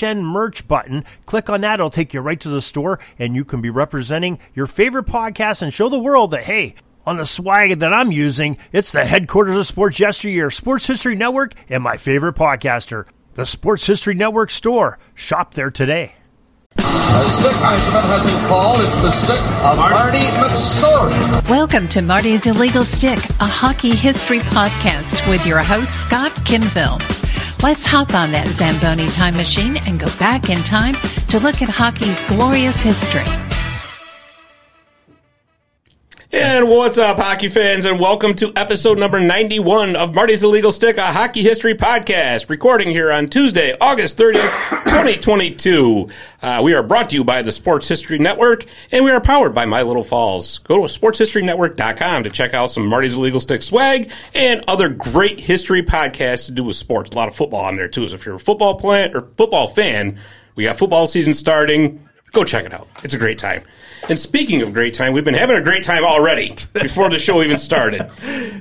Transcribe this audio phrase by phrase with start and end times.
[0.00, 1.04] HN merch button.
[1.26, 4.38] Click on that, it'll take you right to the store, and you can be representing
[4.54, 6.74] your favorite podcast and show the world that, hey,
[7.06, 11.54] on the swag that I'm using, it's the headquarters of Sports Yesteryear, Sports History Network,
[11.68, 14.98] and my favorite podcaster, the Sports History Network store.
[15.14, 16.14] Shop there today.
[16.76, 18.80] A stick measurement has been called.
[18.82, 21.50] It's the stick of Marty McSorley.
[21.50, 27.00] Welcome to Marty's Illegal Stick, a hockey history podcast with your host, Scott Kinville.
[27.62, 30.94] Let's hop on that Zamboni time machine and go back in time
[31.28, 33.49] to look at hockey's glorious history.
[36.32, 40.96] And what's up, hockey fans, and welcome to episode number 91 of Marty's Illegal Stick,
[40.96, 46.08] a hockey history podcast, recording here on Tuesday, August 30th, 2022.
[46.40, 49.56] Uh, we are brought to you by the Sports History Network, and we are powered
[49.56, 50.58] by My Little Falls.
[50.58, 55.82] Go to sportshistorynetwork.com to check out some Marty's Illegal Stick swag and other great history
[55.82, 57.10] podcasts to do with sports.
[57.10, 58.06] A lot of football on there, too.
[58.06, 60.16] So if you're a football plant or football fan,
[60.54, 62.08] we got football season starting.
[62.30, 62.86] Go check it out.
[63.02, 63.64] It's a great time.
[64.10, 67.44] And speaking of great time, we've been having a great time already before the show
[67.44, 68.10] even started,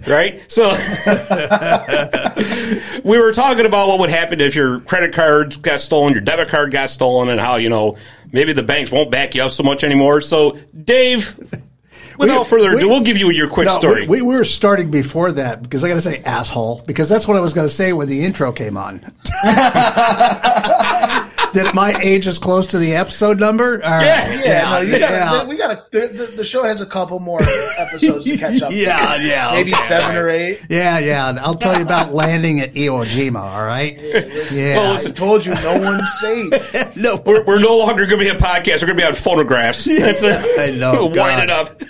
[0.07, 0.45] right?
[0.47, 0.69] So
[3.03, 6.49] we were talking about what would happen if your credit card got stolen, your debit
[6.49, 7.97] card got stolen, and how you know
[8.31, 10.21] maybe the banks won't back you up so much anymore.
[10.21, 11.35] So, Dave.
[12.19, 14.05] Without we, further ado, we, will give you your quick no, story.
[14.05, 17.37] We, we, were starting before that because I got to say asshole because that's what
[17.37, 18.99] I was going to say when the intro came on.
[21.63, 23.79] that my age is close to the episode number?
[23.79, 25.43] Yeah, yeah, yeah, no, you gotta, yeah.
[25.45, 27.39] We got the, the, the, show has a couple more
[27.77, 28.71] episodes to catch up.
[28.73, 29.23] yeah, to.
[29.23, 30.17] yeah, maybe okay, seven right.
[30.17, 30.65] or eight.
[30.69, 31.37] Yeah, yeah.
[31.41, 33.41] I'll tell you about landing at Iwo Jima.
[33.41, 33.99] All right.
[33.99, 34.77] Yeah, listen, yeah.
[34.77, 36.95] Well, listen, I told you, no one's safe.
[36.95, 38.81] no, we're, we're no longer going to be a podcast.
[38.81, 39.85] We're going to be on phonographs.
[39.99, 41.05] That's a, I know.
[41.05, 41.81] Wind it up.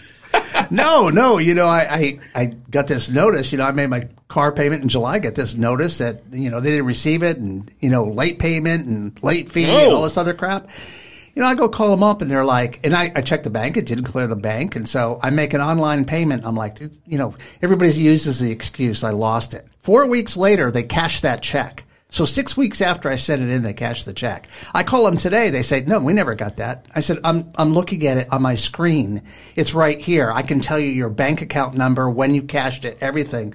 [0.71, 1.37] No, no.
[1.37, 3.51] You know, I, I, I got this notice.
[3.51, 5.19] You know, I made my car payment in July.
[5.19, 8.85] Got this notice that you know they didn't receive it, and you know, late payment
[8.85, 10.69] and late fee and all this other crap.
[11.35, 13.49] You know, I go call them up, and they're like, and I, I check the
[13.49, 13.77] bank.
[13.77, 16.45] It didn't clear the bank, and so I make an online payment.
[16.45, 19.67] I'm like, you know, everybody uses the excuse I lost it.
[19.79, 21.85] Four weeks later, they cash that check.
[22.11, 24.47] So six weeks after I sent it in, they cashed the check.
[24.73, 25.51] I call them today.
[25.51, 26.87] They say, no, we never got that.
[26.93, 29.21] I said, I'm, I'm looking at it on my screen.
[29.55, 30.31] It's right here.
[30.31, 33.53] I can tell you your bank account number, when you cashed it, everything.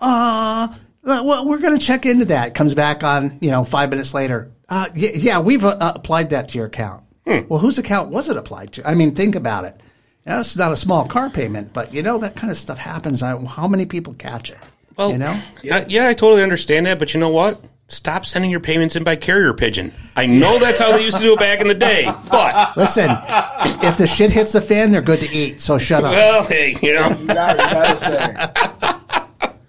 [0.00, 2.54] Uh, well, we're going to check into that.
[2.56, 4.50] Comes back on, you know, five minutes later.
[4.68, 7.04] Uh, yeah, yeah we've uh, applied that to your account.
[7.24, 7.46] Hmm.
[7.48, 8.88] Well, whose account was it applied to?
[8.88, 9.80] I mean, think about it.
[10.24, 13.20] That's not a small car payment, but you know, that kind of stuff happens.
[13.20, 14.58] how many people catch it?
[14.96, 15.40] Well, you know?
[15.62, 17.60] Yeah, yeah, I totally understand that, but you know what?
[17.88, 19.92] Stop sending your payments in by carrier pigeon.
[20.16, 23.08] I know that's how they used to do it back in the day, but listen,
[23.10, 25.60] if the shit hits the fan, they're good to eat.
[25.60, 26.10] So shut up.
[26.10, 27.08] Well, hey, you know.
[27.10, 28.52] you gotta,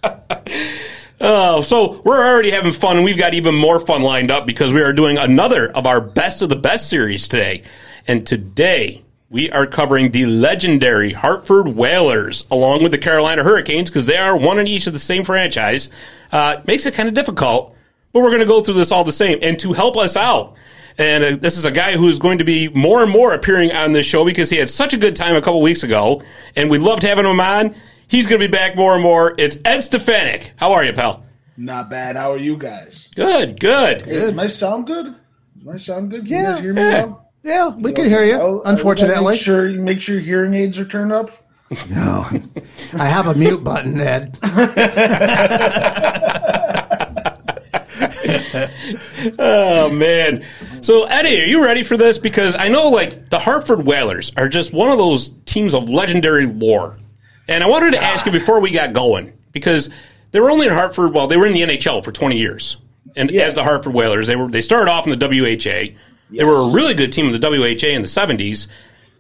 [1.20, 2.98] Oh, so we're already having fun.
[2.98, 6.02] And we've got even more fun lined up because we are doing another of our
[6.02, 7.64] best of the best series today.
[8.08, 14.06] And today we are covering the legendary Hartford Whalers along with the Carolina Hurricanes because
[14.06, 15.90] they are one in each of the same franchise.
[16.32, 17.76] Uh, makes it kind of difficult
[18.12, 19.40] but we're going to go through this all the same.
[19.42, 20.56] And to help us out,
[20.98, 23.72] and uh, this is a guy who is going to be more and more appearing
[23.72, 26.22] on this show because he had such a good time a couple weeks ago,
[26.56, 27.76] and we loved having him on.
[28.08, 29.36] He's going to be back more and more.
[29.38, 30.54] It's Ed Stefanik.
[30.56, 31.26] How are you, pal?
[31.58, 32.16] Not bad.
[32.16, 33.10] How are you guys?
[33.16, 34.06] Good, good.
[34.06, 35.16] Hey, does my sound good?
[35.56, 36.22] Does my sound good?
[36.22, 37.04] Can yeah, you guys hear me yeah.
[37.04, 37.32] well?
[37.44, 38.40] Yeah, we can hear you.
[38.40, 41.32] I'll, unfortunately, make sure make sure your hearing aids are turned up.
[41.90, 42.26] No,
[42.94, 44.38] I have a mute button, Ed.
[49.40, 50.46] oh man.
[50.82, 52.18] So Eddie, are you ready for this?
[52.18, 56.46] Because I know like the Hartford Whalers are just one of those teams of legendary
[56.46, 56.98] lore.
[57.48, 59.90] And I wanted to ask you before we got going, because
[60.32, 62.78] they were only in Hartford, well, they were in the NHL for 20 years.
[63.16, 63.44] And yeah.
[63.44, 65.36] as the Hartford Whalers, they were they started off in the WHA.
[65.50, 65.94] Yes.
[66.30, 68.68] They were a really good team in the WHA in the 70s.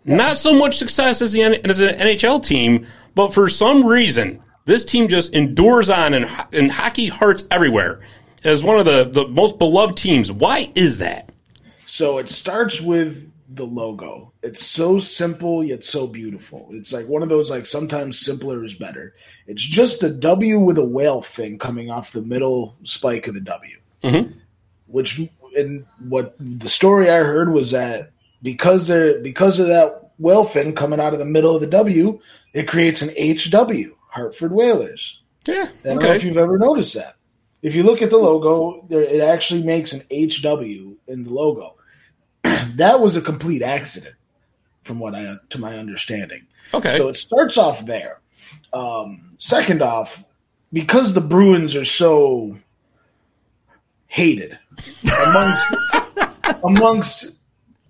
[0.03, 4.85] Not so much success as, the, as an NHL team, but for some reason, this
[4.85, 8.01] team just endures on and, and hockey hearts everywhere
[8.43, 10.31] as one of the, the most beloved teams.
[10.31, 11.31] Why is that?
[11.85, 14.33] So it starts with the logo.
[14.43, 16.67] It's so simple yet so beautiful.
[16.71, 19.15] It's like one of those like sometimes simpler is better.
[19.47, 23.41] It's just a W with a whale thing coming off the middle spike of the
[23.41, 24.31] W, mm-hmm.
[24.87, 25.21] which
[25.55, 28.09] and what the story I heard was that
[28.43, 32.19] because they're because of that whale fin coming out of the middle of the W,
[32.53, 35.21] it creates an HW, Hartford Whalers.
[35.45, 35.69] Yeah.
[35.83, 37.15] I don't know if you've ever noticed that.
[37.67, 41.75] If you look at the logo, there it actually makes an HW in the logo.
[42.43, 44.15] that was a complete accident,
[44.83, 46.47] from what I to my understanding.
[46.73, 46.95] Okay.
[46.95, 48.21] So it starts off there.
[48.71, 50.23] Um, second off,
[50.71, 52.57] because the Bruins are so
[54.07, 54.57] hated
[55.27, 55.67] amongst
[56.63, 57.37] amongst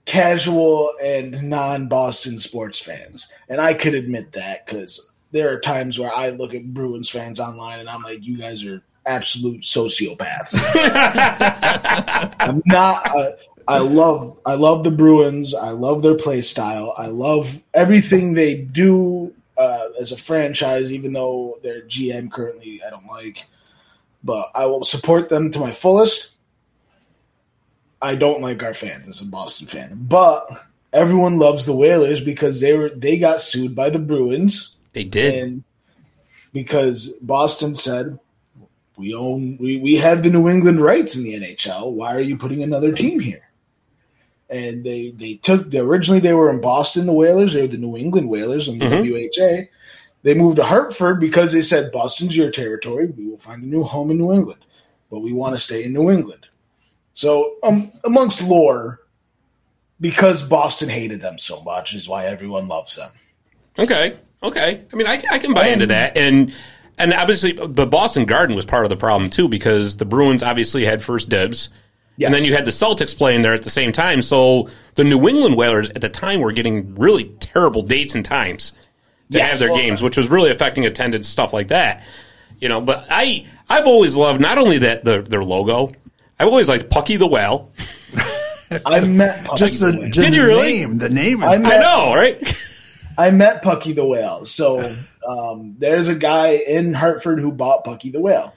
[0.05, 6.11] casual and non-Boston sports fans, and I could admit that because there are times where
[6.11, 10.53] I look at Bruins fans online and I'm like, you guys are absolute sociopaths.
[12.39, 13.05] I'm not.
[13.15, 13.31] Uh,
[13.67, 14.39] I love.
[14.45, 15.53] I love the Bruins.
[15.53, 16.93] I love their play style.
[16.97, 20.91] I love everything they do uh, as a franchise.
[20.91, 23.37] Even though their GM currently I don't like,
[24.23, 26.31] but I will support them to my fullest.
[28.01, 32.61] I don't like our fans as a Boston fan, but everyone loves the Whalers because
[32.61, 35.33] they were they got sued by the Bruins They did.
[35.43, 35.63] and
[36.53, 38.19] because Boston said
[38.97, 41.91] we own we, we have the New England rights in the NHL.
[41.91, 43.47] Why are you putting another team here?
[44.49, 47.53] And they they took originally they were in Boston, the Whalers.
[47.53, 49.71] They were the New England Whalers in the WHA.
[50.23, 53.07] They moved to Hartford because they said Boston's your territory.
[53.07, 54.59] We will find a new home in New England,
[55.09, 56.47] but we want to stay in New England.
[57.13, 58.99] So, um, amongst lore,
[59.99, 63.09] because Boston hated them so much, is why everyone loves them.
[63.79, 64.17] Okay.
[64.43, 64.81] Okay.
[64.91, 66.17] I mean, I, I can buy into that.
[66.17, 66.53] And
[66.97, 70.85] and obviously, the Boston Garden was part of the problem, too, because the Bruins obviously
[70.85, 71.69] had first dibs.
[72.17, 72.27] Yes.
[72.27, 74.23] And then you had the Celtics playing there at the same time.
[74.23, 78.71] So the New England Whalers at the time were getting really terrible dates and times
[79.31, 82.03] to Yes, have their well, games, uh, which was really affecting attendance, stuff like that.
[82.59, 85.91] You know, but I I've always loved not only that their their logo,
[86.39, 87.71] I've always liked Pucky the Whale.
[88.85, 90.77] I met Pucky Just the the, just Did the you really?
[90.79, 90.97] name.
[90.97, 92.57] The name is I met- I know, right?
[93.15, 94.45] I met Pucky the Whale.
[94.45, 94.79] So
[95.27, 98.53] um, there's a guy in Hartford who bought Pucky the Whale.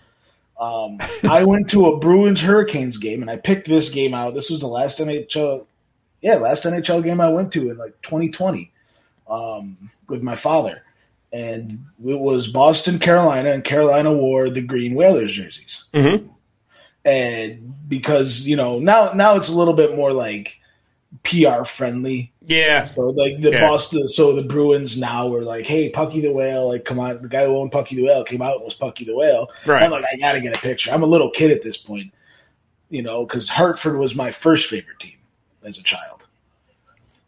[0.58, 4.34] Um, I went to a Bruins Hurricanes game and I picked this game out.
[4.34, 5.66] This was the last NHL,
[6.22, 8.70] yeah, last NHL game I went to in like 2020
[9.28, 10.82] um, with my father,
[11.32, 15.84] and it was Boston, Carolina, and Carolina wore the green Whalers jerseys.
[17.04, 20.59] And because you know now now it's a little bit more like
[21.24, 22.32] PR friendly.
[22.42, 22.86] Yeah.
[22.86, 23.68] So like the Yeah.
[23.68, 27.28] Boston, so the Bruins now were like, "Hey, Pucky the Whale, like, come on!" The
[27.28, 29.48] guy who owned Pucky the Whale came out and was Pucky the Whale.
[29.66, 29.82] Right.
[29.82, 30.92] I'm like, I gotta get a picture.
[30.92, 32.12] I'm a little kid at this point,
[32.88, 35.16] you know, because Hartford was my first favorite team
[35.64, 36.26] as a child.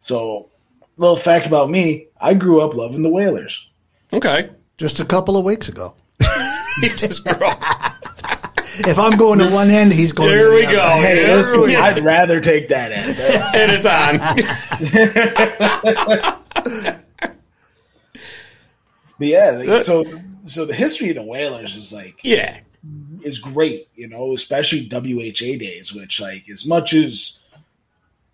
[0.01, 0.49] So,
[0.97, 3.69] little fact about me: I grew up loving the Whalers.
[4.13, 4.51] Okay.
[4.79, 5.95] just a couple of weeks ago.
[6.81, 7.63] He just grew up.
[8.79, 10.31] If I'm going to one end, he's going.
[10.31, 10.77] There to the we other.
[10.77, 10.89] go.
[11.03, 11.77] Hey, There listen, we.
[11.77, 13.17] I'd rather take that end.
[13.19, 14.19] That's- and it's on.
[19.19, 20.05] But yeah, uh, so
[20.45, 22.59] so the history of the Whalers is like yeah.
[23.23, 27.39] is great, you know, especially WHA days, which like as much as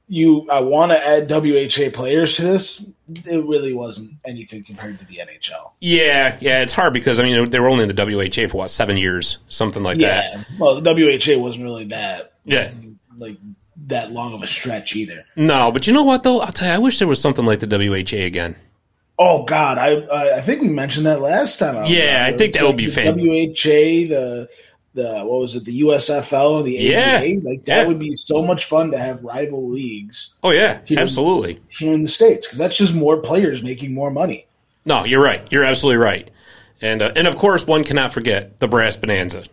[0.08, 5.04] you I want to add WHA players to this, it really wasn't anything compared to
[5.06, 5.70] the NHL.
[5.80, 8.70] Yeah, yeah, it's hard because I mean they were only in the WHA for what
[8.70, 10.32] seven years, something like that.
[10.32, 10.42] Yeah.
[10.58, 12.70] Well, the WHA wasn't really that Yeah,
[13.16, 13.36] like
[13.86, 15.24] that long of a stretch either.
[15.36, 16.40] no, but you know what though?
[16.40, 18.56] I'll tell you, I wish there was something like the WHA again.
[19.20, 21.76] Oh God, I I, think we mentioned that last time.
[21.76, 22.24] I was Yeah.
[22.26, 24.48] I think that would be the fan- WHA, the
[24.98, 27.16] the what was it, the USFL, and the Yeah.
[27.22, 27.40] ABA.
[27.48, 27.86] Like that Yeah.
[27.86, 31.60] would be so much fun to have rival leagues Oh yeah, Here- absolutely.
[31.68, 34.46] here in the states because that's just more players making more money.
[34.84, 35.42] No, you're right.
[35.50, 36.30] You're absolutely right.
[36.82, 39.44] And uh, and of course, one cannot forget the brass bonanza.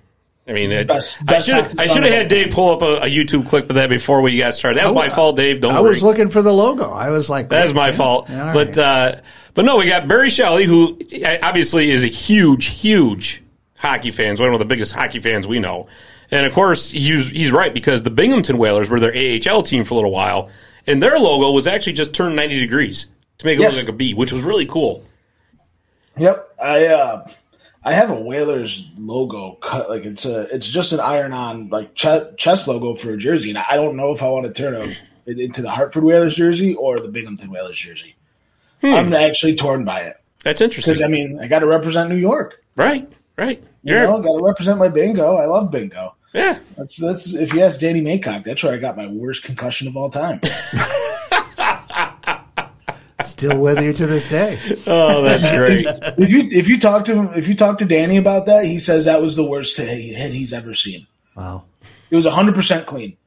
[0.47, 3.09] I mean, it, Best- I should I should have had Dave pull up a, a
[3.09, 4.77] YouTube clip of that before we got started.
[4.79, 5.59] That was my fault, Dave.
[5.61, 5.89] Don't I worry.
[5.89, 6.91] was looking for the logo.
[6.91, 8.29] I was like, That is my yeah, fault.
[8.29, 8.77] all but right.
[8.77, 9.15] uh,
[9.55, 10.99] but no, we got Barry Shelley, who
[11.41, 13.41] obviously is a huge, huge
[13.77, 15.87] hockey fans, one of the biggest hockey fans we know.
[16.31, 19.93] And of course, he's he's right because the Binghamton Whalers were their AHL team for
[19.93, 20.49] a little while,
[20.87, 23.05] and their logo was actually just turned ninety degrees
[23.37, 23.73] to make it Yes.
[23.75, 25.03] look like a B, which was really cool.
[26.17, 27.27] Yep, I uh,
[27.83, 31.93] I have a Whalers logo cut like it's a it's just an iron on like
[31.93, 34.95] che- chest logo for a jersey, and I don't know if I want to turn
[35.27, 38.15] it into the Hartford Whalers jersey or the Binghamton Whalers jersey.
[38.81, 42.15] I'm actually torn by it That's interesting, because I mean I got to represent New
[42.17, 42.63] York.
[42.75, 43.11] right?
[43.37, 43.61] Right?
[43.83, 45.35] You You're- know, got to represent my bingo.
[45.37, 46.15] I love bingo.
[46.33, 46.59] yeah.
[46.77, 49.95] That's that's if you ask Danny Maycock, that's where I got my worst concussion of
[49.97, 50.39] all time.
[53.23, 54.59] still with you to this day.
[54.85, 55.85] Oh, that's great.
[56.17, 58.79] if you if you talk to him, if you talk to Danny about that, he
[58.79, 61.07] says that was the worst hit hit he's ever seen.
[61.35, 61.63] Wow.
[62.11, 63.17] It was 100% clean.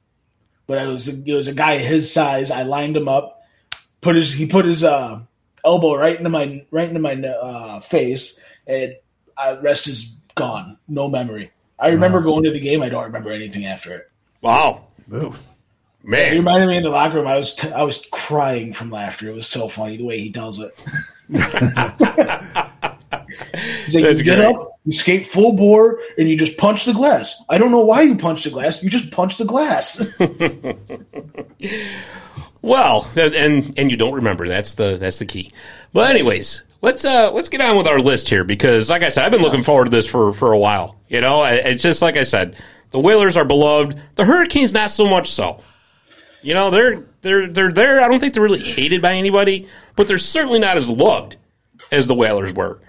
[0.67, 2.51] but it was it was a guy his size.
[2.51, 3.43] I lined him up,
[4.01, 5.21] put his he put his uh,
[5.65, 8.95] elbow right into my right into my uh, face, and
[9.39, 11.53] I rest is gone, no memory.
[11.79, 12.83] I remember going to the game.
[12.83, 14.11] I don't remember anything after it.
[14.41, 14.87] Wow.
[15.07, 15.41] Move.
[16.03, 16.33] He Man.
[16.37, 17.27] reminded me in the locker room.
[17.27, 19.29] I was t- I was crying from laughter.
[19.29, 20.77] It was so funny the way he tells it.
[21.29, 21.41] He's
[23.95, 24.55] like, That's you get great.
[24.55, 27.43] up, you skate full bore, and you just punch the glass.
[27.49, 28.83] I don't know why you punch the glass.
[28.83, 30.05] You just punch the glass.
[32.61, 34.49] Well, and and you don't remember.
[34.49, 35.53] That's the that's the key.
[35.93, 39.25] But anyways, let's uh let's get on with our list here because, like I said,
[39.25, 41.01] I've been looking forward to this for for a while.
[41.09, 42.57] You know, it's just like I said,
[42.91, 44.01] the Whalers are beloved.
[44.17, 45.63] The Hurricanes not so much so.
[46.43, 48.01] You know, they're they're they're there.
[48.03, 51.37] I don't think they're really hated by anybody, but they're certainly not as loved
[51.91, 52.81] as the Whalers were.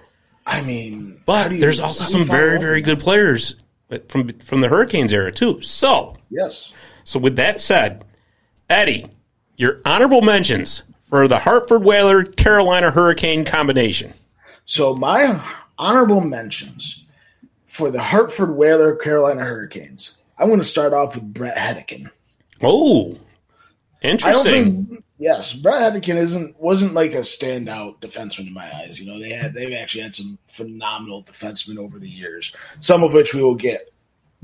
[0.45, 3.55] I mean, But you- there's also how do you some very very good players
[4.07, 5.61] from from the Hurricanes era too.
[5.61, 6.73] So Yes.
[7.03, 8.03] so with that said,
[8.69, 9.05] Eddie,
[9.55, 14.13] your honorable mentions for the Hartford Whaler Carolina Hurricane combination.
[14.65, 15.43] So my
[15.77, 17.05] honorable mentions
[17.65, 20.17] for the Hartford Whaler Carolina Hurricanes.
[20.37, 22.09] I want to start off with Brett Hedican.
[22.61, 23.17] Oh,
[24.01, 24.85] interesting.
[24.85, 28.99] think yes, Brett Hedican isn't wasn't like a standout defenseman in my eyes.
[28.99, 33.13] You know, they had they've actually had some phenomenal defensemen over the years, some of
[33.13, 33.91] which we will get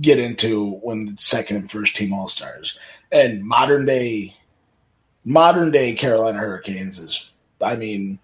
[0.01, 2.77] get into when the second and first team all stars.
[3.11, 4.35] And modern day
[5.25, 8.19] modern day Carolina Hurricanes is I mean,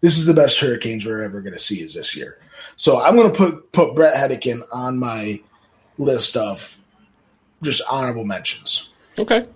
[0.00, 2.38] this is the best Hurricanes we're ever gonna see is this year.
[2.76, 5.40] So I'm gonna put put Brett Hedican on my
[5.98, 6.80] list of
[7.62, 9.46] just honorable mentions okay.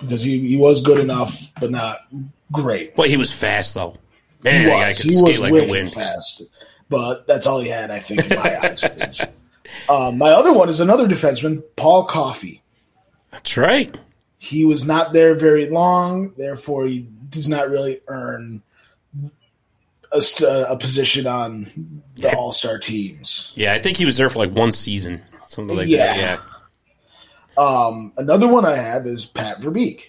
[0.00, 2.00] because he, he was good enough, but not
[2.52, 2.96] great.
[2.96, 3.96] But he was fast though.
[4.42, 4.98] Man, He was.
[4.98, 5.92] He was like wind.
[5.92, 6.44] fast,
[6.88, 8.84] but that's all he had, I think, in my eyes.
[9.88, 12.62] Um, my other one is another defenseman, Paul Coffey.
[13.32, 13.98] That's right.
[14.38, 18.62] He was not there very long, therefore he does not really earn
[20.12, 20.22] a,
[20.68, 23.52] a position on the All Star teams.
[23.56, 26.06] Yeah, I think he was there for like one season, something like Yeah.
[26.16, 26.18] that.
[26.18, 26.38] Yeah.
[27.56, 30.02] Um, another one I have is Pat Verbeek.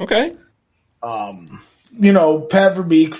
[0.00, 0.34] Okay.
[1.02, 1.62] Um,
[1.98, 3.16] you know, Pat Verbeek,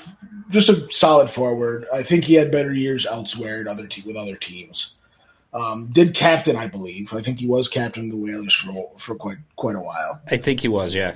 [0.51, 1.87] just a solid forward.
[1.95, 4.95] I think he had better years elsewhere at other te- with other teams.
[5.53, 7.13] Um, did captain, I believe.
[7.13, 10.21] I think he was captain of the Whalers for for quite quite a while.
[10.31, 10.95] I think he was.
[10.95, 11.15] Yeah.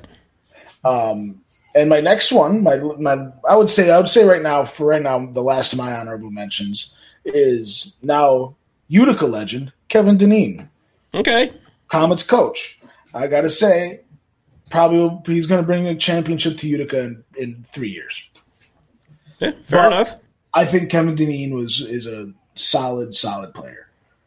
[1.77, 4.87] And my next one, my my, I would say I would say right now for
[4.87, 8.55] right now the last of my honorable mentions is now
[8.89, 10.69] Utica legend Kevin Dineen,
[11.15, 11.51] Okay.
[11.89, 12.81] Comets coach.
[13.13, 14.01] I got to say,
[14.71, 18.23] probably he's going to bring a championship to Utica in, in three years.
[19.39, 19.53] Yeah.
[19.65, 20.17] Fair Well- enough.
[20.57, 23.84] I think Kevin Dineen was is a solid, solid player.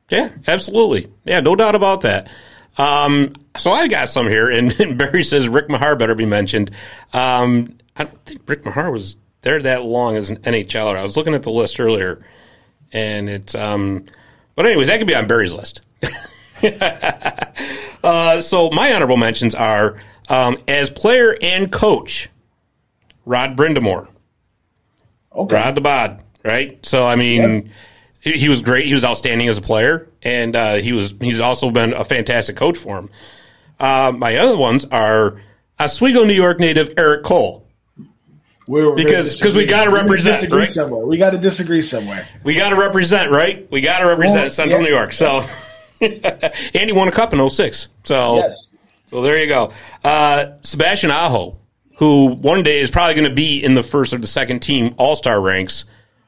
[0.09, 1.11] Yeah, absolutely.
[1.25, 2.29] Yeah, no doubt about that.
[2.77, 6.71] Um, so I got some here, and, and Barry says Rick Meagher better be mentioned.
[7.13, 10.95] Um, I don't think Rick Meagher was there that long as an NHLer.
[10.95, 12.23] I was looking at the list earlier,
[12.91, 13.55] and it's.
[13.55, 14.05] Um,
[14.55, 15.81] but anyways, that could be on Barry's list.
[18.03, 19.99] uh, so my honorable mentions are
[20.29, 22.29] um, as player and coach,
[23.25, 24.09] Rod Brind'Amour.
[25.31, 25.55] Okay.
[25.55, 26.83] Rod the Bod, right?
[26.85, 27.71] So I mean,
[28.27, 28.85] he, he was great.
[28.85, 32.55] He was outstanding as a player, and uh, he was he's also been a fantastic
[32.55, 33.09] coach for him.
[33.79, 35.41] Uh, my other ones are
[35.79, 37.63] Oswego, New York native Erik Cole.
[38.67, 40.71] We're, Because- 'cause we gotta represent, disagree right?
[40.71, 41.05] somewhere.
[41.05, 42.27] We got to disagree somewhere.
[42.43, 43.65] We got to represent, right?
[43.71, 44.89] We got to represent Well, Central yeah.
[44.89, 45.13] New York.
[45.13, 45.45] So,
[46.01, 47.87] and he won a cup in 06.
[48.03, 48.67] So, Yes.
[49.07, 49.71] so there you go.
[50.03, 51.55] Uh, Sebastian Aho,
[51.97, 54.93] who one day is probably going to be in the first or the second team
[54.97, 55.85] All Star ranks,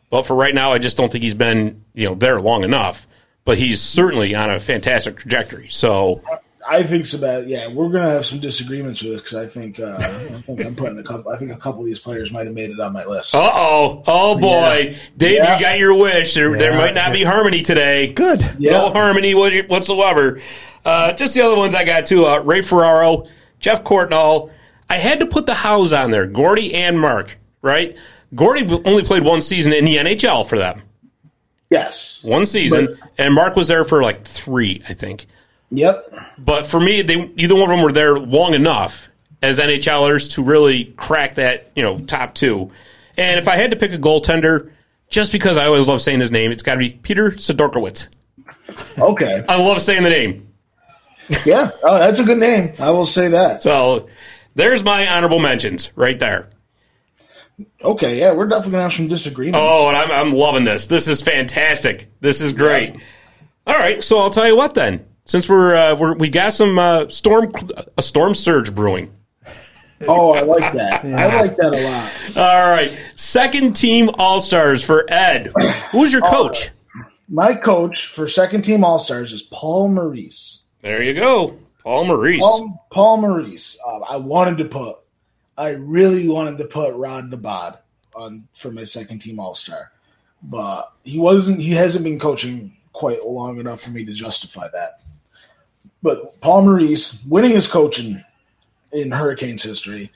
[0.10, 3.08] but for right now, I just don't think he's been you know there long enough.
[3.46, 5.70] But he's certainly on a fantastic trajectory.
[5.70, 6.22] So,
[6.70, 7.18] I think so.
[7.18, 10.64] That yeah, we're gonna have some disagreements with this because I think uh, I think
[10.64, 11.32] I'm putting a couple.
[11.32, 13.34] I think a couple of these players might have made it on my list.
[13.34, 15.56] uh oh, oh boy, Dave, Yeah.
[15.56, 16.36] you got your wish.
[16.36, 18.14] There, there might not be harmony today.
[18.14, 18.44] Good.
[18.60, 18.74] Yeah.
[18.74, 20.42] No harmony whatsoever.
[20.86, 22.26] Uh, just the other ones I got too.
[22.26, 23.28] Uh, Ray Ferraro,
[23.60, 24.52] Jeff Courtnall.
[24.90, 26.26] I had to put the Howes on there.
[26.28, 27.96] Gordy and Mark, right?
[28.36, 30.84] Gordy only played one season in the NHL for them.
[31.70, 32.24] Yes.
[32.24, 32.98] One season.
[33.18, 35.28] and Mark was there for like three, I think.
[35.70, 36.14] Yep.
[36.38, 39.10] But for me, they either one of them were there long enough
[39.42, 42.72] as NHLers to really crack that, you know, top two.
[43.18, 44.72] And if I had to pick a goaltender,
[45.10, 48.10] just because I always love saying his name, it's got to be Peter Sidorkiewicz.
[48.98, 49.44] Okay.
[49.48, 50.48] I love saying the name.
[51.46, 51.72] Yeah.
[51.84, 52.74] Oh, that's a good name.
[52.80, 53.62] I will say that.
[53.62, 54.10] So
[54.56, 56.50] there's my honorable mentions right there.
[57.84, 58.20] Okay.
[58.20, 59.60] Yeah, we're definitely gonna have some disagreements.
[59.62, 60.88] Oh, and I'm, I'm loving this.
[60.88, 62.10] This is fantastic.
[62.22, 62.96] This is great.
[63.68, 65.06] All right, so I'll tell you what then.
[65.26, 67.52] Since we're, uh, we're we got some uh, storm
[67.98, 69.14] a storm surge brewing.
[70.08, 71.04] Oh, I like that.
[71.04, 72.38] I like that a lot.
[72.38, 75.52] All right, second team All Stars for Ed.
[75.92, 76.70] Who's your coach?
[77.28, 80.64] My coach for second team All Stars is Paul Maurice.
[80.82, 82.40] There you go, Paul Maurice.
[82.40, 83.78] Paul, Paul Maurice.
[83.86, 84.96] Um, I wanted to put,
[85.60, 87.80] I really wanted to put Rod the Bod
[88.16, 89.92] on for my second team All Star,
[90.42, 91.60] but he wasn't.
[91.60, 95.02] He hasn't been coaching quite long enough for me to justify that.
[96.02, 98.24] But Paul Maurice winning his coaching
[98.94, 100.14] in Hurricanes history,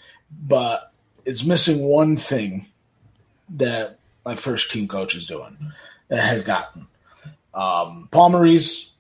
[0.48, 0.94] but
[1.26, 2.66] it's missing one thing
[3.50, 5.58] that my first team coach is doing
[6.10, 6.88] has gotten.
[7.54, 8.93] Um, Paul Maurice,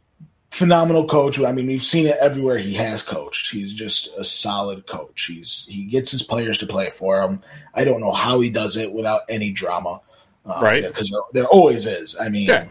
[0.54, 1.40] phenomenal coach.
[1.42, 3.52] I mean, we've seen it everywhere he has coached.
[3.52, 5.26] He's just a solid coach.
[5.26, 7.42] He's he gets his players to play for him.
[7.74, 10.02] I don't know how he does it without any drama,
[10.46, 10.86] uh, Right.
[10.86, 12.16] Because there, there always is.
[12.20, 12.66] I mean, Yeah.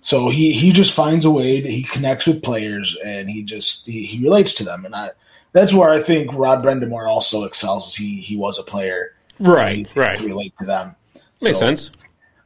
[0.00, 1.60] so he he just finds a way.
[1.60, 4.84] To, he connects with players and he just he, he relates to them.
[4.84, 5.10] And I
[5.52, 7.88] that's where I think Rod Brind'Amour also excels.
[7.88, 10.18] Is he he was a player, Right, He- right.
[10.20, 10.94] he relate to them.
[11.42, 11.90] Makes So, sense.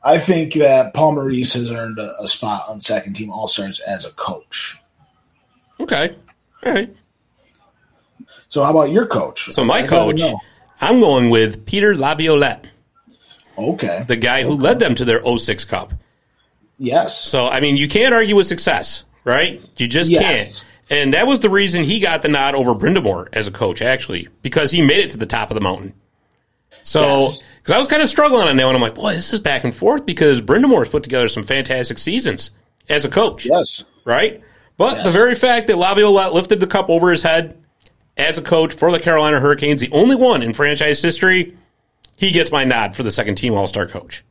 [0.05, 3.81] I think that Paul Maurice has earned a, a spot on second team All Stars
[3.81, 4.79] as a coach.
[5.81, 6.15] Okay,
[6.65, 6.95] all right.
[8.49, 9.51] So how about your coach?
[9.53, 10.21] So my I coach.
[10.81, 12.69] I'm going with Peter Laviolette,
[13.57, 14.05] Okay.
[14.07, 15.95] the guy who led them to their 06 Cup.
[16.79, 17.19] yes.
[17.19, 19.63] So I mean, you can't argue with success, right?
[19.79, 20.45] You just Yes.
[20.45, 20.67] can't.
[20.91, 24.29] And that was the reason he got the nod over Brind'Amour as a coach, actually,
[24.43, 25.95] because he made it to the top of the mountain.
[26.83, 27.43] So, Yes.
[27.65, 29.65] Because I was kind of struggling on that one, I'm like, boy, this is back
[29.65, 32.51] and forth because Brind'Amour's put together some fantastic seasons
[32.91, 33.87] as a coach, Yes.
[34.05, 34.43] right?
[34.77, 35.07] But Yes.
[35.07, 37.57] the very fact that Laviolette lifted the cup over his head
[38.19, 41.57] as a coach for the Carolina Hurricanes, the only one in franchise history,
[42.17, 44.23] he gets my nod for the second team All Star coach.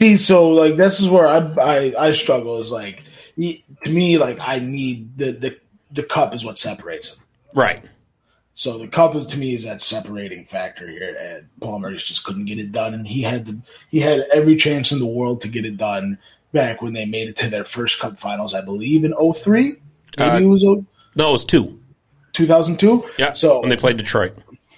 [0.00, 2.60] See, so like this is where I I, I struggle.
[2.60, 3.04] Is like
[3.36, 5.56] he- to me, like I need the the
[5.92, 7.24] the cup is what separates them.
[7.54, 7.82] Right.
[8.58, 12.24] So the cup is to me is that separating factor here, and Paul Maurice just
[12.24, 13.58] couldn't get it done, and he had the
[13.90, 16.16] he had every chance in the world to get it done
[16.52, 19.76] back when they made it to their first cup finals, I believe in 03.
[20.18, 21.78] Maybe Uh, it was No, it was two.
[22.32, 23.04] 2002.
[23.18, 23.34] Yeah.
[23.34, 24.32] So when they played Detroit.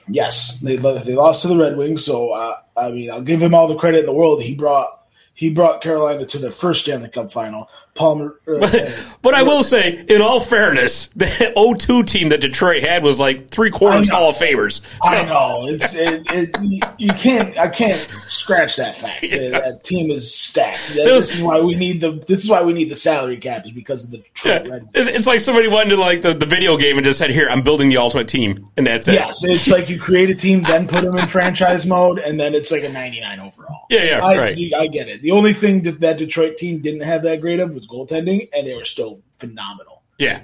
[0.09, 2.05] Yes, they they lost to the Red Wings.
[2.05, 4.43] So uh, I mean, I'll give him all the credit in the world.
[4.43, 4.98] He brought
[5.39, 7.71] he brought Carolina to their first Stanley Cup final.
[7.95, 8.91] Palmer, uh,
[9.23, 13.49] But I will say, in all fairness, the 0-2 team that Detroit had was like
[13.49, 14.15] three quarters I.
[14.17, 14.81] Hall of Famers.
[15.05, 16.57] I know it's it, it,
[16.99, 19.25] you- can't I can't scratch that fact.
[19.31, 20.95] That, that team is stacked.
[20.97, 23.37] That- was- this is why we need the this is why we need the salary
[23.37, 24.73] cap is because of the Detroit Yeah.
[24.73, 24.89] Red.
[24.95, 27.47] It's, it's like somebody went into like the, the video game and just said, "Here,
[27.49, 29.15] I'm building the ultimate team," and that's it.
[29.15, 32.55] Yes, it's like you create a team, then put them in franchise mode, and then
[32.55, 33.87] it's like a 99 overall.
[33.91, 34.59] Yeah, yeah, I, right.
[34.77, 35.21] I get it.
[35.29, 38.67] The only thing that that Detroit team didn't have that great of was goaltending, and
[38.67, 40.03] they were still phenomenal.
[40.17, 40.41] Yeah.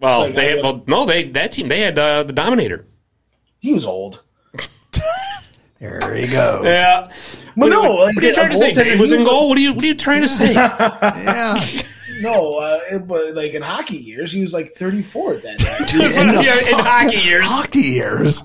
[0.00, 2.84] Well, Like, they had, well, no, they that team they had uh, the Dominator.
[3.60, 4.22] He was old.
[5.78, 6.64] There he goes.
[6.64, 7.06] Yeah.
[7.56, 8.72] But no, what, what are you trying to say?
[8.72, 9.48] goaltender, Dave was he in was a- goal.
[9.50, 10.52] What are you What are you trying to say?
[10.54, 11.64] Yeah.
[12.20, 16.42] No, uh, it- but like in hockey years, he was like 34 at that time.
[16.44, 17.44] yeah, in hockey years.
[17.46, 18.42] Hockey years.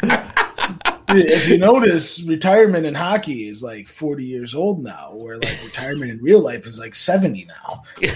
[1.10, 6.12] If you notice, retirement in hockey is like 40 years old now, where like retirement
[6.12, 7.84] in real life is like 70 now.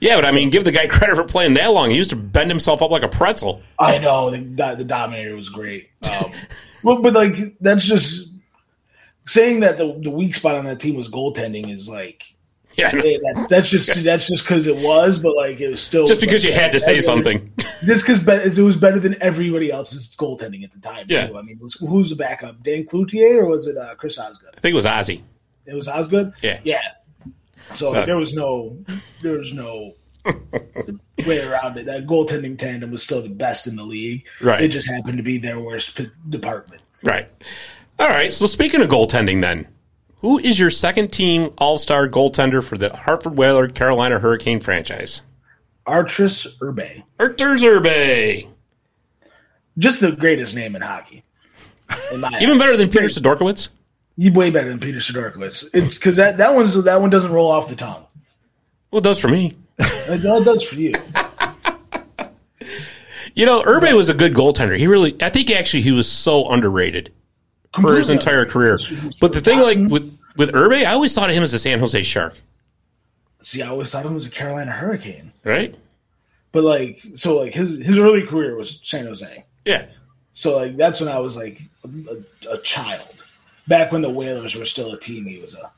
[0.00, 1.90] Yeah, but I mean, give the guy credit for playing that long.
[1.90, 3.62] He used to bend himself up like a pretzel.
[3.80, 4.38] I know the,
[4.76, 5.90] the Dominator was great.
[6.08, 6.30] Um,
[6.84, 8.30] well, but like that's just
[9.26, 12.22] saying that the the weak spot on that team was goaltending is like
[12.78, 16.20] Yeah, that, that's just that's just because it was, but like it was still just
[16.20, 17.52] because you had to say something.
[17.84, 21.06] Just because it was better than everybody else's goaltending at the time.
[21.08, 21.26] Yeah.
[21.26, 21.38] too.
[21.38, 22.62] I mean, was, who's the backup?
[22.62, 24.54] Dan Cloutier or was it uh, Chris Osgood?
[24.56, 25.22] I think it was Ozzy.
[25.66, 26.32] It was Osgood.
[26.42, 26.60] Yeah.
[26.64, 26.80] yeah.
[27.74, 28.78] So, So- there was no
[29.22, 29.94] there was no
[31.26, 31.86] way around it.
[31.86, 34.26] That goaltending tandem was still the best in the league.
[34.40, 34.62] Right.
[34.62, 36.82] It just happened to be their worst p- department.
[37.02, 37.28] Right.
[37.98, 38.32] All right.
[38.32, 39.66] So speaking of goaltending, then,
[40.20, 45.22] who is your second team All Star goaltender for the Hartford Whaler Carolina Hurricane franchise?
[45.86, 48.48] Arturs Irbe, Arturs Irbe.
[49.78, 51.24] just the greatest name in hockey.
[52.12, 53.70] In Even better than Peter Sidorkiewicz.
[54.18, 55.70] Way better than Peter Sidorkiewicz.
[55.72, 58.04] It's because that that one's that one doesn't roll off the tongue.
[58.90, 59.52] Well, it does for me.
[60.10, 60.94] It all does for you.
[63.34, 64.76] You know, Irbe was a good goaltender.
[64.76, 67.12] He really, I think actually he was so underrated
[67.80, 68.78] for his entire career.
[69.20, 71.78] But the thing, like with with Irbe, I always thought of him as a San
[71.78, 72.34] Jose Shark.
[73.40, 75.74] See, I always thought him was a Carolina Hurricane, Right?
[76.52, 79.44] but like so, like his his early career was San Jose.
[79.64, 79.86] Yeah.
[80.32, 83.24] So like that's when I was like a, a child.
[83.66, 85.70] Back when the Whalers were still a team, he was a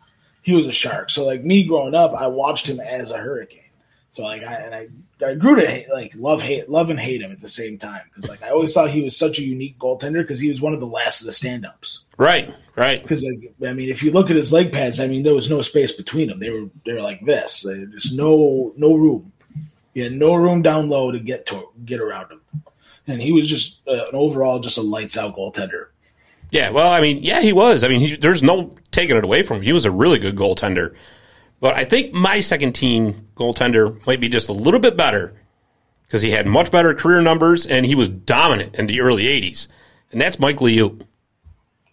[0.42, 1.10] he was a shark.
[1.10, 3.62] So like me growing up, I watched him as a hurricane.
[4.10, 4.88] So like I and I,
[5.24, 8.02] I grew to hate, like love hate love and hate him at the same time
[8.08, 10.74] because like I always thought he was such a unique goaltender because he was one
[10.74, 12.04] of the last of the stand ups.
[12.18, 13.00] Right, right.
[13.00, 15.48] Because like, I mean, if you look at his leg pads, I mean, there was
[15.48, 16.40] no space between them.
[16.40, 17.62] They were they were like this.
[17.62, 19.32] There's no no room.
[19.94, 22.40] He had no room down low to get to get around him,
[23.06, 25.86] and he was just uh, an overall just a lights out goaltender.
[26.50, 27.84] Yeah, well, I mean, yeah, he was.
[27.84, 29.62] I mean, he, there's no taking it away from him.
[29.62, 30.96] He was a really good goaltender.
[31.60, 35.34] But I think my second team goaltender might be just a little bit better
[36.06, 39.68] because he had much better career numbers and he was dominant in the early 80s.
[40.12, 41.02] And that's Mike Liut.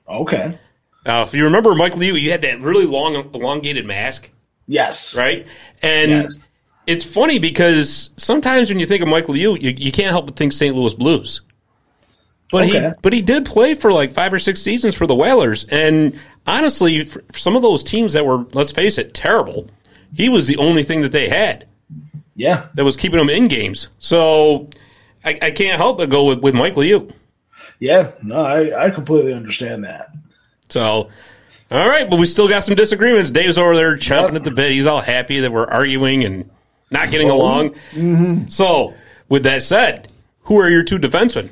[0.08, 0.58] Okay.
[1.06, 4.30] Uh, if you remember Mike Liut, you had that really long, elongated mask,
[4.68, 5.16] Yes.
[5.16, 5.46] right?
[5.82, 6.40] And Yes.
[6.86, 10.36] it's funny because sometimes when you think of Mike Liut, you, you can't help but
[10.36, 10.76] think St.
[10.76, 11.42] Louis Blues.
[12.52, 12.80] But Okay.
[12.88, 16.18] he but he did play for like five or six seasons for the Whalers, and
[16.46, 19.68] honestly, some of those teams that were let's face it terrible,
[20.14, 21.68] he was the only thing that they had
[22.36, 22.68] Yeah.
[22.76, 23.90] that was keeping them in games.
[24.00, 24.70] So
[25.24, 27.12] I, I can't help but go with with Mike Liut.
[27.80, 28.12] Yeah.
[28.24, 30.10] No, I I completely understand that.
[30.70, 31.10] So
[31.70, 33.30] all right, but we still got some disagreements.
[33.30, 34.72] Dave's over there chomping at the bit.
[34.72, 36.50] He's all happy that we're arguing and
[36.92, 37.36] not getting oh.
[37.36, 37.70] along.
[37.92, 38.48] Mm-hmm.
[38.48, 38.94] So
[39.28, 40.12] with that said,
[40.44, 41.52] who are your two defensemen?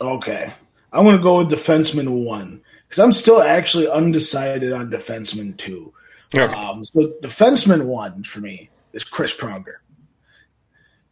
[0.00, 0.52] Okay.
[0.92, 5.92] I'm going to go with defenseman one because I'm still actually undecided on defenseman two.
[6.34, 6.52] Okay.
[6.54, 9.76] Um, so defenseman one for me is Chris Pronger.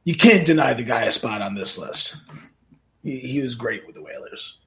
[0.04, 2.16] You can't deny the guy a spot on this list.
[3.02, 4.58] He, he was great with the Whalers.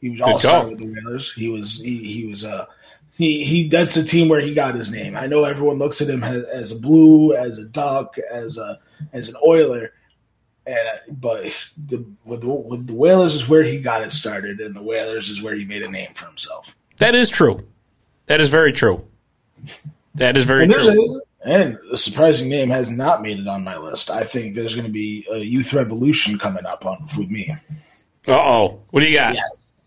[0.00, 1.32] He was all star with the Whalers.
[1.32, 2.66] He was he, he was uh
[3.16, 5.16] he he that's the team where he got his name.
[5.16, 8.78] I know everyone looks at him as, as a blue, as a duck, as a
[9.12, 9.92] as an oiler,
[10.66, 11.44] and uh, but
[11.76, 15.30] the with the, with the Whalers is where he got it started, and the Whalers
[15.30, 16.76] is where he made a name for himself.
[16.98, 17.66] That is true.
[18.26, 19.06] That is very true.
[20.14, 21.20] That is very And, true.
[21.44, 24.10] a, and a surprising name has not made it on my list.
[24.10, 27.54] I think there's going to be a youth revolution coming up on with me.
[28.26, 28.82] Uh oh.
[28.90, 29.34] What do you got?
[29.34, 29.42] Yeah.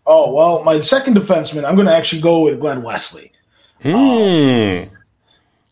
[0.06, 3.30] Oh well, my second defenseman, I'm going to actually go with Glen Wesley.
[3.82, 3.88] Hmm.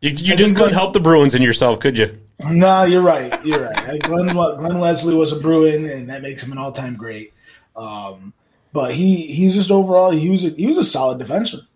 [0.02, 2.18] You, you just couldn't help the Bruins and yourself, could you?
[2.48, 3.44] No, you're right.
[3.44, 4.00] You're right.
[4.02, 7.34] Glen, Glen Wesley was a Bruin, and that makes him an all-time great.
[7.76, 8.32] Um,
[8.72, 11.66] but he he's just overall he was a, he was a solid defenseman.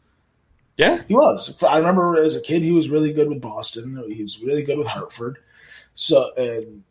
[0.77, 1.03] Yeah.
[1.07, 1.63] He was.
[1.63, 4.03] I remember as a kid, he was really good with Boston.
[4.11, 5.39] He was really good with Hartford.
[5.95, 6.83] So, and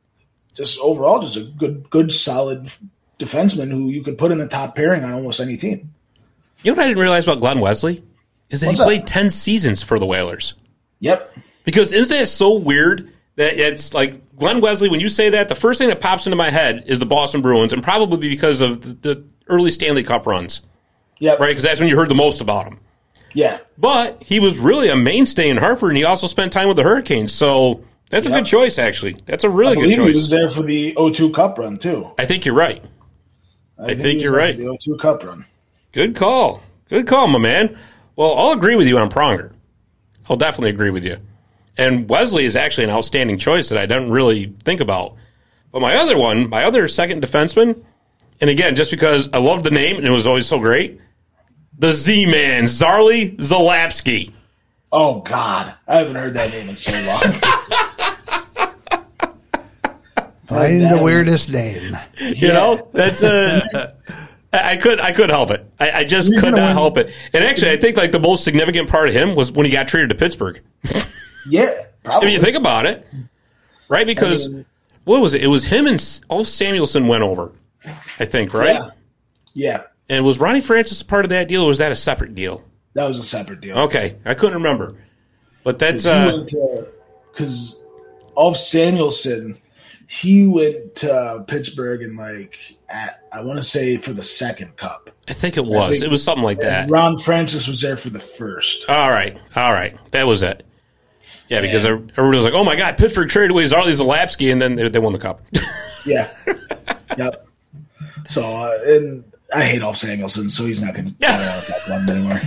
[0.55, 2.71] just overall, just a good, good, solid
[3.19, 5.93] defenseman who you could put in a top pairing on almost any team.
[6.63, 8.03] You know what I didn't realize about Glen Wesley?
[8.49, 8.85] Is that What's he that?
[8.85, 10.53] played 10 seasons for the Whalers.
[10.99, 11.37] Yep.
[11.65, 15.55] Because isn't it so weird that it's like Glen Wesley, when you say that, the
[15.55, 18.81] first thing that pops into my head is the Boston Bruins, and probably because of
[18.81, 20.61] the, the early Stanley Cup runs,
[21.19, 21.39] Yep.
[21.39, 21.47] right?
[21.49, 22.79] Because that's when you heard the most about him.
[23.33, 23.59] Yeah.
[23.77, 26.83] But he was really a mainstay in Hartford, and he also spent time with the
[26.83, 27.33] Hurricanes.
[27.33, 29.17] So that's a good choice, actually.
[29.25, 30.07] That's a really I good choice.
[30.07, 32.11] he was there for the 0-2 Cup run too.
[32.17, 32.83] I think you're right.
[33.77, 34.55] I think he you're right.
[34.55, 35.45] The 0-2 Cup run.
[35.91, 36.61] Good call.
[36.89, 37.77] Good call, my man.
[38.15, 39.53] Well, I'll agree with you on Pronger.
[40.29, 41.17] I'll definitely agree with you.
[41.77, 45.15] And Wesley is actually an outstanding choice that I didn't really think about.
[45.71, 47.83] But my other one, my other second defenseman,
[48.39, 50.99] and again, just because I love the name and it was always so great,
[51.77, 54.31] the Z Man, Zarley Zalapski.
[54.91, 57.39] Oh God, I haven't heard that name in so long.
[60.47, 61.97] Find the weirdest name.
[62.19, 63.93] You know, that's uh, a.
[64.55, 65.65] I could I could help it.
[65.79, 66.73] I, I just You're could not win.
[66.75, 67.11] help it.
[67.33, 69.87] And actually, I think like the most significant part of him was when he got
[69.87, 70.61] traded to Pittsburgh.
[71.49, 72.27] yeah, I probably.
[72.27, 73.07] mean, you think about it,
[73.89, 74.05] right?
[74.05, 74.65] Because mean-
[75.05, 75.43] what was it?
[75.43, 77.51] It was him and S- Ulf Samuelsson went over,
[78.19, 78.75] I think, right?
[78.75, 78.89] Yeah.
[79.55, 79.83] Yeah,
[80.13, 82.63] And was Ronnie Francis a part of that deal, or was that a separate deal?
[82.93, 83.77] that was a separate deal.
[83.79, 84.95] Okay, I couldn't remember,
[85.63, 86.45] but that's uh,
[87.31, 87.81] because
[88.37, 89.57] Ulf Samuelsson,
[90.07, 92.55] he went to Pittsburgh and like
[92.87, 95.09] at I want to say for the second cup.
[95.27, 95.93] I think it was.
[95.93, 96.91] think- It was something like that.
[96.91, 98.87] Ron Francis was there for the first.
[98.89, 100.63] All right, all right, that was it.
[101.49, 104.75] Yeah, because everybody was like, "Oh my God, Pittsburgh traded away Zarley Zalapski," and then
[104.75, 105.41] they, they won the cup.
[106.05, 106.29] Yeah,
[107.17, 107.47] yep.
[108.27, 109.23] So uh, and
[109.55, 112.39] I hate Ulf Samuelsson, so he's not going to that one anymore.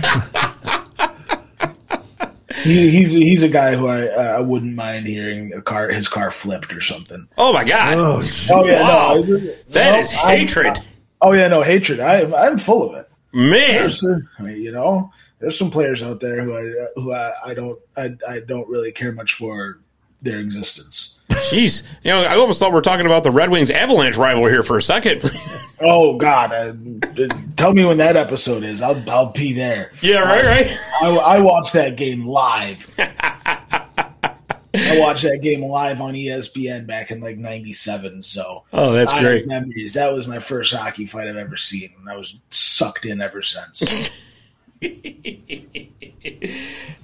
[2.63, 6.07] he, he's he's a guy who I uh, I wouldn't mind hearing a car his
[6.07, 7.27] car flipped or something.
[7.37, 9.15] oh my God, Oh, Oh yeah, Wow.
[9.15, 9.37] no,
[9.69, 10.77] that no, is I'm- hatred,
[11.21, 11.99] Oh yeah, no hatred.
[11.99, 13.09] I I'm full of it.
[13.33, 13.51] man.
[13.51, 14.03] There's,
[14.39, 17.79] I mean, you know, there's some players out there who I who I, I don't
[17.95, 19.79] I, I don't really care much for
[20.21, 21.16] their existence.
[21.29, 24.47] Jeez, you know, I almost thought we were talking about the Red Wings Avalanche rival
[24.47, 25.23] here for a second.
[25.79, 26.73] Oh God, uh,
[27.55, 28.81] tell me when that episode is.
[28.81, 29.91] I'll I'll be there.
[30.01, 30.77] yeah, right, right.
[31.03, 32.89] I, I watched that game live.
[32.97, 38.23] I watched that game live on ESPN back in like '97.
[38.23, 39.45] So, Oh, that's I great.
[39.45, 39.93] Memories.
[39.93, 43.43] That was my first hockey fight I've ever seen, and I was sucked in ever
[43.43, 44.09] since.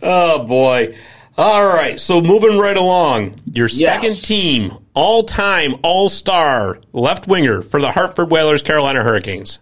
[0.02, 0.98] Oh boy.
[1.38, 2.00] All right.
[2.00, 3.80] So moving right along, your Yes.
[3.86, 9.60] second team, all time, all star left winger for the Hartford Whalers, Carolina Hurricanes.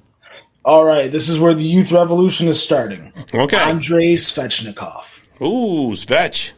[0.63, 3.11] All right, this is where the youth revolution is starting.
[3.33, 3.57] Okay.
[3.57, 5.25] Andrei Svechnikov.
[5.41, 6.51] Ooh, Svech.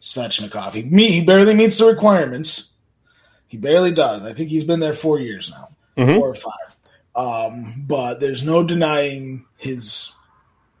[0.00, 0.74] Svechnikov.
[0.74, 2.70] He, me, he barely meets the requirements.
[3.48, 4.22] He barely does.
[4.22, 6.76] I think he's been there four years now, four or five.
[7.14, 10.12] Um, but there's no denying his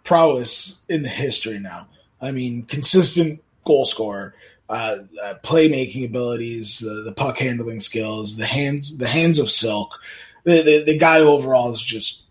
[0.04, 1.88] prowess in the history now.
[2.20, 4.34] I mean, consistent goal scorer,
[4.70, 9.90] uh, uh, playmaking abilities, uh, the puck handling skills, the hands, the hands of silk.
[10.44, 12.24] The, the, the guy overall is just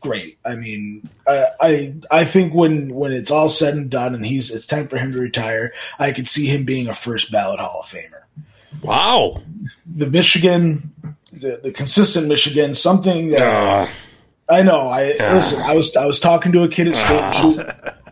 [0.00, 0.38] great.
[0.44, 4.54] I mean, I, I I think when when it's all said and done, and he's
[4.54, 7.80] it's time for him to retire, I could see him being a first ballot Hall
[7.80, 8.22] of Famer.
[8.82, 9.42] Wow.
[9.86, 10.92] The Michigan,
[11.32, 13.86] the, the consistent Michigan, something that Uh,
[14.48, 14.88] I know.
[14.88, 15.62] I listen.
[15.62, 17.66] I was I was talking to a kid at shoot.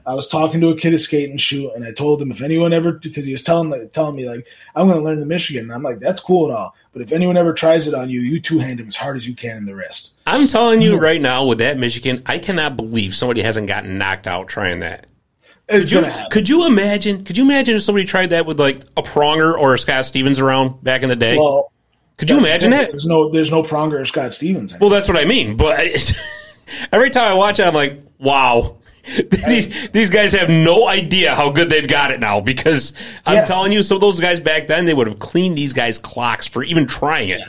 [0.07, 2.43] I was talking to a kid at skate and shoot, and I told him if
[2.43, 5.27] anyone ever because he was telling like, telling me like I'm going to learn the
[5.27, 5.65] Michigan.
[5.65, 8.21] And I'm like that's cool and all, but if anyone ever tries it on you,
[8.21, 10.13] you two hand him as hard as you can in the wrist.
[10.27, 14.27] I'm telling you right now, with that Michigan, I cannot believe somebody hasn't gotten knocked
[14.27, 15.07] out trying that.
[15.69, 17.25] It's You- could you imagine?
[17.25, 20.39] Could you imagine if somebody tried that with like a Pronger or a Scott Stevens
[20.39, 21.37] around back in the day?
[21.37, 21.73] well,
[22.19, 22.91] could you the imagine that?
[22.91, 24.79] There's no there's no Pronger or Scott Stevens.
[24.79, 25.57] Well, that's what I mean.
[25.57, 25.81] But
[26.93, 28.77] every time I watch it, I'm like, wow.
[29.47, 32.93] These these guys have no idea how good they've got it now because
[33.27, 33.45] I'm Yeah.
[33.45, 36.47] telling you, some of those guys back then they would have cleaned these guys' clocks
[36.47, 37.41] for even trying it.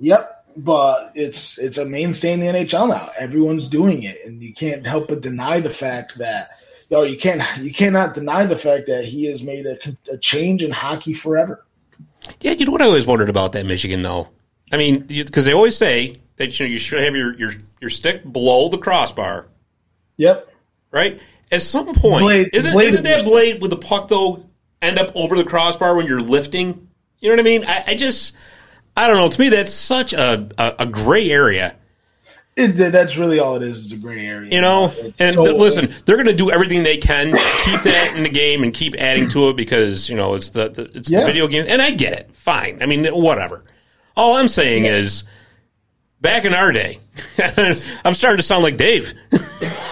[0.00, 3.10] Yep, but it's it's a mainstay in the NHL now.
[3.18, 6.48] Everyone's doing it, and you can't help but deny the fact that
[6.90, 9.76] you know, you can't you cannot deny the fact that he has made a,
[10.10, 11.64] a change in hockey forever.
[12.40, 14.28] Yeah, you know what I always wondered about that Michigan though.
[14.72, 17.90] I mean, because they always say that you know you should have your your your
[17.90, 19.48] stick below the crossbar,
[20.16, 20.48] Yep.
[20.94, 21.20] Right?
[21.52, 24.46] At some point, Blade- isn't blade isn't that blade with the puck though
[24.80, 26.88] end up over the crossbar when you're lifting?
[27.20, 27.64] You know what I mean?
[27.64, 28.34] I, I just
[28.96, 29.28] I don't know.
[29.28, 31.76] To me, that's such a a, a gray area.
[32.56, 33.86] It, that's really all it is.
[33.86, 34.52] Is a gray area.
[34.52, 38.12] You know, It's and listen, they're going to do everything they can to keep that
[38.16, 41.10] in the game and keep adding to it because you know it's the, the it's
[41.10, 42.34] the video game, and I get it.
[42.34, 43.64] Fine, I mean whatever.
[44.16, 45.24] All I'm saying is,
[46.24, 46.98] back in our day,
[48.04, 49.14] I'm starting to sound like Dave.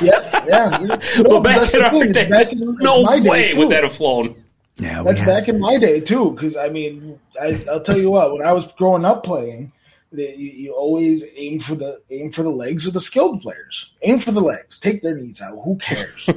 [0.01, 0.33] Yep.
[0.49, 0.79] Yeah.
[0.83, 3.59] No, Well, but back in our day, back in- no my day, way too.
[3.59, 4.35] would that have flown.
[4.79, 8.11] Yeah, That's had- back in my day too, because I mean, I, I'll tell you
[8.11, 8.33] what.
[8.33, 9.71] When I was growing up playing,
[10.11, 13.95] that you, you always aim for the aim for the legs of the skilled players.
[14.03, 14.81] Aim for the legs.
[14.81, 15.57] Take their knees out.
[15.63, 16.29] Who cares?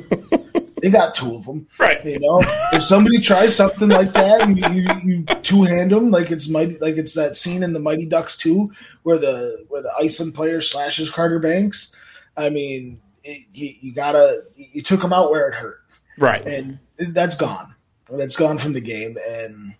[0.85, 2.05] They got two of them, Right.
[2.05, 2.39] You know,
[2.71, 6.47] if somebody tries something like that, and you, you, you two hand them like it's
[6.47, 8.71] mighty, like it's that scene in the Mighty Ducks two
[9.01, 11.91] where the where the Iceland player slashes Carter Banks.
[12.37, 15.81] I mean, it, you, you gotta you took him out where it hurt
[16.19, 16.45] Right.
[16.45, 17.73] and that's gone.
[18.11, 19.73] That's gone from the game, and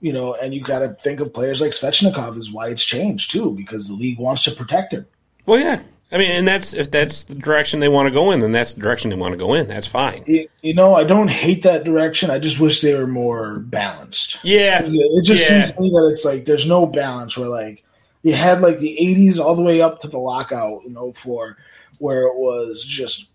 [0.00, 3.30] you know, and you got to think of players like Svechnikov is why it's changed
[3.30, 5.06] too, because the league wants to protect him.
[5.46, 5.80] Well, yeah.
[6.12, 8.74] I mean, and that's if that's the direction they want to go in, then that's
[8.74, 9.68] the direction they want to go in.
[9.68, 10.24] That's fine.
[10.26, 12.30] It, you know, I don't hate that direction.
[12.30, 14.38] I just wish they were more balanced.
[14.42, 14.80] Yeah.
[14.84, 15.62] It just yeah.
[15.62, 17.84] seems to me that it's like there's no balance where like
[18.22, 21.56] you had like the 80s all the way up to the lockout in 04
[21.98, 23.26] where it was just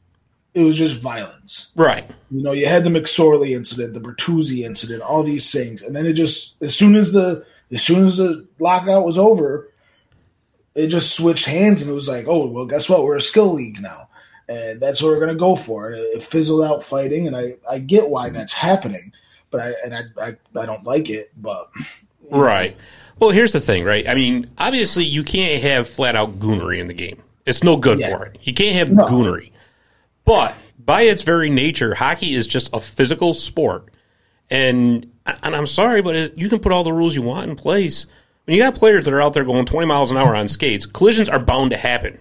[0.54, 1.72] it was just violence.
[1.76, 2.10] Right.
[2.32, 6.06] You know, you had the McSorley incident, the Bertuzzi incident, all these things, and then
[6.06, 9.70] it just as soon as the as soon as the lockout was over,
[10.76, 13.04] it just switched hands, and it was like, oh well, guess what?
[13.04, 14.10] We're a skill league now,
[14.48, 15.88] and that's what we're gonna go for.
[15.90, 19.14] And it, it fizzled out fighting, and I I get why that's happening,
[19.52, 21.70] but I and I I, I don't like it, but
[22.30, 22.76] Right.
[23.20, 24.08] Well, here's the thing, right?
[24.10, 27.22] I mean, obviously, you can't have flat out goonery in the game.
[27.46, 28.18] It's no good Yeah.
[28.18, 28.40] for it.
[28.42, 29.06] You can't have No.
[29.06, 29.52] goonery.
[30.26, 33.90] But by its very nature, hockey is just a physical sport.
[34.50, 37.56] And and I'm sorry, but it, you can put all the rules you want in
[37.56, 38.06] place.
[38.46, 40.86] When you got players that are out there going 20 miles an hour on skates,
[40.86, 42.20] collisions are bound to happen.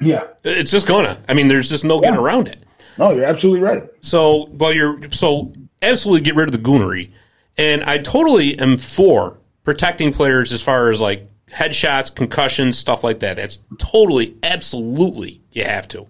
[0.00, 1.18] yeah, It's just gonna.
[1.28, 2.22] I mean, there's just no getting Yeah.
[2.24, 2.62] around it.
[2.96, 3.82] no, you're absolutely right.
[4.00, 7.10] So, well, you're so absolutely get rid of the goonery,
[7.56, 13.20] and I totally am for protecting players as far as like headshots, concussions, stuff like
[13.20, 13.36] that.
[13.36, 16.06] That's totally, absolutely, you have to,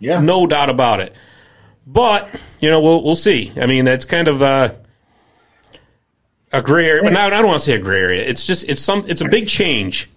[0.00, 1.14] Yeah, no doubt about it.
[1.86, 2.28] But
[2.60, 3.52] you know, we'll we'll see.
[3.60, 4.72] I mean, that's kind of uh,
[6.52, 7.02] a gray area.
[7.02, 8.24] But now I don't want to say a gray area.
[8.24, 10.10] It's just it's some it's a big change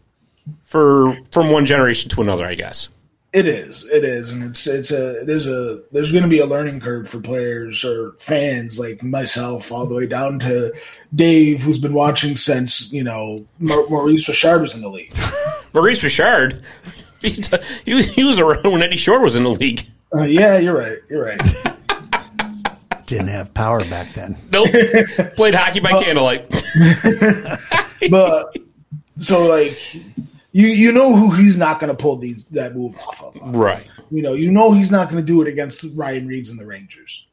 [0.63, 2.89] for from one generation to another, I guess.
[3.34, 3.86] It is.
[3.86, 7.08] It is, and it's it's a there's a there's going to be a learning curve
[7.08, 10.74] for players or fans like myself, all the way down to
[11.15, 15.13] Dave, who's been watching since you know Maurice Richard was in the league.
[15.74, 16.62] Maurice Richard,
[17.22, 17.41] he,
[17.86, 19.88] he was around when Eddie Shore was in the league.
[20.13, 20.98] Uh, yeah, you're right.
[21.10, 21.41] You're right.
[23.12, 24.38] Didn't have power back then.
[24.52, 24.69] Nope.
[25.36, 26.50] Played hockey by uh, candlelight.
[28.10, 28.58] but
[29.17, 29.78] so like
[30.52, 33.56] you you know who he's not going to pull these that move off of.
[33.56, 33.86] Right.
[34.10, 36.65] You know, you know he's not going to do it against Ryan Reaves and the
[36.65, 37.28] Rangers.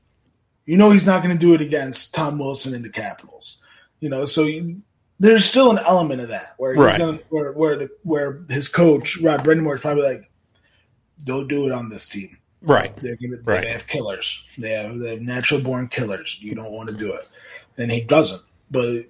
[0.66, 3.58] You know he's not going to do it against Tom Wilson and the Capitals.
[4.00, 4.82] You know, so you,
[5.18, 6.98] there's still an element of that where he's Right.
[6.98, 10.30] gonna where where the where his coach Rod Brind'Amour is probably like,
[11.24, 12.37] don't do it on this team.
[12.62, 12.94] Right.
[12.96, 13.62] They're gonna, Right.
[13.62, 14.42] They have killers.
[14.58, 16.38] They have they have natural born killers.
[16.40, 17.28] You don't want to do it,
[17.76, 18.42] and he doesn't.
[18.70, 19.04] But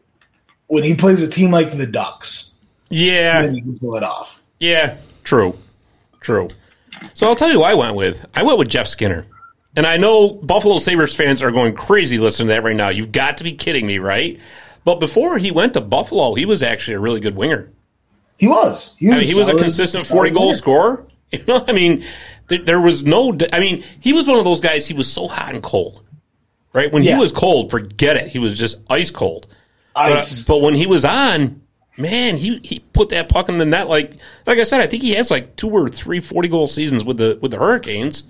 [0.67, 2.53] when he plays a team like the Ducks,
[2.91, 3.43] Yeah.
[3.43, 4.43] then you can pull it off.
[4.61, 4.97] Yeah.
[5.25, 5.57] True.
[6.21, 6.49] True.
[7.15, 8.27] So I'll tell you who I went with.
[8.35, 9.25] I went with Jeff Skinner.
[9.77, 12.89] And I know Buffalo Sabres fans are going crazy listening to that right now.
[12.89, 14.41] You've got to be kidding me, right?
[14.85, 17.71] But before he went to Buffalo, he was actually a really good winger.
[18.39, 18.97] He was.
[18.99, 21.07] He was, I mean, he was a consistent 40 goal scorer.
[21.31, 22.05] You know, I mean,
[22.49, 25.53] there was no, I mean, he was one of those guys, he was so hot
[25.55, 26.03] and cold,
[26.73, 26.91] right?
[26.93, 27.15] When Yeah.
[27.15, 28.29] he was cold, forget it.
[28.29, 29.47] He was just ice cold.
[29.95, 30.45] But, Ice.
[30.45, 31.61] but when he was on,
[31.97, 33.89] man, he, he put that puck in the net.
[33.89, 34.13] Like,
[34.47, 37.17] like I said, I think he has like two or three 40 goal seasons with
[37.17, 38.23] the, with the Hurricanes.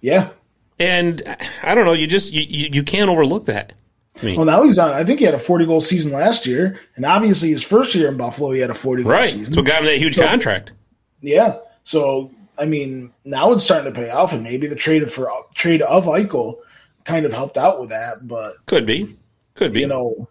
[0.00, 0.30] Yeah.
[0.78, 1.22] And
[1.62, 3.74] I don't know, you just, you, you, you can't overlook that.
[4.20, 4.90] I mean, Well, now he's on.
[4.92, 8.08] I think he had a 40 goal season last year, and obviously his first year
[8.08, 9.24] in Buffalo, he had a 40 goal right.
[9.28, 9.52] season.
[9.54, 10.72] So got him that huge contract.
[11.20, 11.58] Yeah.
[11.84, 15.82] So I mean, now it's starting to pay off, and maybe the trade for trade
[15.82, 16.56] of Eichel
[17.04, 18.26] kind of helped out with that.
[18.28, 19.16] But Could be.
[19.54, 19.80] Could be.
[19.80, 20.28] you know,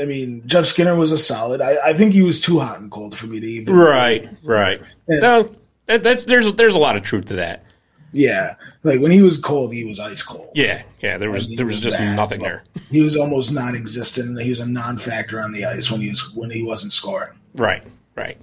[0.00, 1.60] I mean, Jeff Skinner was a solid.
[1.60, 3.74] I, I think he was too hot and cold for me to even.
[3.74, 4.80] Right, right.
[5.08, 5.18] Yeah.
[5.18, 5.54] No,
[5.86, 7.64] that, that's there's there's a lot of truth to that.
[8.12, 10.50] Yeah, like when he was cold, he was ice cold.
[10.54, 11.18] Yeah, yeah.
[11.18, 12.62] There was Like, there he was just bad, nothing there.
[12.90, 14.40] He was almost non-existent.
[14.40, 17.32] He was a non-factor on the ice when he was when he wasn't scoring.
[17.56, 17.82] Right,
[18.14, 18.38] right.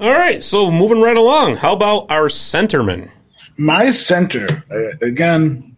[0.00, 0.42] All right.
[0.42, 1.56] So moving right along.
[1.56, 3.10] How about our centerman?
[3.56, 5.76] My center uh, again.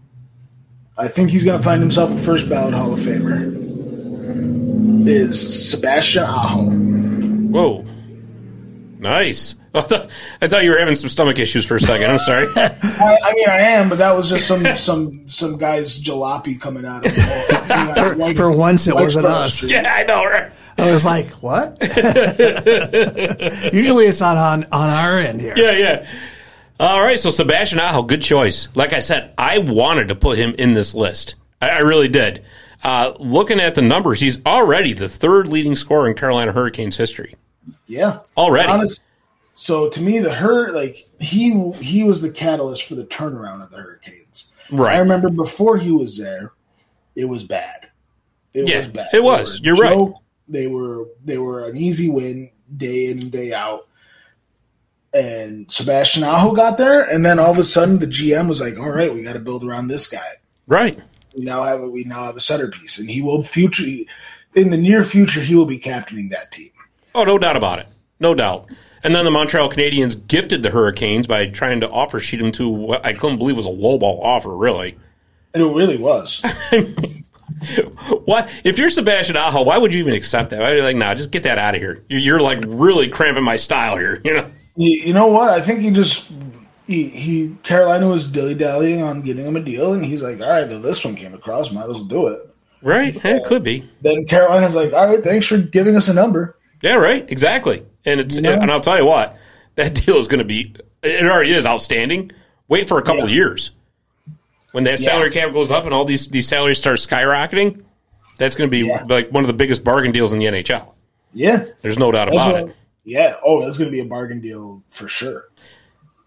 [0.96, 3.61] I think he's going to find himself a first ballot Hall of Famer.
[5.08, 6.66] Is Sebastian Aho?
[6.70, 7.85] Whoa,
[8.98, 9.56] nice.
[9.74, 10.11] I thought,
[10.42, 12.11] I thought you were having some stomach issues for a second.
[12.11, 12.46] I'm sorry.
[12.56, 16.85] I, I mean, I am, but that was just some some some guy's jalopy coming
[16.85, 17.12] out of
[17.96, 19.62] For- for once, it wasn't us.
[19.64, 20.24] yeah, I know.
[20.26, 20.52] Right?
[20.82, 21.78] I was like, what?
[23.72, 25.54] Usually it's not on, on our end here.
[25.56, 26.08] Yeah, yeah.
[26.80, 27.18] All right.
[27.18, 28.68] So Sebastian Aho, good choice.
[28.74, 31.36] Like I said, I wanted to put him in this list.
[31.60, 32.44] I, I really did.
[32.82, 37.36] Uh, looking at the numbers, he's already the third leading scorer in Carolina Hurricanes history.
[37.86, 38.68] Yeah, Already.
[38.68, 39.04] Honest,
[39.54, 43.70] so to me, the hurt like he he was the catalyst for the turnaround of
[43.70, 44.52] the Hurricanes.
[44.70, 44.96] Right.
[44.96, 46.52] I remember before he was there,
[47.14, 47.88] it was bad.
[48.52, 49.08] It Yeah, was bad.
[49.12, 49.60] it was.
[49.60, 50.14] They were a You're right.
[50.52, 53.88] They were they were an easy win day in and day out.
[55.14, 58.78] And Sebastian Aho got there, and then all of a sudden the GM was like,
[58.78, 60.98] "All right, we got to build around this guy." Right.
[61.36, 63.84] we now have a, we now have a centerpiece, and he will future
[64.54, 66.70] in the near future he will be captaining that team.
[67.14, 67.88] Oh, no doubt about it.
[68.20, 68.70] No doubt.
[69.04, 72.68] And then the Montreal Canadiens gifted the Hurricanes by trying to offer sheet them to
[72.68, 74.96] what I couldn't believe was a lowball offer, really.
[75.52, 76.42] And it really was.
[78.25, 79.62] What if you're Sebastian Aho?
[79.62, 80.61] Why would you even accept that?
[80.61, 82.05] Why are you like, nah, just get that out of here?
[82.09, 84.51] You're, you're like really cramping my style here, you know?
[84.77, 85.51] you, know what?
[85.51, 86.31] I think he just
[86.87, 90.48] he, he Carolina was dilly dallying on getting him a deal, and he's like, "All
[90.48, 92.48] right, well, this one came across, might as well do it."
[92.83, 93.14] Right?
[93.14, 93.88] Yeah, it could be.
[94.01, 97.25] Then Carolina's like, "All right, thanks for giving us a number." Yeah, right.
[97.31, 97.85] Exactly.
[98.05, 99.37] And it's and I'll tell you what,
[99.77, 100.75] that deal is going to be.
[101.03, 102.33] It already is outstanding.
[102.68, 103.25] Wait for a couple Yeah.
[103.25, 103.70] of years
[104.72, 105.11] when that Yeah.
[105.11, 107.82] salary cap goes up and all these these salaries start skyrocketing.
[108.38, 109.04] That's going to be Yeah.
[109.08, 110.94] like one of the biggest bargain deals in the NHL.
[111.35, 112.76] Yeah, There's no doubt about what- it.
[113.04, 113.37] Yeah.
[113.44, 115.44] Oh, that's going to be a bargain deal for sure.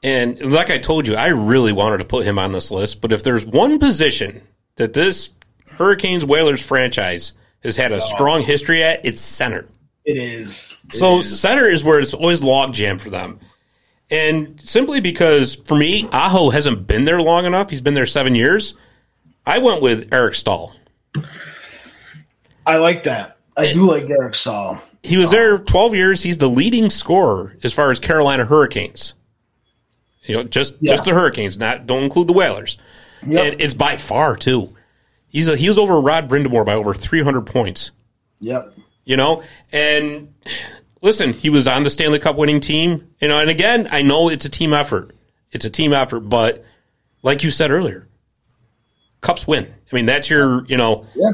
[0.04, 3.02] And like I told you, I really wanted to put him on this list.
[3.02, 4.42] But if there's one position
[4.76, 5.30] that this
[5.78, 8.00] Hurricanes Whalers franchise has had a oh.
[8.00, 9.68] strong history at, it's center.
[10.06, 10.78] It is.
[10.88, 11.40] It So is.
[11.40, 13.40] center is where it's always log jam for them.
[14.12, 17.70] And simply because for me, Aho hasn't been there long enough.
[17.70, 18.76] He's been there seven years.
[19.46, 20.76] I went with Eric Staal.
[22.66, 23.38] I like that.
[23.58, 24.80] I do like Eric Staal.
[25.04, 26.24] He was there 12 years.
[26.24, 29.14] He's the leading scorer as far as Carolina Hurricanes.
[30.24, 30.94] You know, just Yeah.
[30.94, 32.78] just the Hurricanes, not don't include the Whalers.
[33.26, 33.54] Yep.
[33.54, 34.76] And it's by far too.
[35.28, 37.92] He's a, he was over Rod Brind'Amour by over 300 points.
[38.40, 38.74] Yep.
[39.06, 40.34] You know, and
[41.06, 44.28] listen, he was on the Stanley Cup winning team, you know, and again, I know
[44.30, 45.12] it's a team effort.
[45.52, 46.66] It's a team effort, but
[47.22, 48.10] like you said earlier,
[49.22, 49.64] cups win.
[49.92, 51.30] I mean, that's your, you know, Yeah.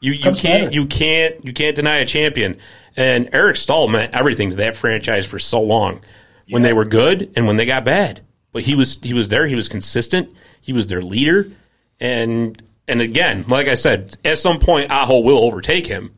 [0.00, 0.74] you, you Cups can't matter.
[0.74, 2.58] you can't you can't deny a champion.
[2.96, 6.00] And Eric Staal meant everything to that franchise for so long.
[6.50, 8.20] When they were good and when they got bad.
[8.52, 10.28] But he was he was there, he was consistent,
[10.60, 11.46] he was their leader.
[12.00, 16.12] And and again, like I said, at some point Aho will overtake him.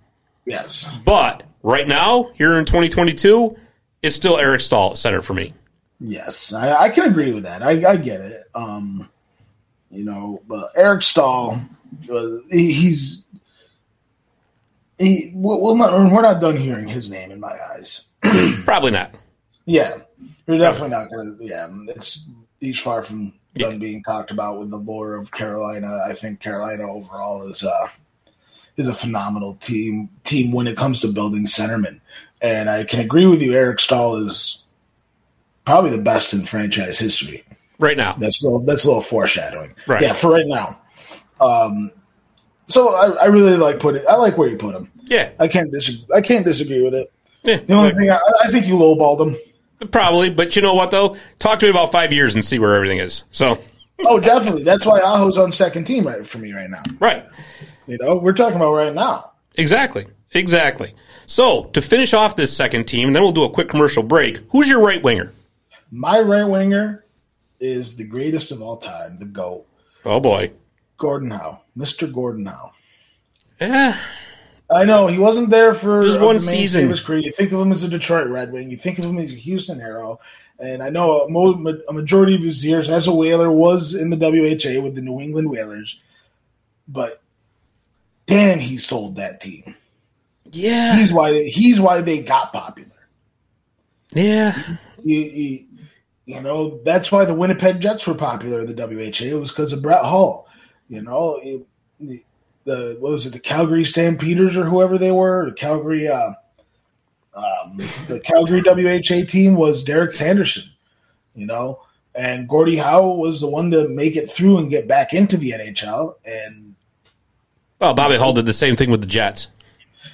[0.47, 0.90] Yes.
[1.05, 3.57] But right now, here in 2022,
[4.03, 5.53] it's still Eric Staal at center for me.
[5.99, 7.62] Yes, I, I can agree with that.
[7.62, 8.45] I, I get it.
[8.55, 9.09] Um,
[9.91, 11.61] you know, but Eric Staal,
[12.12, 13.25] uh, he, he's
[14.99, 15.33] he.
[15.35, 18.07] We're not, we're not done hearing his name in my eyes.
[18.65, 19.15] Probably not.
[19.65, 19.99] Yeah,
[20.47, 21.45] we're definitely not going to.
[21.45, 22.25] Yeah, it's
[22.61, 26.03] he's far from done being talked about with the lore of Carolina.
[26.07, 27.87] I think Carolina overall is uh
[28.77, 32.01] is a phenomenal team team when it comes to building centermen,
[32.41, 33.53] and I can agree with you.
[33.55, 34.64] Eric Staal is
[35.64, 37.45] probably the best in franchise history.
[37.79, 38.12] Right now.
[38.12, 39.75] That's a little, that's a little foreshadowing.
[39.87, 40.03] Right.
[40.03, 40.79] Yeah, for right now.
[41.41, 41.91] Um,
[42.68, 44.05] so I, I really like put it.
[44.09, 44.91] I like where you put him.
[45.05, 45.31] Yeah.
[45.39, 46.07] I can't disagree.
[46.14, 47.12] I can't disagree with it.
[47.43, 47.57] Yeah.
[47.59, 49.29] The only thing I, I think you lowballed
[49.81, 49.91] him.
[49.91, 50.31] Probably.
[50.31, 51.16] But you know what, though?
[51.39, 53.25] Talk to me about five years and see where everything is.
[53.33, 53.62] So,
[54.07, 54.62] Oh, definitely.
[54.64, 56.83] That's why Aho's on second team right for me right now.
[57.01, 57.25] right.
[57.87, 59.32] You know, we're talking about right now.
[59.57, 60.07] Exactly.
[60.32, 60.93] Exactly.
[61.26, 64.41] So, to finish off this second team, then we'll do a quick commercial break.
[64.51, 65.32] Who's your right winger?
[65.91, 67.05] My right winger
[67.61, 69.66] is the greatest of all time, the GOAT,
[70.05, 70.53] Oh, boy.
[70.99, 72.12] Gordon Howe, Mr.
[72.12, 72.72] Gordon Howe.
[73.61, 73.97] Yeah.
[74.68, 76.85] I know he wasn't there for uh, one season.
[76.85, 77.20] of his career.
[77.20, 78.70] You think of him as a Detroit Red Wing.
[78.70, 80.20] You think of him as a Houston Aero.
[80.59, 84.11] And I know a, mo- a majority of his years as a Whaler was in
[84.11, 86.01] the WHA with the New England Whalers.
[86.89, 87.22] But
[88.27, 89.75] damn, he sold that team.
[90.53, 90.97] yeah.
[90.97, 92.91] He's why they, he's why they got popular.
[94.12, 94.57] Yeah.
[95.03, 95.66] You, you,
[96.27, 99.27] you know that's why the Winnipeg Jets were popular in the WHA.
[99.27, 100.49] It was because of Brett Hull.
[100.89, 101.66] You know it,
[102.01, 102.22] the,
[102.64, 106.33] the what was it the Calgary Stampeders or whoever they were the Calgary uh,
[107.35, 107.77] um,
[108.09, 110.70] the Calgary WHA team was Derek Sanderson.
[111.35, 111.83] You know,
[112.14, 115.51] and Gordie Howe was the one to make it through and get back into the
[115.51, 116.14] NHL.
[116.25, 116.64] And
[117.85, 119.49] Well, Bobby Hull did the same thing with the Jets.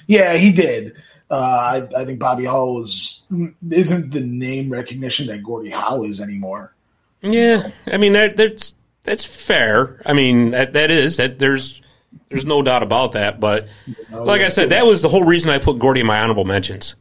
[0.05, 0.93] yeah, he did.
[1.29, 1.35] Uh,
[1.95, 3.23] I, I think Bobby Hull was
[3.69, 6.73] isn't the name recognition that Gordie Howe is anymore.
[7.21, 10.01] Yeah, I mean that, that's that's fair.
[10.05, 11.81] I mean that that is that there's
[12.27, 13.39] there's no doubt about that.
[13.39, 13.69] But
[14.11, 16.95] like I said, that was the whole reason I put Gordie in my honorable mentions,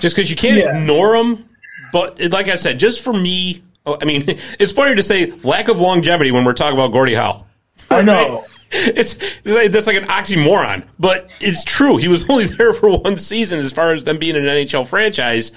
[0.00, 0.76] just because you can't Yeah.
[0.78, 1.48] ignore him.
[1.94, 5.30] But it- like I said, just for me, oh, I mean, it's funny to say
[5.42, 7.46] lack of longevity when we're talking about Gordie Howe.
[7.90, 8.44] I know.
[8.72, 11.96] It's, that's like an oxymoron, but it's true.
[11.96, 15.52] He was only there for one season as far as them being an NHL franchise.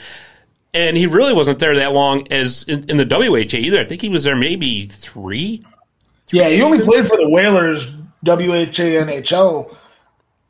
[0.74, 3.80] And he really wasn't there that long as in, in the WHA either.
[3.80, 5.64] I think he was there maybe three.
[6.32, 7.92] Yeah, he only played for the Whalers
[8.26, 9.76] WHA NHL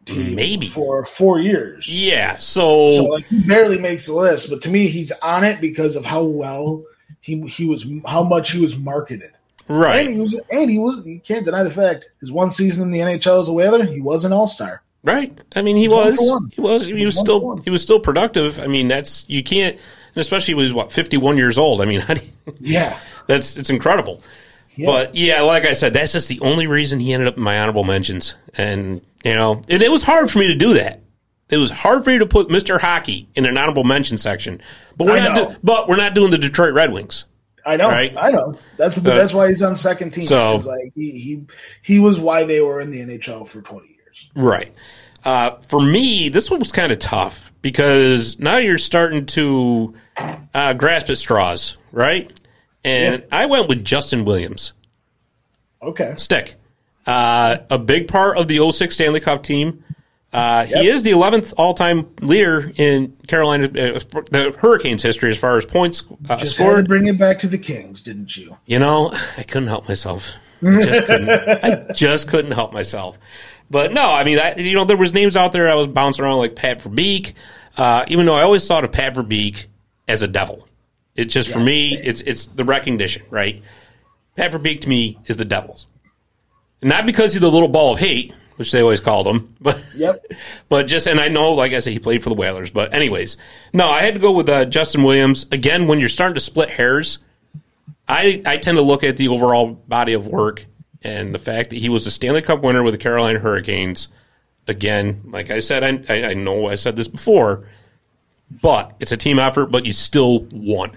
[0.08, 0.68] Maybe.
[0.68, 1.94] for four years.
[1.94, 2.38] Yeah.
[2.38, 5.96] So, So like he barely makes the list, but to me he's on it because
[5.96, 6.84] of how well
[7.20, 9.32] he he was how much he was marketed.
[9.68, 10.10] And right.
[10.10, 13.00] he was and he was you can't deny the fact his one season in the
[13.00, 14.82] NHL as a Whaler, he was an all star.
[15.04, 15.38] Right.
[15.54, 16.50] I mean, he was, one.
[16.54, 18.58] he was, he was still, he was still productive.
[18.58, 21.82] I mean, that's, you can't, and especially when he was what, 51 years old.
[21.82, 22.02] I mean,
[22.46, 22.98] you- Yeah.
[23.28, 24.22] That's it's incredible.
[24.78, 27.60] But yeah, like I said, that's just the only reason he ended up in my
[27.60, 28.36] honorable mentions.
[28.56, 31.02] And you know, and it was hard for me to do that.
[31.50, 32.80] It was hard for me to put Mr.
[32.80, 34.62] Hockey in an honorable mention section.
[34.98, 37.26] But we're I not do, but we're not doing the Detroit Red Wings.
[37.66, 38.16] I know, Right.
[38.18, 38.56] I know.
[38.78, 40.26] That's but that's why he's on second team.
[40.26, 41.42] So- like he, he
[41.82, 44.30] he was why they were in the NHL for twenty years.
[44.36, 44.74] Right.
[45.24, 49.94] Uh, for me, this one was kind of tough because now you're starting to
[50.54, 52.30] uh, grasp at straws, right?
[52.84, 54.74] And I went with Justin Williams.
[55.82, 56.14] Okay.
[56.18, 56.56] Stick.
[57.06, 59.83] Uh, a big part of the 06 Stanley Cup team.
[60.34, 64.00] Uh, He is the 11th all-time leader in Carolina, uh,
[64.32, 66.88] the Hurricanes history as far as points uh, Just scored.
[66.88, 68.58] bring it back to the Kings, didn't you?
[68.66, 70.32] You know, I couldn't help myself.
[70.66, 71.30] I just couldn't.
[71.30, 73.18] I just couldn't help myself.
[73.70, 76.24] But no, I mean, I, you know, there was names out there I was bouncing
[76.26, 77.34] around like Pat Verbeek.
[77.78, 79.66] Uh, even though I always thought of Pat Verbeek
[80.08, 80.68] as a devil.
[81.16, 83.62] It's just for me, it's it's the recognition, right?
[84.36, 85.86] Pat Verbeek to me is the devil's,
[86.82, 90.26] not because he's the little ball of hate, which they always called him, but Yep.
[90.70, 92.72] but just and I know, like I said, he played for the Whalers.
[92.72, 93.38] But anyways,
[93.74, 95.88] no, I had to go with uh, Justin Williams again.
[95.88, 97.20] When you're starting to split hairs,
[98.08, 100.66] I I tend to look at the overall body of work
[101.04, 104.08] and the fact that he was a Stanley Cup winner with the Carolina Hurricanes.
[104.68, 107.68] Again, like I said, I I, I know I said this before.
[108.62, 109.68] but it's a team effort.
[109.68, 110.92] But you still won.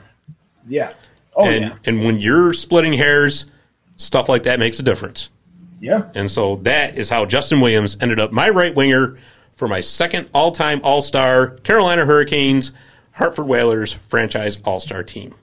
[0.69, 0.93] Yeah.
[1.35, 1.75] Oh and yeah.
[1.85, 3.51] and when you're splitting hairs,
[3.97, 5.31] stuff like that makes a difference.
[5.79, 6.11] Yeah.
[6.15, 9.19] And so that is how Justin Williams ended up my right winger
[9.53, 12.73] for my second all time All Star Carolina Hurricanes
[13.13, 15.35] Hartford Whalers franchise All Star team.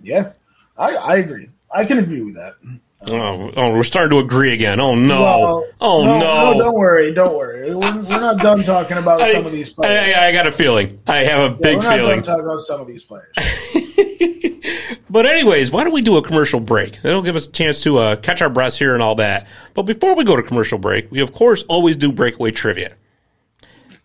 [0.00, 0.32] Yeah.
[0.76, 1.48] I, I agree.
[1.70, 2.54] I can agree with that.
[3.08, 4.80] Oh, oh, we're starting to agree again.
[4.80, 5.20] Oh no!
[5.22, 6.58] Well, oh no!
[6.58, 7.14] Don't worry.
[7.14, 7.72] Don't worry.
[7.72, 10.16] We're, we're not done talking about I, some of these players.
[10.16, 10.98] I, I got a feeling.
[11.06, 12.16] I have a Yeah, big we're not feeling.
[12.16, 13.32] done talking about some of these players.
[15.08, 17.00] But anyways, why don't we do a commercial break?
[17.00, 19.46] That'll give us a chance to uh, catch our breaths here and all that.
[19.72, 22.92] But before we go to commercial break, we of course always do breakaway trivia.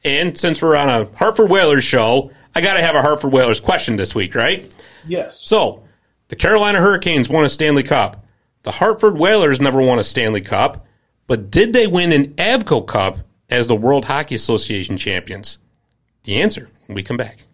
[0.05, 3.59] And since we're on a Hartford Whalers show, I got to have a Hartford Whalers
[3.59, 4.73] question this week, right?
[5.05, 5.41] Yes.
[5.43, 5.83] So,
[6.29, 8.23] the Carolina Hurricanes won a Stanley Cup.
[8.63, 10.85] The Hartford Whalers never won a Stanley Cup,
[11.27, 15.57] but did they win an Avco Cup as the World Hockey Association champions?
[16.23, 17.45] The answer when we come back.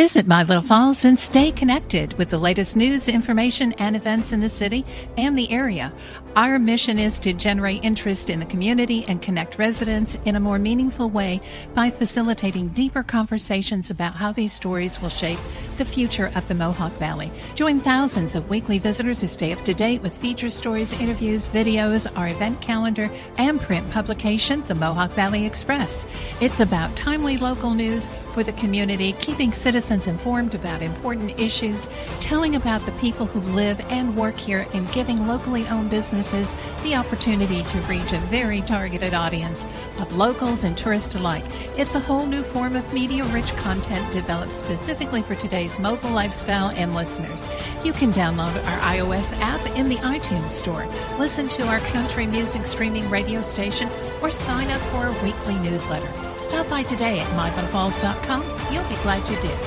[0.00, 4.40] Visit My Little Falls and stay connected with the latest news, information, and events in
[4.40, 4.82] the city
[5.18, 5.92] and the area.
[6.36, 10.58] Our mission is to generate interest in the community and connect residents in a more
[10.58, 11.42] meaningful way
[11.74, 15.38] by facilitating deeper conversations about how these stories will shape
[15.76, 17.30] the future of the Mohawk Valley.
[17.54, 22.06] Join thousands of weekly visitors who stay up to date with feature stories, interviews, videos,
[22.16, 26.06] our event calendar, and print publication, the Mohawk Valley Express.
[26.40, 31.88] It's about timely local news for the community, keeping citizens informed about important issues,
[32.20, 36.94] telling about the people who live and work here, and giving locally owned businesses the
[36.94, 39.66] opportunity to reach a very targeted audience
[39.98, 41.44] of locals and tourists alike.
[41.76, 46.70] It's a whole new form of media rich content developed specifically for today's mobile lifestyle
[46.70, 47.48] and listeners.
[47.84, 50.86] You can download our iOS app in the iTunes Store,
[51.18, 53.90] listen to our country music streaming radio station,
[54.22, 56.29] or sign up for a weekly newsletter.
[56.50, 58.42] Stop by today at myfunfalls.com.
[58.72, 59.58] You'll be glad you did.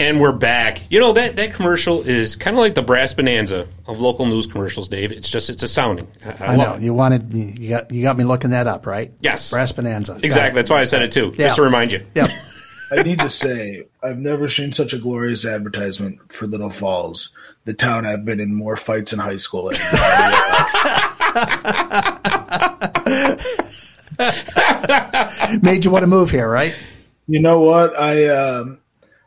[0.00, 0.82] And we're back.
[0.90, 4.46] You know that that commercial is kind of like the brass bonanza of local news
[4.46, 5.10] commercials, Dave.
[5.10, 6.06] It's just it's astounding.
[6.24, 6.82] I, I I know it.
[6.82, 9.12] you wanted you got you got me looking that up, right?
[9.20, 9.50] Yes.
[9.50, 10.16] Brass Bonanza.
[10.22, 10.54] Exactly.
[10.56, 11.46] That's why I said it too, Yeah.
[11.46, 12.06] just to remind you.
[12.14, 12.30] Yep.
[12.92, 17.30] I need to say, I've never seen such a glorious advertisement for Little Falls,
[17.68, 19.64] the town I've been in more fights in high school.
[25.62, 26.74] Made you want to move here, right?
[27.26, 27.94] you know what?
[27.94, 28.78] I, um,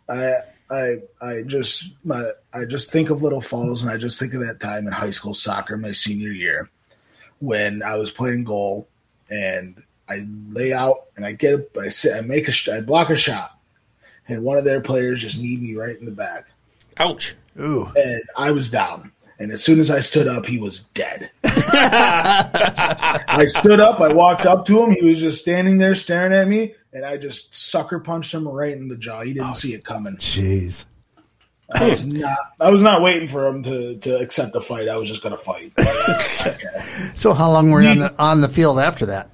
[0.09, 0.33] I,
[0.71, 4.41] I, I just, my, I just think of Little Falls, and I just think of
[4.41, 6.67] that time in high school soccer, my senior year,
[7.37, 8.87] when I was playing goal,
[9.29, 13.11] and I lay out, and I get, I sit, I make a, sh- I block
[13.11, 13.55] a shot,
[14.27, 16.45] and one of their players just kneed me right in the back.
[16.97, 17.35] Ouch.
[17.59, 17.91] Ooh.
[17.95, 19.11] and I was down.
[19.39, 21.31] And as soon as I stood up, he was dead.
[21.43, 24.91] I stood up, I walked up to him.
[24.91, 28.71] He was just standing there staring at me, and I just sucker punched him right
[28.71, 29.21] in the jaw.
[29.21, 30.17] He didn't oh, see it coming.
[30.17, 30.85] Jeez.
[31.73, 32.37] I was not.
[32.59, 34.87] I was not waiting for him to, to accept the fight.
[34.87, 35.73] I was just going to fight.
[36.41, 37.11] Okay.
[37.13, 39.29] So how long were you on the on the field after that?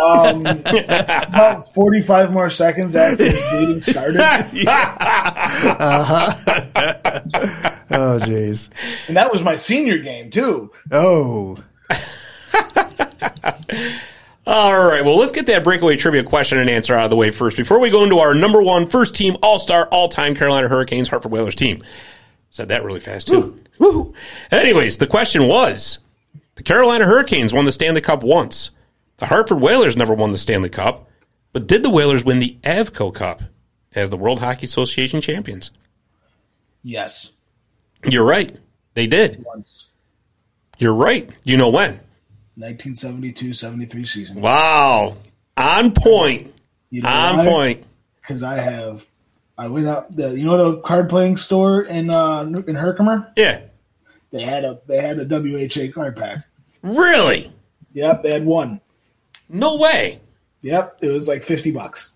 [0.00, 4.20] Um, about forty-five more seconds after the bleeding started,
[7.90, 8.68] Oh, jeez.
[9.08, 10.70] and that was my senior game too.
[10.92, 11.58] Oh.
[14.46, 15.04] All right.
[15.04, 17.80] Well, let's get that breakaway trivia question and answer out of the way first before
[17.80, 21.32] we go into our number one first team All Star all time Carolina Hurricanes Hartford
[21.32, 21.80] Whalers team.
[22.50, 23.56] Said that really fast too.
[23.78, 24.14] Woo.
[24.50, 25.98] Anyways, the question was:
[26.54, 28.70] the Carolina Hurricanes won the Stanley Cup once.
[29.18, 31.08] The Hartford Whalers never won the Stanley Cup,
[31.52, 33.42] but did the Whalers win the Avco Cup
[33.94, 35.70] as the World Hockey Association champions?
[36.82, 37.32] Yes,
[38.08, 38.56] You're right.
[38.94, 39.44] They did.
[39.44, 39.90] once.
[40.78, 41.28] You're right.
[41.44, 42.00] You know when?
[42.58, 44.40] 1972-73 season.
[44.40, 45.16] Wow.
[45.56, 46.52] On point.
[46.90, 47.44] You know On why?
[47.46, 47.86] point.
[48.20, 49.04] because I have
[49.58, 53.60] I went out the you know the card playing store in uh in Herkimer Yeah.
[54.30, 56.44] they had a they had a WHA card pack.
[56.82, 57.52] Really?
[57.92, 58.80] Yep, they had one.
[59.48, 60.20] No way.
[60.62, 62.12] Yep, it was like fifty bucks,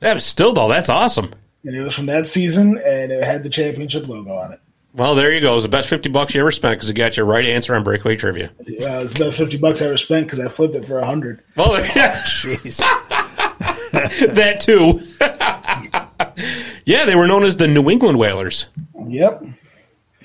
[0.00, 0.68] That was still though.
[0.68, 1.30] That's awesome.
[1.64, 4.60] and it was from that season, and it had the championship logo on it.
[4.94, 5.52] Well, there you go.
[5.52, 7.74] It was the best fifty bucks you ever spent because it got your right answer
[7.74, 8.46] on breakaway trivia.
[8.60, 11.42] Uh, it's about fifty bucks I ever spent because I flipped it for a hundred.
[11.54, 12.78] Well, yeah, Jeez.
[14.34, 15.00] that too.
[16.86, 18.68] yeah, they were known as the New England Whalers.
[19.08, 19.42] Yep,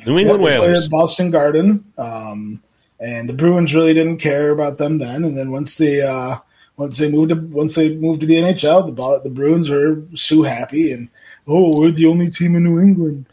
[0.05, 0.87] New England they played Whalers.
[0.87, 2.63] Boston Garden, um,
[3.01, 5.23] and the Bruins really didn't care about them then.
[5.23, 6.37] And then once they uh,
[6.77, 10.43] once they moved to once they moved to the NHL, the the Bruins were so
[10.43, 11.09] happy and
[11.47, 13.25] oh, we're the only team in New England.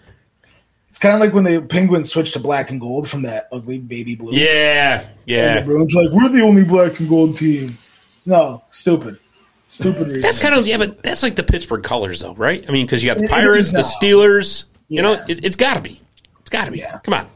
[0.88, 3.78] It's kind of like when the Penguins switched to black and gold from that ugly
[3.78, 4.32] baby blue.
[4.32, 5.60] Yeah, And yeah.
[5.60, 7.78] the Bruins were like, we're the only black and gold team.
[8.26, 9.18] No, stupid.
[9.66, 10.22] Stupid reason.
[10.22, 12.64] That's kind of yeah, but that's like the Pittsburgh colors, though, right?
[12.66, 13.80] I mean, because you got the Pirates, the.
[13.80, 14.64] Steelers.
[14.88, 16.00] You know, it, it's got to be.
[16.40, 16.78] It's got to be.
[16.78, 16.98] Yeah.
[17.04, 17.28] Come on.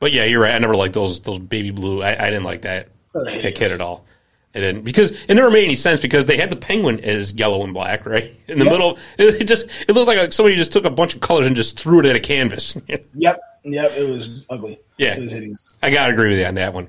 [0.00, 0.54] But yeah, you're right.
[0.54, 2.02] I never liked those those baby blue.
[2.02, 4.04] I, I didn't like that that kid at all.
[4.52, 7.62] It didn't because it never made any sense because they had the penguin as yellow
[7.62, 8.34] and black, right?
[8.48, 8.72] In the Yep.
[8.72, 11.54] middle, it, it just it looked like somebody just took a bunch of colors and
[11.54, 12.76] just threw it at a canvas.
[13.14, 13.40] Yep.
[13.62, 13.92] Yep.
[13.96, 14.80] It was ugly.
[14.96, 15.14] Yeah.
[15.14, 15.62] It was hideous.
[15.82, 16.88] I gotta agree with you on that one.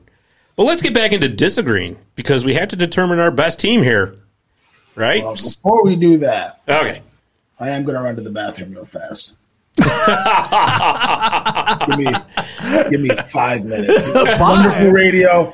[0.55, 4.18] But let's get back into disagreeing because we have to determine our best team here,
[4.95, 5.22] right?
[5.24, 7.01] Well, before we do that, okay.
[7.59, 9.36] I am going to run to the bathroom real fast.
[11.86, 12.11] Give me,
[12.89, 14.07] give me five minutes.
[14.13, 15.53] It's Wonderful radio.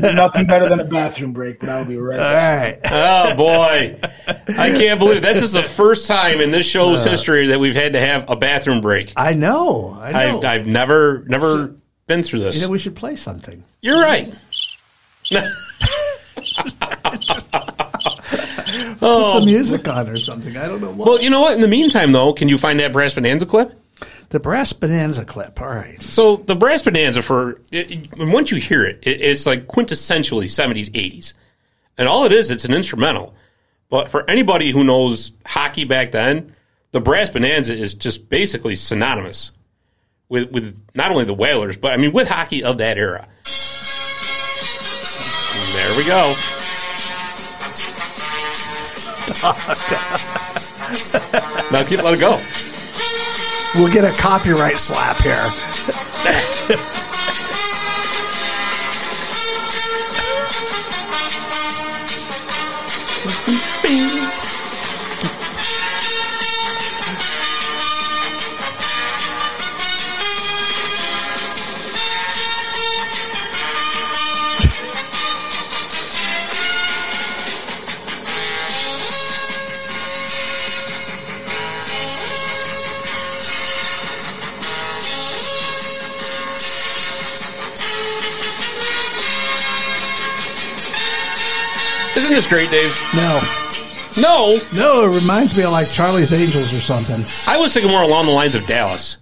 [0.00, 2.82] Nothing better than a bathroom break, but I'll be right All back.
[2.84, 2.92] right.
[2.92, 7.10] Oh boy, I can't believe this is the first time in this show's uh.
[7.10, 9.12] history that we've had to have a bathroom break.
[9.16, 9.96] I know.
[10.00, 10.38] I know.
[10.38, 11.76] I've, I've never never
[12.06, 12.56] been through this.
[12.56, 12.68] you this.
[12.68, 13.64] know, we should play something.
[13.80, 14.32] You're right.
[19.06, 19.32] Oh.
[19.34, 20.56] Put some music on or something.
[20.56, 21.06] I don't know what.
[21.08, 21.54] Well, you know what?
[21.54, 23.80] In the meantime, though, can you find that brass bonanza clip?
[24.30, 25.60] the brass bonanza clip.
[25.60, 26.02] All right.
[26.02, 30.50] So the brass bonanza for it, it- once you hear it, it, it's like quintessentially
[30.50, 31.34] seventies, eighties,
[31.96, 33.36] and all it is, it's an instrumental.
[33.90, 36.56] But for anybody who knows hockey back then,
[36.90, 39.52] the brass bonanza is just basically synonymous
[40.28, 43.28] with with not only the Whalers, but I mean with hockey of that era.
[45.54, 46.34] And there we go.
[51.72, 52.40] now keep let it go.
[53.74, 55.50] We'll get a copyright slap here.
[92.44, 93.08] Isn't great, Dave?
[93.14, 93.40] No.
[94.20, 97.16] No, No, it reminds me of like Charlie's Angels or something.
[97.52, 99.16] I was thinking more along the lines of Dallas.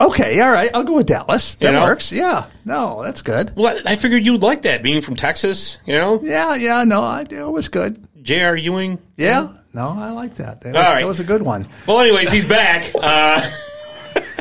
[0.00, 0.70] Okay, all right.
[0.74, 1.54] I'll go with Dallas.
[1.56, 1.82] That You know?
[1.84, 2.10] works.
[2.10, 2.46] Yeah.
[2.64, 3.54] No, that's good.
[3.54, 5.78] Well, I I figured you'd like that, being from Texas.
[5.86, 8.06] You know, Yeah, yeah, no, I it was good.
[8.22, 8.56] J.R.
[8.56, 8.98] Ewing.
[9.16, 9.52] Yeah.
[9.74, 10.62] No, I like that.
[10.62, 11.00] That, All was, right.
[11.00, 11.64] that was a good one.
[11.86, 12.90] Well, anyways, he's back.
[13.00, 13.40] Uh,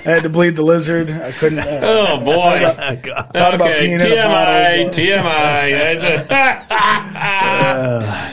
[0.06, 1.10] I had to bleed the lizard.
[1.10, 1.60] I couldn't.
[1.60, 2.60] Uh, oh boy.
[2.60, 4.90] thought about Okay, peeing TMI.
[4.90, 6.00] TMI.
[6.00, 6.04] That's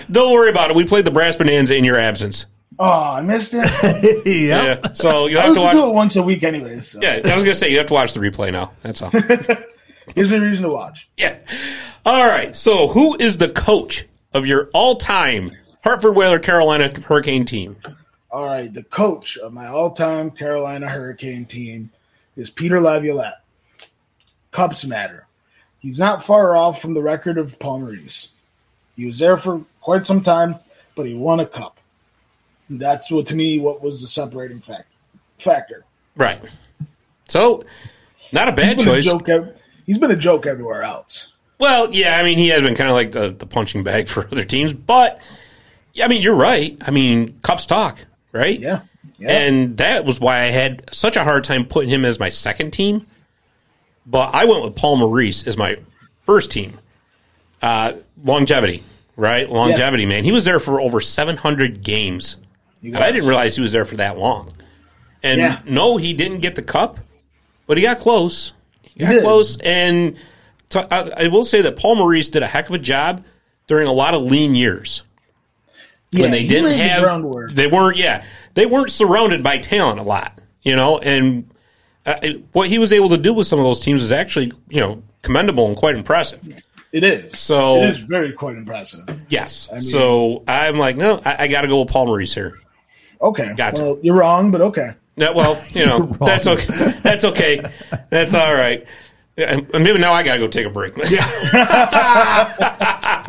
[0.00, 0.76] a- Don't worry about it.
[0.76, 2.46] We played the brass bonanza in your absence.
[2.78, 4.26] oh, I missed it.
[4.26, 4.64] yeah.
[4.82, 4.92] Yeah.
[4.94, 6.88] So you have used to watch do it once a week, anyways.
[6.88, 6.98] So.
[7.02, 8.72] Yeah, I was gonna say you have to watch the replay now.
[8.82, 9.10] That's all.
[9.10, 11.08] Gives me a reason to watch.
[11.16, 11.36] Yeah.
[12.04, 12.56] All right.
[12.56, 15.52] So, who is the coach of your all-time
[15.84, 17.76] Hartford Whaler Carolina Hurricane team?
[18.32, 21.90] All right, the coach of my all-time Carolina Hurricane team
[22.36, 23.42] is Peter Laviolette.
[24.52, 25.26] Cups matter.
[25.80, 28.30] He's not far off from the record of Maurice.
[28.96, 30.56] He was there for quite some time,
[30.94, 31.78] but he won a cup.
[32.68, 34.86] And that's what to me what was the separating fact,
[35.38, 35.84] factor.
[36.16, 36.40] Right.
[37.28, 37.64] So,
[38.32, 39.04] not a bad He's a choice.
[39.06, 39.28] joke.
[39.86, 41.32] He's been a joke everywhere else.
[41.58, 44.26] Well, yeah, I mean, he has been kind of like the, the punching bag for
[44.26, 45.20] other teams, but
[45.94, 46.76] yeah, I mean, you're right.
[46.82, 48.58] I mean, Cups talk, right?
[48.58, 48.80] Yeah,
[49.18, 49.30] yeah.
[49.30, 52.72] And that was why I had such a hard time putting him as my second
[52.72, 53.06] team.
[54.06, 55.78] But I went with Paul Maurice as my
[56.26, 56.78] first team.
[57.62, 58.82] Uh, longevity,
[59.16, 59.48] right?
[59.48, 60.24] Longevity, man.
[60.24, 62.36] He was there for over 700 games.
[62.82, 64.52] And I didn't realize he was there for that long.
[65.22, 65.60] And Yeah.
[65.66, 66.98] no, he didn't get the cup,
[67.66, 68.54] but he got close.
[68.82, 69.22] He got did.
[69.22, 69.58] close.
[69.60, 70.16] And
[70.70, 73.22] t- I, I will say that Paul Maurice did a heck of a job
[73.66, 75.02] during a lot of lean years
[76.12, 77.52] yeah, when they didn't the have groundwork.
[77.52, 81.48] they weren't yeah they weren't surrounded by talent a lot you know and
[82.06, 82.18] uh,
[82.52, 85.02] what he was able to do with some of those teams is actually you know
[85.22, 86.40] commendable and quite impressive
[86.92, 87.38] It is.
[87.38, 89.06] So- it is very quite impressive.
[89.28, 92.58] yes mean- so i'm like no i, I got to go with paul maurice here
[93.22, 93.82] Okay, Gotcha.
[93.82, 94.94] well, you're wrong, but okay.
[95.16, 97.60] yeah, well you know that's okay that's okay
[98.08, 98.86] that's all right
[99.36, 100.94] Yeah, and maybe now i got to go take a break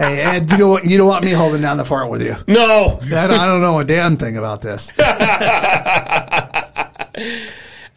[0.02, 2.36] Hey, Ed, you don't want you don't want me holding down the fort with you.
[2.48, 4.92] no I don't, I don't know a damn thing about this.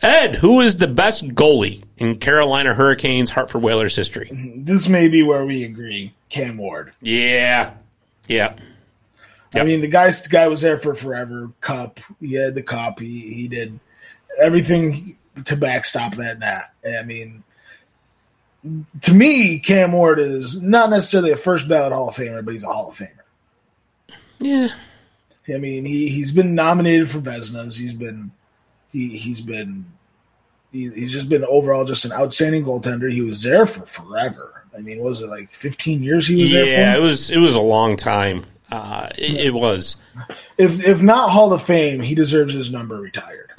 [0.02, 5.22] ed who is the best goalie in carolina hurricanes hartford whalers history This may be
[5.22, 6.12] where we agree.
[6.28, 6.92] Cam Ward.
[7.00, 7.72] yeah
[8.28, 8.54] yeah
[9.56, 11.48] I mean, the guy's the guy was there for forever.
[11.60, 12.98] Cup, he had the cup.
[12.98, 13.78] He he did
[14.36, 16.72] everything to backstop that net.
[16.84, 17.44] I mean,
[19.02, 22.64] to me, Cam Ward is not necessarily a first ballot Hall of Famer, but he's
[22.64, 23.10] a Hall of Famer.
[24.38, 24.68] Yeah.
[25.48, 27.78] I mean, he he's been nominated for Vezinas.
[27.78, 28.30] He's been
[28.92, 29.84] he he's been
[30.72, 33.12] he, he's just been overall just an outstanding goaltender.
[33.12, 34.64] He was there for forever.
[34.76, 37.54] I mean, was it like 15 years he was there Yeah, it was it was
[37.54, 38.44] a long time.
[38.70, 39.96] Uh, it, it was.
[40.56, 43.50] If if not Hall of Fame, he deserves his number retired.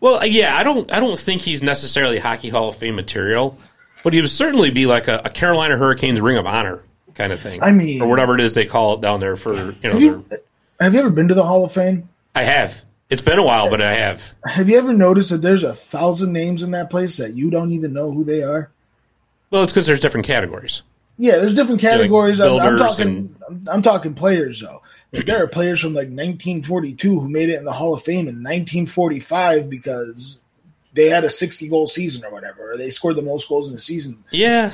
[0.00, 3.56] Well, yeah, I don't I don't think he's necessarily hockey Hall of Fame material,
[4.02, 6.82] but he would certainly be like a, a Carolina Hurricanes Ring of Honor
[7.14, 7.62] kind of thing.
[7.62, 9.90] I mean- or whatever it is they call it down there for you know.
[9.92, 10.38] Have you, their,
[10.80, 12.08] have you ever been to the Hall of Fame?
[12.34, 12.82] I have.
[13.10, 14.34] It's been a while, but I have.
[14.44, 17.72] Have you ever noticed that there's a thousand names in that place that you don't
[17.72, 18.70] even know who they are?
[19.50, 20.82] Well, it's because there's different categories.
[21.16, 22.38] Yeah, there's different categories.
[22.38, 23.08] I'm, I'm builders talking.
[23.08, 24.82] and- I'm, I'm talking players though.
[25.10, 28.28] Like, there are players from like 1942 who made it in the Hall of Fame
[28.28, 30.42] in 1945 because
[30.92, 33.74] they had a 60 goal season or whatever, or they scored the most goals in
[33.74, 34.24] the season.
[34.30, 34.72] Yeah,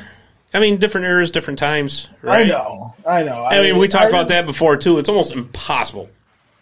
[0.52, 2.08] I mean, different eras, different times.
[2.22, 2.46] Right?
[2.46, 3.44] I know, I know.
[3.44, 4.98] I mean, we talked I- about that before too.
[4.98, 6.08] It's almost impossible,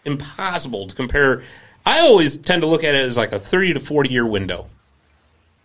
[0.04, 1.42] impossible to compare.
[1.84, 4.68] I always tend to look at it as like a thirty to forty year window,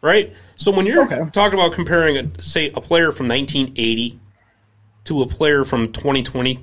[0.02, 0.34] right?
[0.56, 1.22] So when you're Okay.
[1.32, 4.20] talking about comparing, a, say, a player from 1980
[5.04, 6.60] to a player from 2020,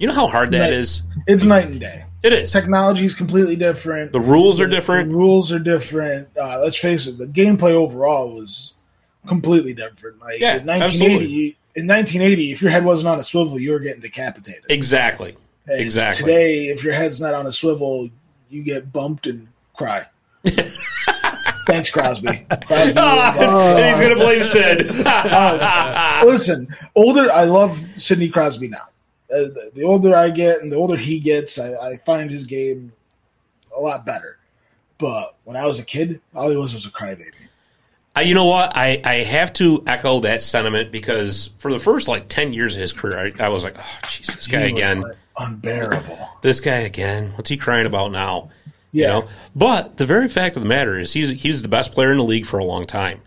[0.00, 0.72] you know how hard that Right.
[0.72, 1.02] is.
[1.28, 2.04] It's night and day.
[2.26, 2.52] It is.
[2.52, 4.10] Technology is completely different.
[4.12, 5.10] The rules are different.
[5.10, 6.28] The rules are different.
[6.36, 8.74] Uh, let's face it, the gameplay overall was
[9.26, 10.20] completely different.
[10.20, 11.46] Like Yeah, in 1980, absolutely.
[11.76, 14.64] in 1980, if your head wasn't on a swivel, you were getting decapitated.
[14.68, 15.36] Exactly.
[15.68, 16.24] And Exactly.
[16.24, 18.08] Today, if your head's not on a swivel,
[18.50, 20.06] you get bumped and cry.
[21.66, 22.46] Thanks, Crosby.
[22.66, 24.86] Crosby and he's going to blame Sid.
[26.26, 27.30] Listen, older.
[27.32, 28.86] I love Sidney Crosby now.
[29.30, 32.44] Uh, the, the older I get, and the older he gets, I, I find his
[32.44, 32.92] game
[33.76, 34.38] a lot better.
[34.98, 37.32] But when I was a kid, all he was was a crybaby.
[38.16, 38.74] Uh, you know what?
[38.76, 42.80] I, I have to echo that sentiment because for the first like 10 years of
[42.80, 45.02] his career, I, I was like, oh, jeez, this guy He again.
[45.02, 46.28] like, unbearable.
[46.40, 47.32] This guy again.
[47.34, 48.50] What's he crying about now?
[48.92, 49.16] Yeah.
[49.16, 49.28] You know?
[49.54, 52.24] But the very fact of the matter is he's he's the best player in the
[52.24, 53.20] league for a long time.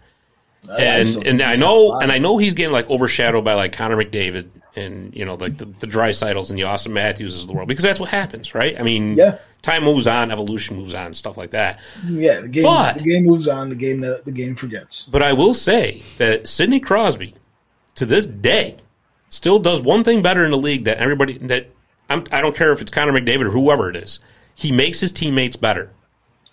[0.67, 2.11] And still and I know and.
[2.11, 5.65] I know he's getting like overshadowed by like Connor McDavid and you know like the,
[5.65, 8.80] the Draisaitls and the Auston Matthews of the world because that's what happens, right?
[8.80, 9.38] I mean, Yeah.
[9.61, 11.80] time moves on, evolution moves on, stuff like that.
[12.07, 12.63] Yeah, the game.
[12.63, 13.70] But- the game moves on.
[13.70, 14.01] The game.
[14.01, 15.05] The, the game forgets.
[15.05, 17.34] But I will say that Sidney Crosby,
[17.95, 18.78] to this day,
[19.30, 21.67] still does one thing better in the league that everybody that
[22.09, 24.20] I'm, I don't care if it's Connor McDavid or whoever it is.
[24.55, 25.91] He makes his teammates better.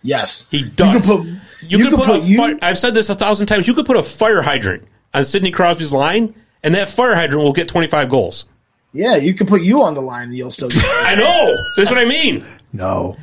[0.03, 0.95] Yes, He does.
[0.95, 1.27] You could put.
[1.69, 3.67] You, could, put, a fi- I've said this a thousand times.
[3.67, 7.53] You could put a fire hydrant on Sidney Crosby's line, and that fire hydrant will
[7.53, 8.45] get 25 goals.
[8.93, 10.69] yeah, you can put you on the line, and you'll still.
[10.69, 11.57] Get I know.
[11.77, 12.45] That's what I mean.
[12.73, 13.17] No.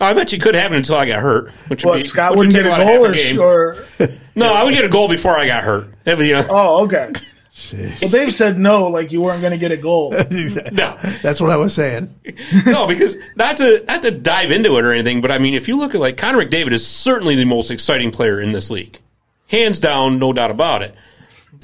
[0.00, 1.50] I bet you could happen until I got hurt.
[1.68, 3.46] Which would what be, Scott which would wouldn't take get a about half goal, a
[3.46, 4.08] or, game.
[4.08, 5.88] or No, I would get a goal before I got hurt.
[6.04, 7.12] That would, you know, oh, okay.
[7.72, 10.10] Well, Dave said no, like you weren't going to get a goal.
[10.72, 10.96] no.
[11.22, 12.12] That's what I was saying.
[12.66, 15.68] no, because not to not to dive into it or anything, but I mean, if
[15.68, 18.98] you look at like Connor McDavid is certainly the most exciting player in this league,
[19.46, 20.94] hands down, no doubt about it.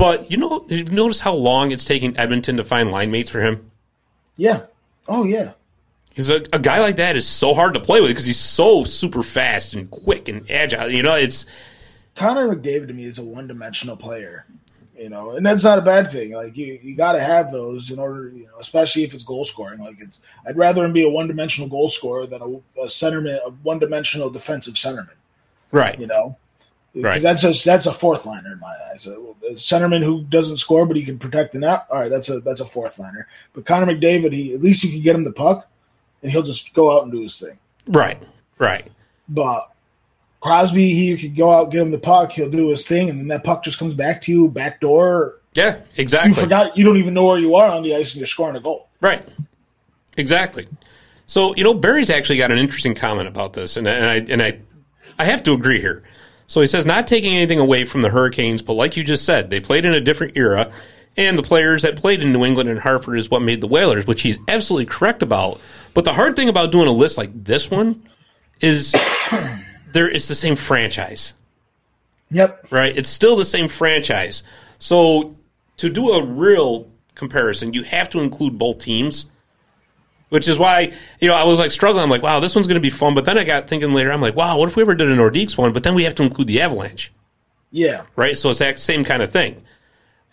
[0.01, 3.43] But you know, you've noticed how long it's taking Edmonton to find line mates for
[3.43, 3.71] him.
[4.39, 4.63] Yeah.
[5.07, 5.53] Oh yeah.
[6.09, 8.85] Because a, a guy like that is so hard to play with because he's so
[8.85, 10.89] super fast and quick and agile.
[10.89, 11.45] You know, it's
[12.15, 14.47] Connor McDavid to me is a one-dimensional player,
[14.99, 16.33] you know, and that's not a bad thing.
[16.33, 19.45] Like you, you got to have those in order, you know, especially if it's goal
[19.45, 19.81] scoring.
[19.81, 22.47] Like it's, I'd rather him be a one-dimensional goal scorer than a,
[22.81, 25.15] a centerman, a one-dimensional defensive centerman.
[25.71, 26.01] right.
[26.01, 26.39] You know,
[26.95, 27.23] because Right.
[27.23, 29.07] that's a that's a fourth liner in my eyes.
[29.07, 31.87] A, a centerman who doesn't score but he can protect the net.
[31.91, 33.27] All right, that's a that's a fourth liner.
[33.53, 35.69] But Connor McDavid, he at least you can get him the puck,
[36.23, 37.59] and he'll just go out and do his thing.
[37.87, 38.23] Right.
[38.59, 38.89] Right.
[39.29, 39.63] But
[40.41, 43.29] Crosby, he could go out, get him the puck, he'll do his thing, and then
[43.29, 45.37] that puck just comes back to you, back door.
[45.55, 45.79] Yeah.
[45.97, 46.31] Exactly.
[46.31, 48.57] You forgot, you don't even know where you are on the ice, and you're scoring
[48.57, 48.89] a goal.
[49.01, 49.27] Right.
[50.17, 50.67] Exactly.
[51.27, 54.43] So you know, Barry's actually got an interesting comment about this, and, and I and
[54.43, 54.59] I
[55.19, 56.03] I have to agree here.
[56.51, 59.51] So he says not taking anything away from the Hurricanes, but like you just said,
[59.51, 60.73] they played in a different era,
[61.17, 64.05] and the players that played in New England and Hartford is what made the Whalers,
[64.05, 65.61] which he's absolutely correct about.
[65.95, 68.03] But the hard thing about doing a list like this one
[68.61, 68.91] is
[69.93, 71.35] there it's the same franchise
[72.33, 72.67] Yep.
[72.73, 72.97] right?
[72.97, 74.43] It's still the same franchise.
[74.81, 75.37] So
[75.77, 79.27] to do a real comparison, you have to include both teams.
[80.31, 82.03] Which is why, you know, I was like struggling.
[82.05, 83.15] I'm like, wow, this one's going to be fun.
[83.15, 85.17] But then I got thinking later, I'm like, wow, what if we ever did a
[85.17, 85.73] Nordiques one?
[85.73, 87.13] But then we have to include the Avalanche,
[87.73, 88.03] Yeah.
[88.17, 88.39] right?
[88.39, 89.63] So it's that same kind of thing.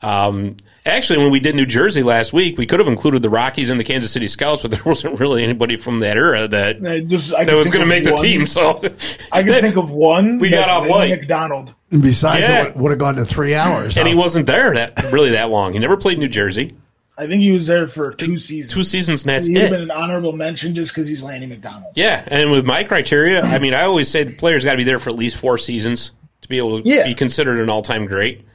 [0.02, 3.70] Um, Actually, when we did New Jersey last week, we could have included the Rockies
[3.70, 7.02] and the Kansas City Scouts, but there wasn't really anybody from that era that I
[7.02, 8.48] just I that was going to of make the one- team.
[8.48, 8.82] So
[9.30, 10.39] I can think of one.
[10.39, 11.20] We got that's off Lanny light.
[11.20, 11.76] McDonald.
[11.91, 12.68] And besides, Yeah.
[12.68, 13.98] it would have gone to three hours.
[13.98, 15.74] and he wasn't there that really that long.
[15.74, 16.74] He never played New Jersey.
[17.18, 18.74] I think he was there for two seasons.
[18.74, 19.72] Two seasons, and that's He'd have it.
[19.72, 21.93] been an honorable mention just because he's Lanny McDonald.
[21.95, 24.84] Yeah, and with my criteria, I mean, I always say the player's got to be
[24.84, 26.11] there for at least four seasons
[26.41, 27.03] to be able to Yeah.
[27.05, 28.45] be considered an all-time great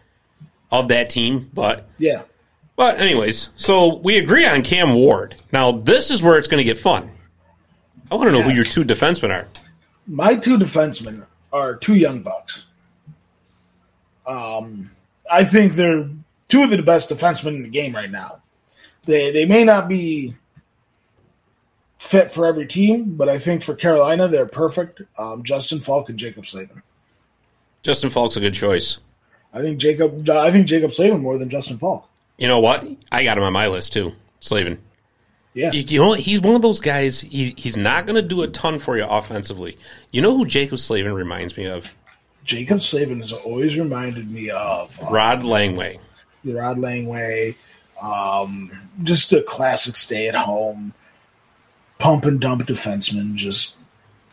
[0.71, 1.51] of that team.
[1.53, 2.23] But Yeah.
[2.77, 5.35] but anyways, so we agree on Cam Ward.
[5.53, 7.11] Now this is where it's going to get fun.
[8.13, 9.49] I want to know who your two defensemen are.
[10.07, 12.67] My two defensemen are two young bucks.
[14.27, 14.91] Um,
[15.31, 16.09] I think they're
[16.49, 18.42] two of the best defensemen in the game right now.
[19.05, 20.35] They they may not be
[21.99, 25.03] fit for every team, but I think for Carolina they're perfect.
[25.19, 26.83] Um, Justin Faulk and Jacob Slavin.
[27.83, 28.99] Justin Faulk's a good choice.
[29.53, 30.29] I think Jacob.
[30.29, 32.09] I think Jacob Slavin more than Justin Faulk.
[32.39, 32.87] You know what?
[33.11, 34.15] I got him on my list too.
[34.41, 34.79] Slavin.
[35.55, 37.21] Yeah, You, you know, he's one of those guys.
[37.21, 39.77] He's he's not going to do a ton for you offensively.
[40.11, 41.91] You know who Jacob Slavin reminds me of?
[42.45, 45.99] Jacob Slavin has always reminded me of uh, Rod Langway.
[46.45, 47.55] Rod Langway,
[48.03, 48.71] um,
[49.03, 50.93] just a classic stay at home,
[51.99, 53.37] pump and dump defenseman.
[53.37, 53.77] Just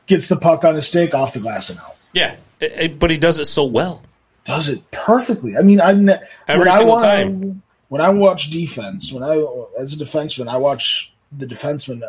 [0.08, 1.96] gets the puck on his stick, off the glass and out.
[2.14, 4.04] Yeah, eh, eh, but he does it so well.
[4.46, 5.56] Does it perfectly.
[5.58, 6.18] I mean, I ne-
[6.48, 7.62] Every when I single wa- time.
[7.90, 9.44] When I watch defense, when I
[9.80, 12.02] as a defenseman, I watch the defenseman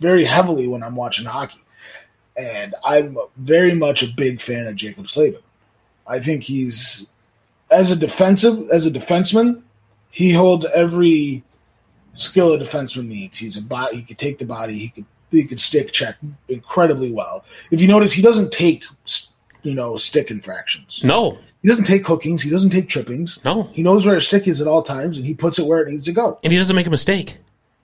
[0.00, 1.60] very heavily when I'm watching hockey,
[2.36, 5.40] and I'm very much a big fan of Jacob Slavin.
[6.06, 7.12] I think he's
[7.70, 9.62] as a defensive as a defenseman,
[10.10, 11.42] he holds every
[12.12, 13.38] skill a defenseman needs.
[13.38, 13.96] He's a body.
[13.98, 14.78] He could take the body.
[14.78, 16.16] He could he could stick check
[16.48, 17.44] incredibly well.
[17.70, 18.82] If you notice, he doesn't take
[19.62, 21.04] you know stick infractions.
[21.04, 22.42] No, He doesn't take hookings.
[22.42, 23.38] He doesn't take trippings.
[23.44, 23.64] No.
[23.72, 25.90] He knows where his stick is at all times, and he puts it where it
[25.90, 26.38] needs to go.
[26.42, 27.36] and he doesn't make a mistake.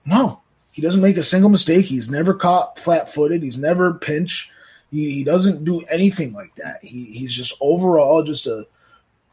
[0.05, 1.85] No, he doesn't make a single mistake.
[1.85, 3.43] He's never caught flat-footed.
[3.43, 4.51] He's never pinch.
[4.91, 6.79] He, he doesn't do anything like that.
[6.81, 8.67] He he's just overall just a,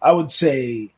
[0.02, 0.93] I would say,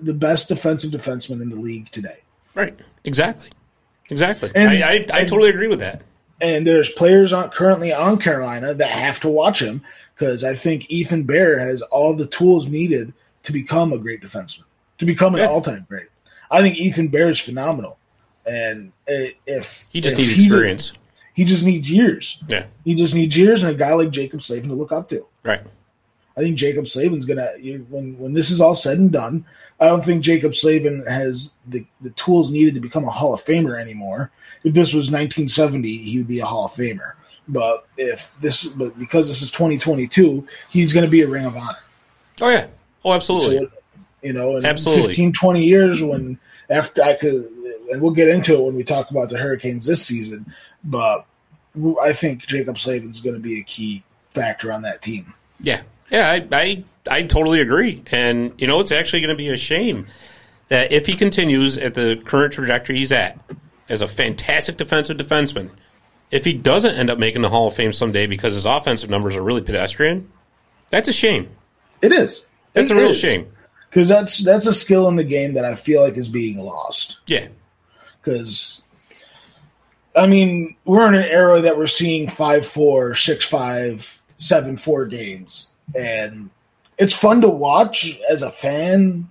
[0.00, 2.18] the best defensive defenseman in the league today.
[2.54, 2.78] Right.
[3.04, 3.50] Exactly.
[4.10, 4.50] Exactly.
[4.54, 6.02] And- I, I, I and- totally agree with that.
[6.40, 9.82] And there's players on, currently on Carolina that have to watch him
[10.14, 14.62] because I think Ethan Bear has all the tools needed to become a great defenseman,
[14.98, 15.48] to become an Yeah.
[15.48, 16.06] all-time great.
[16.48, 17.98] I think Ethan Bear is phenomenal,
[18.46, 20.92] and if He just if needs he- experience.
[21.34, 22.40] he just needs years.
[22.46, 22.66] Yeah.
[22.84, 25.26] He just needs years and a guy like Jacob Slavin to look up to.
[25.42, 25.62] Right.
[26.38, 27.48] I think Jacob Slavin's gonna
[27.88, 29.44] when when this is all said and done.
[29.80, 33.44] I don't think Jacob Slavin has the the tools needed to become a Hall of
[33.44, 34.30] Famer anymore.
[34.64, 37.12] If this was 1970, he would be a Hall of Famer.
[37.48, 41.56] But if this, but because this is 2022, he's going to be a Ring of
[41.56, 41.78] Honor.
[42.40, 42.66] Oh yeah.
[43.04, 43.58] Oh, absolutely.
[43.58, 43.70] So,
[44.22, 45.06] you know, in Absolutely.
[45.08, 47.50] 15, 20 years when after I could,
[47.90, 50.52] and we'll get into it when we talk about the Hurricanes this season.
[50.84, 51.24] But
[52.02, 54.02] I think Jacob Slavin's going to be a key
[54.34, 55.32] factor on that team.
[55.60, 58.02] Yeah, yeah, I, I, I totally agree.
[58.10, 60.06] And you know, it's actually going to be a shame
[60.68, 63.38] that if he continues at the current trajectory he's at,
[63.88, 65.70] as a fantastic defensive defenseman,
[66.30, 69.34] if he doesn't end up making the Hall of Fame someday because his offensive numbers
[69.34, 70.30] are really pedestrian,
[70.90, 71.48] that's a shame.
[72.02, 72.46] It is.
[72.74, 73.18] That's It a real is.
[73.18, 73.50] shame.
[73.88, 77.18] because that's that's a skill in the game that I feel like is being lost.
[77.26, 77.48] Yeah,
[78.20, 78.82] Because
[80.14, 85.06] I mean, we're in an era that we're seeing five four, six five, seven four
[85.06, 86.50] games, and
[86.98, 89.30] it's fun to watch as a fan,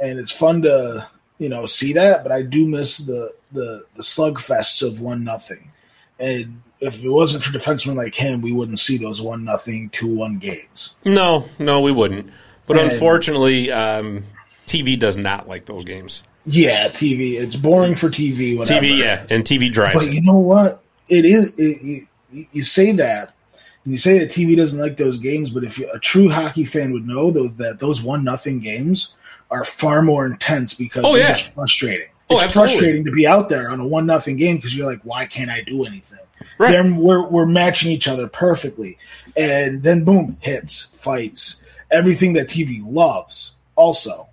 [0.00, 1.08] and it's fun to
[1.38, 2.22] you know see that.
[2.22, 5.72] But I do miss the the the slugfests of one nothing,
[6.18, 10.12] and if it wasn't for defensemen like him, we wouldn't see those one nothing, two
[10.12, 10.96] one games.
[11.04, 12.30] no, no, we wouldn't.
[12.66, 14.24] But And- unfortunately, um,
[14.66, 16.22] TV does not like those games.
[16.46, 17.38] Yeah, TV.
[17.40, 18.56] It's boring for TV.
[18.58, 18.84] Whatever.
[18.84, 20.84] TV, yeah, and TV drives But you know what?
[21.08, 21.54] It is.
[21.58, 23.32] It, you, you say that,
[23.84, 25.50] and you say that TV doesn't like those games.
[25.50, 29.14] But if you, a true hockey fan would know, though, that those one nothing games
[29.50, 31.32] are far more intense because Oh, they're yeah.
[31.34, 32.08] just frustrating.
[32.30, 32.70] Oh, it's absolutely.
[32.72, 35.50] frustrating to be out there on a one nothing game because you're like, why can't
[35.50, 36.18] I do anything?
[36.58, 36.70] Right.
[36.72, 38.98] Then we're we're matching each other perfectly,
[39.36, 43.54] and then boom, hits, fights, everything that TV loves.
[43.76, 44.28] Also,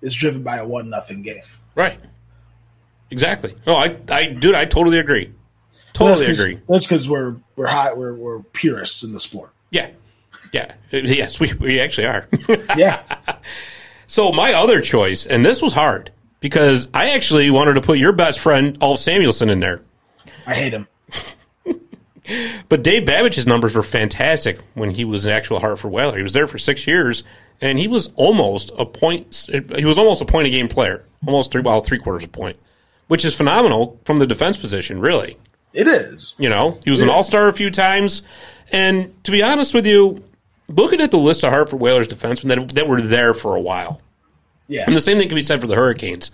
[0.00, 1.42] is driven by a one nothing game.
[1.74, 1.98] Right.
[3.10, 3.54] Exactly.
[3.66, 5.30] No, I, I, dude, I totally agree.
[5.98, 6.58] That's agree.
[6.68, 9.52] That's because we're we're high, we're we're purists in the sport.
[9.70, 9.90] Yeah.
[10.52, 10.72] Yeah.
[10.92, 12.28] Yes, we, we actually are.
[12.76, 13.00] Yeah,
[14.06, 16.10] so my other choice, and this was hard
[16.40, 19.82] because I actually wanted to put your best friend, Ulf Samuelsson, in there.
[20.46, 20.88] I hate him.
[22.68, 26.16] But Dave Babych's numbers were fantastic when he was an actual Hartford Whaler.
[26.16, 27.24] He was there for six years,
[27.60, 29.48] and he was almost a point.
[29.76, 32.32] He was almost a point a game player almost three well three quarters of a
[32.32, 32.56] point,
[33.08, 35.00] which is phenomenal from the defense position.
[35.00, 35.36] Really,
[35.74, 36.34] It is.
[36.38, 38.22] you know, he was an all star a few times,
[38.70, 40.22] and to be honest with you,
[40.68, 44.00] looking at the list of Hartford Whalers defensemen that that were there for a while,
[44.68, 44.84] Yeah.
[44.86, 46.30] and the same thing can be said for the Hurricanes.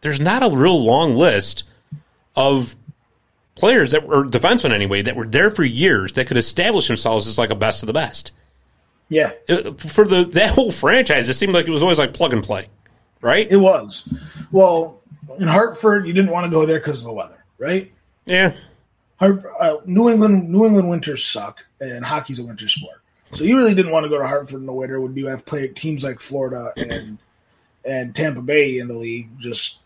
[0.00, 1.64] There's not a real long list
[2.36, 2.76] of
[3.56, 7.36] players that were defensemen anyway that were there for years that could establish themselves as
[7.38, 8.30] like a best of the best.
[9.08, 9.32] yeah.
[9.48, 12.42] Uh, For the that whole franchise, it seemed like it was always like plug and
[12.44, 12.68] play,
[13.20, 13.46] right?
[13.50, 14.08] It was.
[14.52, 15.02] Well,
[15.38, 17.90] in Hartford, you didn't want to go there because of the weather, right?
[18.28, 18.54] Yeah,
[19.18, 23.00] Hart, uh, New England New England winters suck, and hockey's a winter sport.
[23.32, 25.44] So you really didn't want to go to Hartford in the winter when you have
[25.44, 27.18] played teams like Florida and
[27.84, 29.82] and Tampa Bay in the league just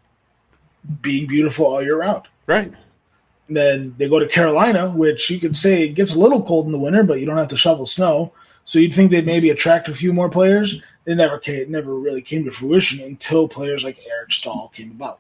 [1.01, 2.27] being beautiful all year round.
[2.47, 2.73] right.
[3.49, 6.73] And then they go to Carolina, which you could say gets a little cold in
[6.73, 8.33] the winter, but you don't have to shovel snow.
[8.65, 10.81] So you'd think they'd maybe attract a few more players.
[11.05, 14.93] It never came, it never really came to fruition until players like Eric Staal came
[14.93, 15.19] about.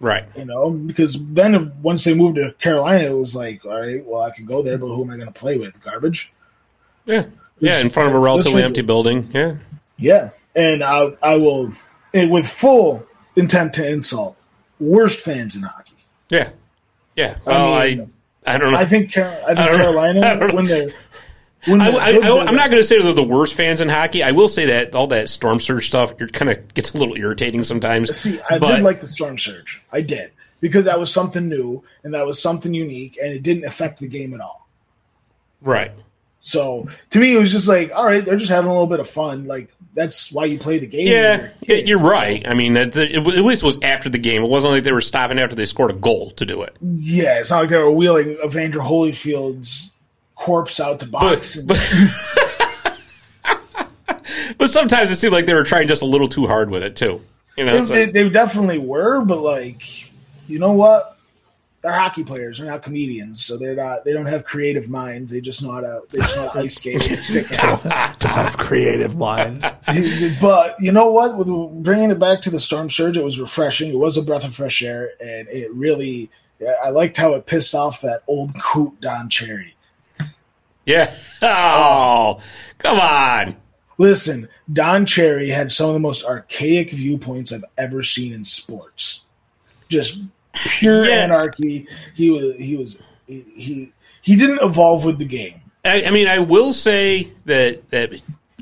[0.00, 0.24] Right.
[0.34, 4.22] You know, because then once they moved to Carolina, it was like, all right, well,
[4.22, 5.82] I can go there, but who am I going to play with?
[5.84, 6.32] Garbage.
[7.04, 7.26] Yeah.
[7.58, 9.30] Yeah, in front of a relatively empty building.
[9.32, 9.56] Yeah.
[9.98, 11.74] Yeah, and I, I will,
[12.14, 14.38] and with full intent to insult,
[14.78, 15.92] worst fans in hockey.
[16.30, 16.50] Yeah.
[17.16, 17.36] Yeah.
[17.44, 18.12] Well, I, mean,
[18.46, 18.78] I, don't know.
[18.78, 19.98] I think Car- I think I don't know.
[19.98, 20.92] I Carolina when they're when
[21.66, 23.80] I, they're I, good, I, they're am not going to say they're the worst fans
[23.80, 24.22] in hockey.
[24.22, 27.64] I will say that all that storm surge stuff kind of gets a little irritating
[27.64, 28.16] sometimes.
[28.16, 29.82] See, I but, did like the storm surge.
[29.92, 33.64] I did because that was something new and that was something unique, and it didn't
[33.64, 34.68] affect the game at all.
[35.60, 35.92] right.
[36.42, 38.98] So to me, it was just like, all right, they're just having a little bit
[38.98, 39.46] of fun.
[39.46, 41.06] Like that's why you play the game.
[41.06, 42.46] Yeah, yeah, you're right.
[42.48, 44.42] I mean, it, it, at least it was after the game.
[44.42, 46.74] It wasn't like they were stopping after they scored a goal to do it.
[46.80, 49.92] Yeah, it's not like they were wheeling Evander Holyfield's
[50.40, 51.56] corpse out the box.
[51.56, 51.78] But,
[53.44, 53.66] but,
[54.58, 56.96] but sometimes it seemed like they were trying just a little too hard with it
[56.96, 57.22] too.
[57.56, 60.10] You know, They, it's they, they definitely were, but like,
[60.48, 61.18] you know what?
[61.82, 62.58] They're hockey players.
[62.58, 64.04] They're not comedians, so they're not.
[64.04, 65.32] They don't have creative minds.
[65.32, 66.00] They just know how to.
[66.10, 67.80] They just know how to ice skate and stick out.
[68.22, 69.64] have creative minds.
[70.42, 71.38] but you know what?
[71.38, 71.48] With
[71.82, 73.90] bringing it back to the storm surge, it was refreshing.
[73.90, 76.30] It was a breath of fresh air, and it really.
[76.84, 79.74] I liked how it pissed off that old coot Don Cherry.
[80.86, 81.14] Yeah.
[81.42, 82.40] Oh,
[82.78, 83.56] come on.
[83.96, 89.24] Listen, Don Cherry had some of the most archaic viewpoints I've ever seen in sports.
[89.88, 90.22] Just
[90.54, 91.22] pure Yeah.
[91.22, 91.86] anarchy.
[92.14, 95.60] He was he was he, he didn't evolve with the game.
[95.84, 98.12] I, I mean, I will say that that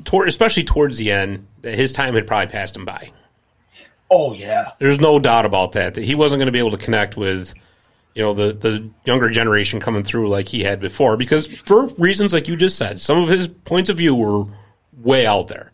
[0.05, 3.11] toward, especially towards the end, that his time had probably passed him by.
[4.09, 4.69] Oh yeah.
[4.79, 5.95] There's no doubt about that.
[5.95, 7.53] That he wasn't going to be able to connect with,
[8.19, 12.33] you know, the the younger generation coming through like he had before, because for reasons
[12.33, 14.43] like you just said, some of his points of view were
[15.01, 15.71] way out there.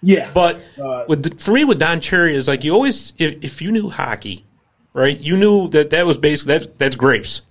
[0.00, 0.30] Yeah.
[0.32, 3.60] But Uh, with the, for me, with Don Cherry is like you always, if, if
[3.60, 4.46] you knew hockey,
[4.94, 7.42] right, you knew that that was basically that's that's grapes.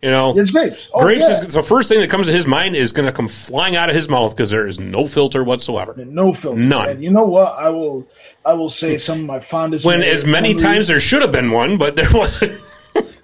[0.00, 0.88] You know, it's grapes.
[0.94, 1.40] Oh, grapes yeah.
[1.44, 3.90] is the first thing that comes to his mind is going to come flying out
[3.90, 5.94] of his mouth because there is no filter whatsoever.
[6.06, 6.58] no filter.
[6.58, 6.88] None.
[6.88, 7.52] And you know what?
[7.58, 8.08] I will
[8.42, 11.32] I will say some of my fondest When as many memories- times there should have
[11.32, 12.58] been one, but there wasn't.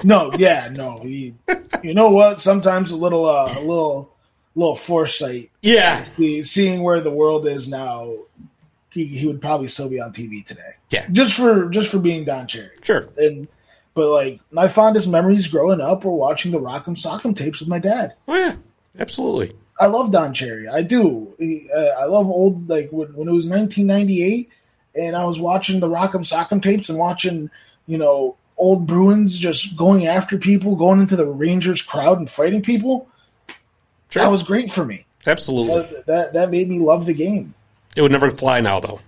[0.05, 1.01] No, yeah, no.
[1.01, 1.35] He,
[1.83, 2.41] you know what?
[2.41, 4.13] Sometimes a little uh, a little
[4.55, 8.13] little foresight Yeah, see, seeing where the world is now,
[8.91, 10.73] he, he would probably still be on TV today.
[10.91, 11.07] Yeah.
[11.11, 12.71] just for just for being Don Cherry.
[12.83, 13.09] sure.
[13.17, 13.49] And
[13.95, 17.79] but like my fondest memories growing up were watching the Rock'em Sock'em tapes with my
[17.79, 18.15] dad.
[18.29, 18.57] Oh yeah,
[18.99, 19.53] absolutely.
[19.81, 20.69] I love Don Cherry.
[20.69, 21.35] I do.
[21.39, 24.51] He, uh, I love old like when, when it was 1998,
[24.95, 27.51] and I was watching the Rock'em Sock'em tapes and watching
[27.87, 32.63] you know old Bruins just going after people, going into the Rangers crowd and fighting
[32.63, 33.09] people.
[34.09, 34.23] Sure.
[34.23, 35.05] That was great for me.
[35.27, 35.81] Absolutely.
[35.83, 37.55] That, that that made me love the game.
[37.97, 39.01] It would never fly now, though.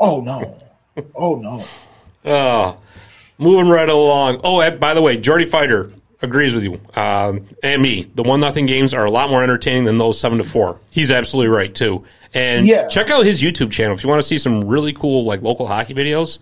[0.00, 0.62] Oh no,
[1.14, 1.64] oh no.
[2.24, 2.76] Oh,
[3.38, 4.40] moving right along.
[4.44, 8.10] Oh, by the way, Jordy Fighter agrees with you um, and me.
[8.14, 10.80] The one nothing games are a lot more entertaining than those seven to four.
[10.90, 12.04] He's absolutely right too.
[12.34, 12.88] And Yeah.
[12.88, 15.66] check out his YouTube channel if you want to see some really cool like local
[15.66, 16.38] hockey videos.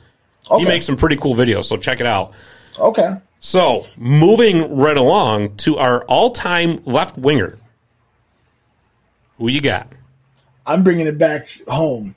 [0.50, 0.62] Okay.
[0.62, 2.32] He makes some pretty cool videos, so check it out.
[2.78, 3.14] Okay.
[3.38, 7.58] So, moving right along to our all-time left winger.
[9.38, 9.92] Who you got?
[10.64, 12.16] I'm bringing it back home.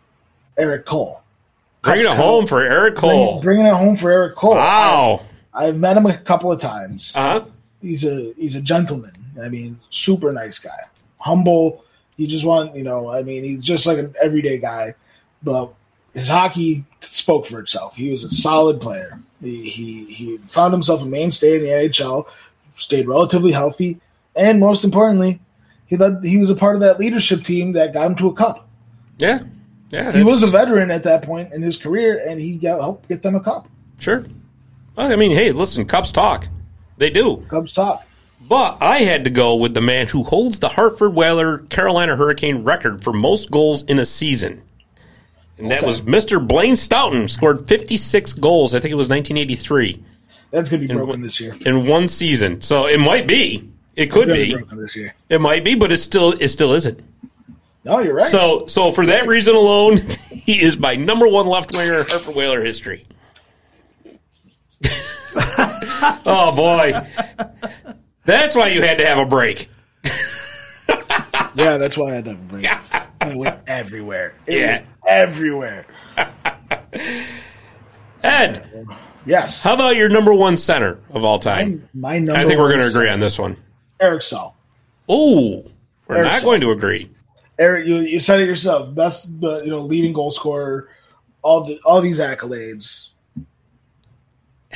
[0.58, 1.22] Erik Cole.
[1.82, 3.42] Bringing it home for Erik Cole.
[3.42, 4.56] Bringing, bringing it home for Erik Cole.
[4.56, 5.26] Wow.
[5.54, 7.14] I, have met him a couple of times.
[7.16, 7.46] Uh huh.
[7.82, 9.14] he's a he's a gentleman.
[9.42, 10.78] I mean, super nice guy,
[11.18, 11.86] humble.
[12.18, 13.10] You just want you know.
[13.10, 14.96] I mean, he's just like an everyday guy,
[15.42, 15.74] but
[16.14, 17.96] his hockey spoke for itself.
[17.96, 19.20] He was a solid player.
[19.42, 22.26] He he, he found himself a mainstay in the NHL,
[22.76, 24.00] stayed relatively healthy,
[24.36, 25.40] and most importantly,
[25.86, 26.24] he led.
[26.24, 28.68] He was a part of that leadership team that got him to a cup.
[29.18, 29.44] Yeah.
[29.92, 33.10] Yeah, he was a veteran at that point in his career, and he got helped
[33.10, 33.68] get them a cup.
[34.00, 34.24] Sure.
[34.96, 36.48] Well, I mean, hey, listen, Cubs talk.
[36.98, 37.44] They do.
[37.50, 38.06] Cubs talk.
[38.40, 42.64] But I had to go with the man who holds the Hartford Whaler Carolina Hurricane
[42.64, 44.64] record for most goals in a season.
[45.60, 45.88] And that Okay.
[45.88, 46.46] was Mr.
[46.46, 48.74] Blaine Stoughton, scored 56 goals.
[48.74, 50.02] I think it was 1983
[50.52, 51.56] That's going to be broken what- this year.
[51.66, 52.62] in one season.
[52.62, 53.68] So it might be.
[53.96, 54.56] It could be.
[54.72, 55.14] this year.
[55.28, 57.04] It might be, but it still it still isn't.
[57.84, 58.26] No, you're right.
[58.26, 59.98] So so for that reason alone,
[60.32, 63.06] he is my number one left winger in Hartford Whaler history.
[65.36, 67.08] oh boy.
[68.24, 69.70] That's why you had to have a break.
[71.56, 72.68] yeah, that's why I had to have a break.
[73.22, 74.34] I went everywhere.
[74.48, 74.68] It Yeah.
[74.78, 75.86] went everywhere.
[78.24, 78.70] Ed,
[79.26, 79.62] Yes.
[79.62, 81.88] how about your number one center of all time?
[81.94, 83.58] My number I think we're going to agree on this one.
[84.00, 84.56] Eric Staal.
[85.08, 85.66] Oh,
[86.08, 86.50] we're Eric not Staal.
[86.52, 87.10] going to agree.
[87.58, 88.94] Eric, you, you said it yourself.
[88.96, 90.90] Best, uh, you know, leading goal scorer.
[91.42, 93.10] All the, all these accolades.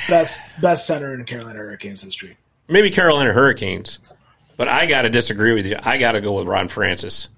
[0.08, 2.36] Best best center in Carolina Hurricanes history.
[2.68, 4.00] Maybe Carolina Hurricanes,
[4.56, 5.76] but I got to disagree with you.
[5.84, 7.28] I got to go with Ron Francis.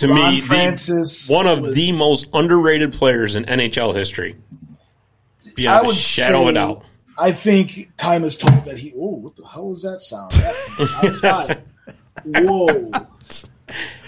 [0.00, 4.36] To Ron me, the- one of was- the most underrated players in NHL history.
[5.46, 6.84] I Beyond a would shadow of a doubt.
[7.18, 8.92] I think time has told that he.
[8.96, 10.32] Oh, what the hell was that sound?
[10.32, 11.62] That- outside.
[12.24, 12.90] Whoa.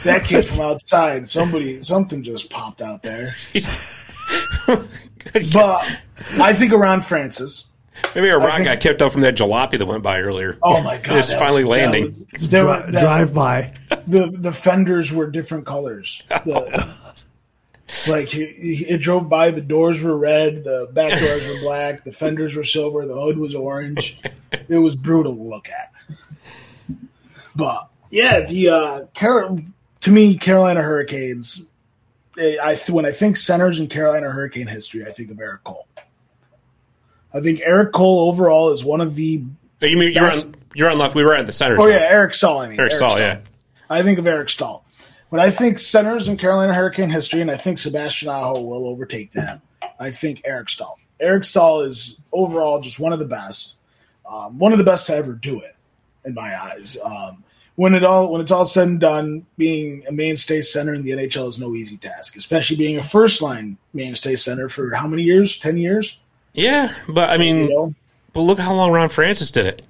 [0.04, 1.28] That came from outside.
[1.28, 3.36] Somebody, something just popped out there.
[5.52, 5.86] But
[6.40, 7.64] I think around Francis.
[8.14, 10.58] Maybe a rock think- got kicked up from that jalopy that went by earlier.
[10.62, 11.18] Oh my god!
[11.18, 12.26] It's finally was- landing.
[12.32, 13.72] was- there were- Dri- that- drive by.
[14.06, 16.22] the the fenders were different colors.
[16.44, 17.12] The,
[18.08, 22.04] like he, he- it drove by, the doors were red, the back doors were black,
[22.04, 24.18] the fenders were silver, the hood was orange.
[24.68, 25.92] It was brutal to look at.
[27.54, 29.56] But yeah, the uh, Car-
[30.00, 31.66] to me, Carolina Hurricanes.
[32.38, 35.86] eh, I when I think centers in Carolina Hurricane history, I think of Erik Cole.
[37.34, 39.44] I think Erik Cole overall is one of the.
[39.82, 41.14] Oh, You mean you're on you're on left.
[41.14, 41.80] We were at the center.
[41.80, 42.58] Oh yeah, Eric Staal.
[42.58, 43.40] I mean Eric Staal, yeah.
[43.90, 44.84] I think of Eric Staal.
[45.28, 49.32] When I think centers in Carolina Hurricane history, and I think Sebastian Aho will overtake
[49.32, 49.60] that,
[49.98, 50.98] I think Eric Staal.
[51.20, 53.76] Eric Staal is overall just one of the best,
[54.30, 55.74] um, one of the best to ever do it,
[56.24, 56.98] in my eyes.
[57.02, 57.44] Um,
[57.76, 61.12] when it all when it's all said and done, being a mainstay center in the
[61.12, 65.22] NHL is no easy task, especially being a first line mainstay center for how many
[65.22, 65.58] years?
[65.58, 66.20] Ten years.
[66.54, 67.94] Yeah, but I mean, You know,
[68.32, 69.82] but look how long Ron Francis did it.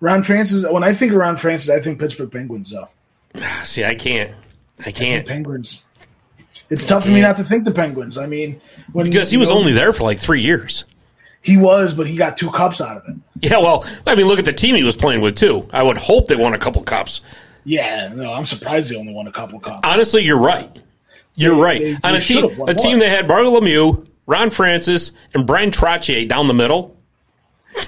[0.00, 0.64] Ron Francis.
[0.68, 2.70] When I think of Ron Francis, I think Pittsburgh Penguins.
[2.72, 2.88] Though
[3.64, 4.32] See, I can't,
[4.84, 5.84] I can't Penguins.
[6.70, 8.16] It's tough for me not to think the Penguins.
[8.18, 8.60] I mean,
[8.92, 10.84] when because he was know, only there for like three years.
[11.42, 13.16] he was, but he got two cups out of it.
[13.50, 15.68] Yeah, well, I mean, look at the team he was playing with too.
[15.72, 17.20] I would hope they won a couple cups.
[17.64, 19.80] Yeah, no, I'm surprised they only won a couple cups.
[19.84, 20.74] Honestly, you're right.
[21.36, 21.80] You're They- right.
[21.80, 26.28] they- On a team, a team that had Bartle Lemieux, Ron Francis, and Bryan Trottier
[26.28, 26.96] down the middle.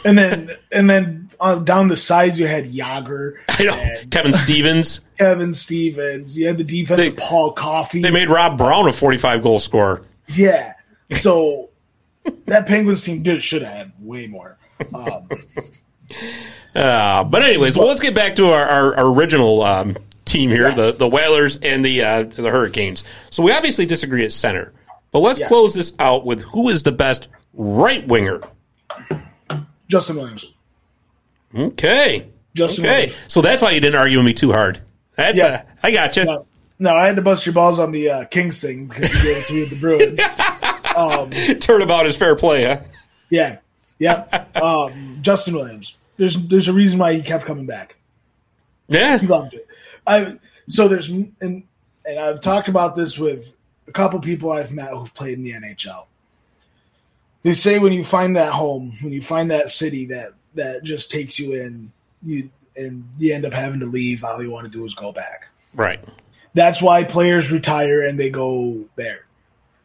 [0.04, 4.32] and then and then uh, down the sides you had Jagr, I know and Kevin
[4.32, 5.00] Stevens.
[5.18, 6.36] Kevin Stevens.
[6.36, 8.00] You had the defense They- of Paul Coffey.
[8.02, 10.02] They made Rob Brown a 45 goal scorer.
[10.28, 10.72] yeah,
[11.16, 11.68] so
[12.46, 14.56] that Penguins team did should have had way more.
[14.94, 15.28] Um,
[16.74, 20.72] Uh, but anyways, well, let's get back to our, our, our original um, team here,
[20.74, 23.04] the the Whalers and the uh, the Hurricanes.
[23.30, 24.72] So we obviously disagree at center,
[25.14, 25.48] but let's Yes.
[25.48, 28.42] close this out with who is the best right winger.
[29.88, 30.52] Justin Williams.
[31.56, 32.94] Okay, Justin okay.
[32.94, 33.18] Williams.
[33.28, 34.80] So that's why you didn't argue with me too hard.
[35.16, 35.44] That's Yeah.
[35.46, 36.24] uh, I got you.
[36.24, 36.46] No,
[36.80, 39.36] no, I had to bust your balls on the uh, Kings thing because you gave
[39.42, 39.76] it to me with the
[41.46, 41.60] Bruins.
[41.64, 42.80] Turnabout is fair play, huh?
[43.30, 43.58] Yeah,
[43.98, 44.44] yeah.
[44.60, 45.96] Um, Justin Williams.
[46.16, 47.96] There's there's a reason why he kept coming back.
[48.88, 49.66] Yeah, He loved it.
[50.06, 50.38] I
[50.68, 53.54] so there's and and I've talked about this with
[53.86, 56.06] a couple people I've met who've played in the NHL.
[57.42, 61.10] They say when you find that home, when you find that city that that just
[61.10, 61.92] takes you in,
[62.22, 64.24] you and you end up having to leave.
[64.24, 65.46] All you want to do is go back.
[65.74, 66.02] right.
[66.54, 69.26] That's why players retire and they go there.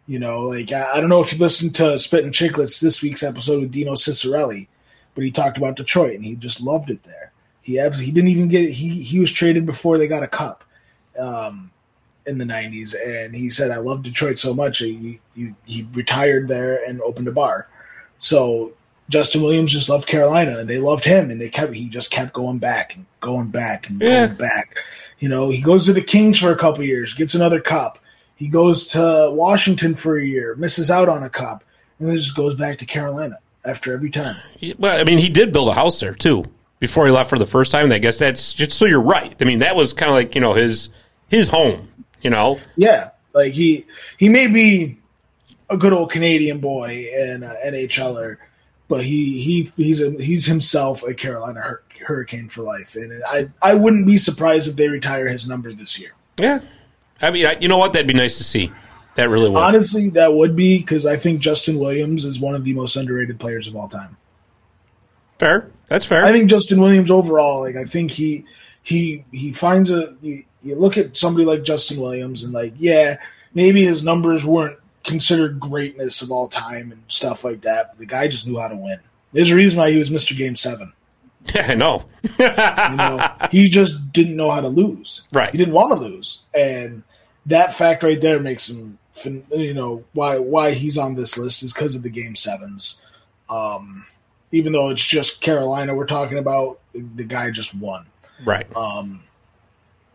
[0.06, 3.24] You know, like I, I don't know if you listened to Spittin' Chiclets this week's
[3.24, 4.68] episode with Dino Ciccarelli,
[5.16, 7.32] but he talked about Detroit and he just loved it there.
[7.62, 8.72] He abs- he didn't even get it.
[8.72, 10.64] He he was traded before they got a cup,
[11.18, 11.72] um,
[12.30, 16.48] in the '90s, and he said, "I love Detroit so much." He, he he retired
[16.48, 17.68] there and opened a bar.
[18.20, 18.74] So
[19.10, 22.34] Justin Williams just loved Carolina, and they loved him, and they kept he just kept
[22.34, 24.28] going back and going back and Yeah.
[24.28, 24.78] going back.
[25.20, 28.00] You know, he goes to the Kings for a couple years, gets another cup.
[28.36, 31.64] He goes to Washington for a year, misses out on a cup,
[32.00, 34.38] and then just goes back to Carolina after every time.
[34.78, 36.46] Well, I mean, he did build a house there too
[36.80, 37.86] before he left for the first time.
[37.86, 39.36] And I guess that's just so you're right.
[39.42, 40.90] I mean, that was kind of like you know his
[41.28, 41.89] his home.
[42.22, 43.86] You know, Yeah, Like he
[44.18, 44.98] he may be
[45.70, 48.38] a good old Canadian boy and uh, NHLer,
[48.88, 53.50] but he he he's a, he's himself a Carolina Hur- Hurricane for life, and I
[53.62, 56.12] I wouldn't be surprised if they retire his number this year.
[56.38, 56.62] Yeah,
[57.22, 57.94] I mean, I, you know what?
[57.94, 58.72] That'd be nice to see.
[59.16, 59.58] That really would.
[59.58, 63.40] Honestly, that would be because I think Justin Williams is one of the most underrated
[63.40, 64.18] players of all time.
[65.40, 65.72] Fair.
[65.88, 66.24] That's fair.
[66.24, 68.46] I think Justin Williams overall, like I think he
[68.84, 70.16] he he finds a
[70.62, 73.18] you look at somebody like Justin Williams and like yeah
[73.54, 77.90] maybe his numbers weren't considered greatness of all time and stuff like that.
[77.90, 79.00] But the guy just knew how to win.
[79.34, 80.38] There's a reason why he was Mr.
[80.38, 80.94] Game Seven.
[81.56, 82.04] Yeah, I know.
[82.38, 85.26] You know, he just didn't know how to lose.
[85.32, 85.50] Right.
[85.50, 87.02] He didn't want to lose, and
[87.46, 89.00] that fact right there makes him.
[89.52, 93.02] You know why why he's on this list is because of the Game Sevens.
[93.50, 94.06] Um,
[94.52, 98.06] even though it's just Carolina we're talking about, the guy just won.
[98.44, 98.68] right.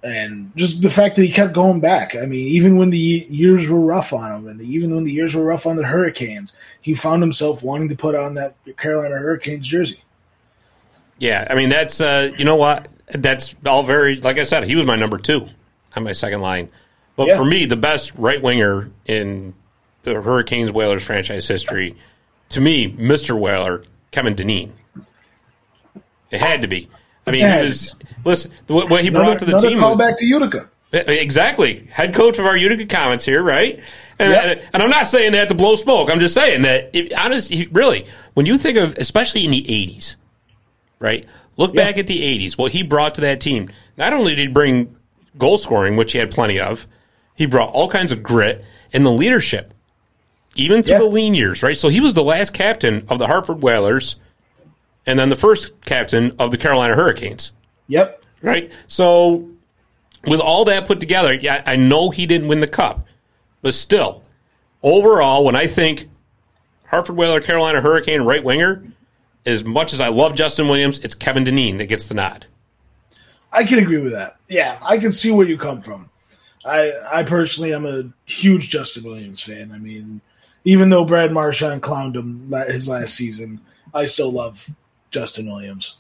[0.05, 2.14] And just the fact that he kept going back.
[2.14, 5.35] I mean, even when the years were rough on him, and even when the years
[5.35, 9.66] were rough on the Hurricanes, he found himself wanting to put on that Carolina Hurricanes
[9.66, 10.05] jersey.
[11.18, 14.76] Yeah, I mean that's uh, you know what that's all very like I said he
[14.76, 15.48] was my number two
[15.97, 16.68] on my second line,
[17.16, 17.39] but Yeah.
[17.39, 19.55] for me the best right winger in
[20.02, 21.97] the Hurricanes Whalers franchise history,
[22.51, 24.74] to me Mister Whaler Kevin Dineen.
[26.31, 26.90] It had to be.
[27.27, 27.95] I mean, he was
[28.25, 29.79] listen what, what he Another, brought to the team.
[29.79, 30.69] call was- back to Utica.
[30.93, 31.89] Exactly.
[31.91, 33.81] Head coach of our Utica Comets here, right?
[34.21, 34.45] And, Yep.
[34.45, 36.09] and, and I'm not saying that to blow smoke.
[36.09, 40.15] I'm just saying that, it, honestly, really, when you think of, especially in the 80s,
[41.01, 41.27] right?
[41.57, 41.83] Look Yeah.
[41.85, 43.71] back at the 80s, what he brought to that team.
[43.97, 44.95] Not only did he bring
[45.37, 46.87] goal scoring, which he had plenty of,
[47.35, 49.75] he brought all kinds of grit and the leadership,
[50.55, 50.99] even through Yeah.
[50.99, 51.77] the lean years, right?
[51.77, 54.15] So he was the last captain of the Hartford Whalers
[55.06, 57.52] and then the first captain of the Carolina Hurricanes
[57.89, 58.24] Yep.
[58.43, 58.72] right?
[58.86, 59.48] So,
[60.26, 63.06] with all that put together, yeah, I know he didn't win the cup,
[63.62, 64.22] but still,
[64.82, 66.09] overall, when I think
[66.86, 68.85] Hartford Whaler, Carolina Hurricane right winger,
[69.47, 72.47] as much as I love Justin Williams, it's Kevin Dineen that gets the nod.
[73.52, 74.36] I can agree with that.
[74.48, 76.10] Yeah, I can see where you come from.
[76.64, 79.70] I I personally am a huge Justin Williams fan.
[79.72, 80.22] I mean,
[80.64, 83.60] even though Brad Marchand clowned him his last season,
[83.93, 84.70] I still love
[85.15, 85.99] Justin Williams.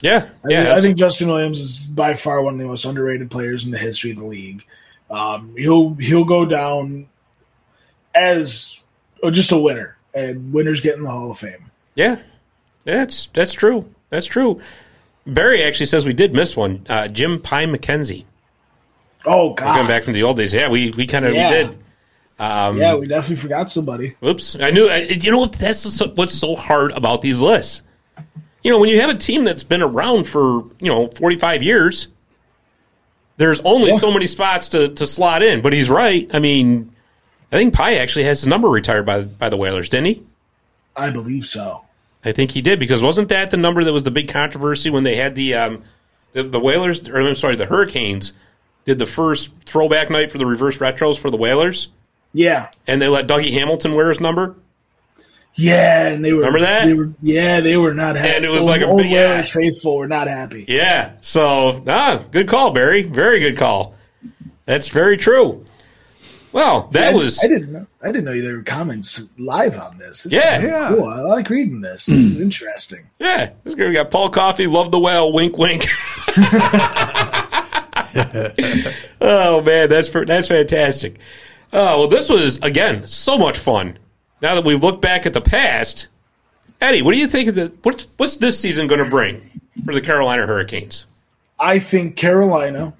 [0.00, 2.84] Yeah, I, yeah, think, I think Justin Williams is by far one of the most
[2.84, 4.64] underrated players in the history of the league.
[5.10, 7.08] Um, he'll he'll go down
[8.14, 8.84] as
[9.22, 11.70] oh, just a winner, and winners get in the Hall of Fame.
[11.94, 12.18] yeah,
[12.84, 13.92] that's that's true.
[14.10, 14.60] That's true.
[15.26, 16.86] Barry actually says we did miss one.
[16.88, 18.24] Uh, Jim Pie McKenzie
[19.24, 20.54] Oh God, coming back from the old days.
[20.54, 21.50] Yeah, we we kind of Yeah.
[21.50, 21.78] we did.
[22.38, 24.16] Yeah, we definitely forgot somebody.
[24.24, 24.88] Oops, I knew.
[24.88, 25.52] I, you know what?
[25.54, 27.82] That's what's so hard about these lists.
[28.62, 31.62] You know, when you have a team that's been around for you know forty five
[31.62, 32.08] years,
[33.36, 33.98] there's only Yeah.
[33.98, 35.62] so many spots to, to slot in.
[35.62, 36.28] But he's right.
[36.32, 36.92] I mean,
[37.52, 40.22] I think Pie actually has his number retired by by the Whalers, didn't he?
[40.96, 41.84] I believe so.
[42.24, 45.04] I think he did because wasn't that the number that was the big controversy when
[45.04, 45.84] they had the um,
[46.32, 48.32] the, the Whalers or I'm sorry the Hurricanes
[48.84, 51.88] did the first throwback night for the reverse retros for the Whalers
[52.32, 54.56] Yeah, and they let Dougie Hamilton wear his number.
[55.54, 56.84] yeah, and they were Remember that?
[56.86, 58.36] They were, yeah, they were not happy.
[58.36, 59.42] And it was old, like a old yeah.
[59.42, 60.64] Faithful were not happy.
[60.68, 61.12] Yeah.
[61.22, 63.02] So, ah, good call, Barry.
[63.02, 63.94] Very good call.
[64.66, 65.64] That's very true.
[66.52, 67.86] Well, that I, was I didn't know.
[68.02, 70.22] I didn't know there were comments live on this.
[70.22, 70.58] this Yeah.
[70.58, 70.88] is Yeah.
[70.94, 71.08] cool.
[71.08, 72.06] I like reading this.
[72.06, 73.06] This is interesting.
[73.18, 73.50] yeah.
[73.64, 74.66] This We got Paul Coffey.
[74.66, 75.86] love the whale, wink, wink.
[79.20, 81.18] oh man, that's for, that's fantastic.
[81.72, 83.98] Oh well, this was again so much fun.
[84.40, 86.08] Now that we've looked back at the past,
[86.80, 89.42] Eddie, what do you think of the what's what's this season going to bring
[89.84, 91.06] for the Carolina Hurricanes?
[91.58, 92.94] I think Carolina.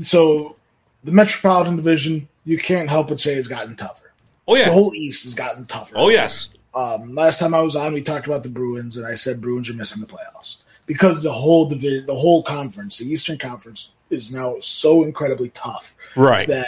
[0.00, 0.56] So
[1.04, 4.12] the Metropolitan Division, you can't help but say has gotten tougher.
[4.48, 4.66] Oh yeah.
[4.66, 5.94] The whole East has gotten tougher.
[5.96, 6.48] oh yes.
[6.74, 9.68] Um, last time I was on, we talked about the Bruins, and I said Bruins
[9.68, 14.32] are missing the playoffs because the whole division, the whole conference, the Eastern Conference, is
[14.32, 16.48] now so incredibly tough Right.
[16.48, 16.66] that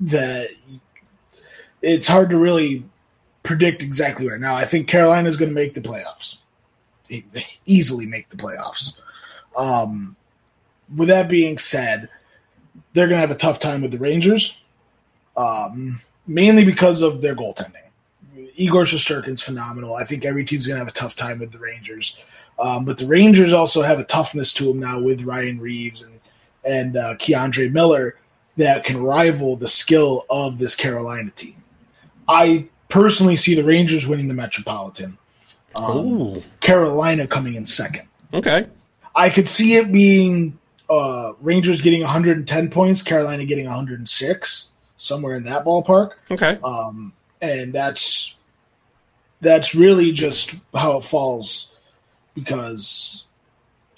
[0.00, 0.46] that
[1.82, 2.84] it's hard to really
[3.42, 4.54] predict exactly right now.
[4.54, 6.38] I think Carolina is going to make the playoffs,
[7.64, 9.00] easily make the playoffs.
[9.56, 10.16] Um,
[10.94, 12.08] with that being said,
[12.92, 14.62] they're going to have a tough time with the Rangers,
[15.36, 17.82] um, mainly because of their goaltending.
[18.56, 19.94] Igor Shesterkin's phenomenal.
[19.94, 22.18] I think every team's going to have a tough time with the Rangers.
[22.58, 26.20] Um, but the Rangers also have a toughness to them now with Ryan Reaves and
[26.64, 28.16] and uh, K'Andre Miller
[28.56, 31.62] that can rival the skill of this Carolina team.
[32.28, 35.18] I personally see the Rangers winning the Metropolitan.
[35.78, 36.42] Ooh.
[36.60, 38.08] Carolina coming in second.
[38.32, 38.66] Okay.
[39.14, 40.58] I could see it being
[40.88, 44.70] uh, Rangers getting 110 points, Carolina getting 106.
[44.96, 46.12] somewhere in that ballpark.
[46.30, 46.58] Okay.
[46.64, 48.36] Um, and that's
[49.40, 51.72] that's really just how it falls
[52.34, 53.26] because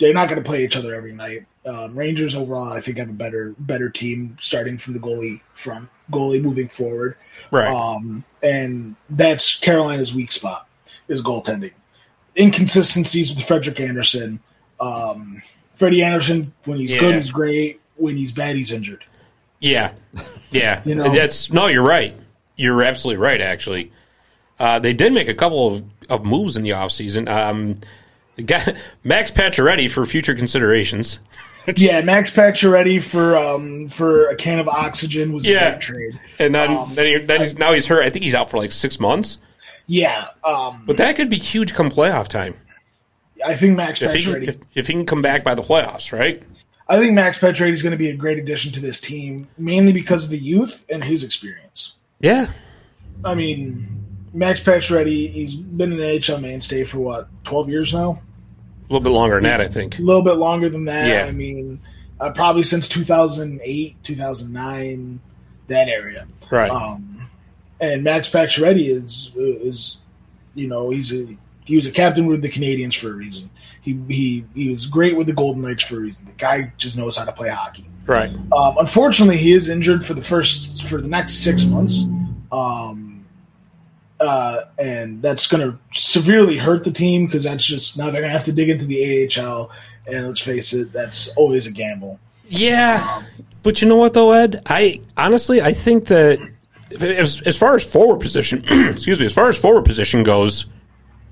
[0.00, 1.46] they're not going to play each other every night.
[1.66, 5.90] Um, Rangers overall, I think, have a better better team starting from the goalie from
[6.10, 7.16] goalie moving forward,
[7.50, 7.68] right.
[7.68, 10.66] um, and that's Carolina's weak spot
[11.08, 11.72] is goaltending.
[12.36, 14.40] Inconsistencies with Frederik Andersen.
[14.80, 15.42] Um,
[15.74, 17.00] Freddie Andersen, when he's Yeah.
[17.00, 17.80] good, he's great.
[17.96, 19.04] When he's bad, he's injured.
[19.60, 19.92] Yeah,
[20.50, 20.80] yeah.
[20.84, 21.12] You know?
[21.12, 21.66] That's no.
[21.66, 22.14] You're right.
[22.56, 23.40] You're absolutely right.
[23.40, 23.90] Actually,
[24.58, 27.28] uh, they did make a couple of, of moves in the offseason.
[27.28, 27.74] Um,
[28.44, 28.62] guy,
[29.04, 31.18] Max Pacioretty for future considerations.
[31.76, 35.68] Yeah, Max Pacioretty for um, for a can of oxygen was Yeah.
[35.68, 36.20] a great trade.
[36.38, 38.02] And then, Um, then, he, then he's, now he's hurt.
[38.04, 39.38] I think he's out for like six months.
[39.86, 42.54] Yeah, um, But that could be huge come playoff time.
[43.46, 44.48] I think Max If he, Pacioretty.
[44.48, 46.42] if, if he can come back by the playoffs, right?
[46.88, 49.92] I think Max Pacioretty is going to be a great addition to this team, mainly
[49.92, 51.94] because of the youth and his experience.
[52.20, 52.48] Yeah.
[53.24, 53.86] I mean,
[54.32, 58.22] Max Pacioretty, he's been an NHL mainstay for what twelve years now,
[58.88, 59.98] A little bit longer than that, I think.
[59.98, 61.06] a little bit longer than that.
[61.06, 61.24] Yeah.
[61.26, 61.80] I mean,
[62.20, 65.20] uh, probably since two thousand eight, two thousand nine,
[65.66, 66.26] that area.
[66.50, 66.70] Right.
[66.70, 67.28] Um,
[67.80, 70.00] and Max Pacioretty is is
[70.54, 71.26] you know he's a
[71.64, 73.50] he was a captain with the Canadiens for a reason.
[73.82, 76.26] He he he was great with the Golden Knights for a reason.
[76.26, 77.86] The guy just knows how to play hockey.
[78.06, 78.30] right.
[78.52, 82.08] Um, unfortunately, he is injured for the first for the next six months,
[82.50, 83.07] um,
[84.20, 88.32] uh, and that's going to severely hurt the team because that's just now they're going
[88.32, 89.70] to have to dig into the AHL.
[90.06, 92.18] And let's face it, that's always a gamble.
[92.48, 93.22] Yeah,
[93.62, 94.62] but you know what though, Ed?
[94.66, 96.40] I honestly I think that
[97.00, 100.66] as as far as forward position, excuse me, as far as forward position goes,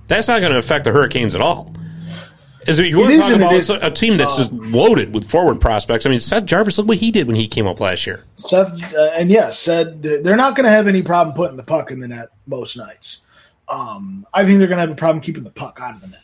[0.06, 1.72] that's not going to affect the Hurricanes at all.
[2.66, 3.70] Is it, you want It to is talk and it about is.
[3.70, 6.04] a team that's just loaded with forward prospects?
[6.06, 8.24] I mean, Seth Jarvis, look what he did when he came up last year.
[8.34, 11.62] Seth uh, and yes, said they're they're not going to have any problem putting the
[11.62, 13.22] puck in the net most nights.
[13.68, 16.06] Um, I think they're going to have a problem keeping the puck out of the
[16.08, 16.22] net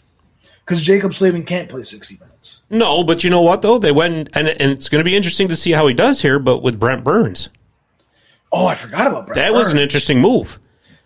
[0.64, 2.62] because Jaccob Slavin can't play sixty minutes.
[2.70, 3.78] No, but you know what though?
[3.78, 6.38] They went and, and it's going to be interesting to see how he does here.
[6.38, 7.48] But with Brent Burns,
[8.50, 9.36] Oh, I forgot about Brett.
[9.36, 10.58] that was an interesting move.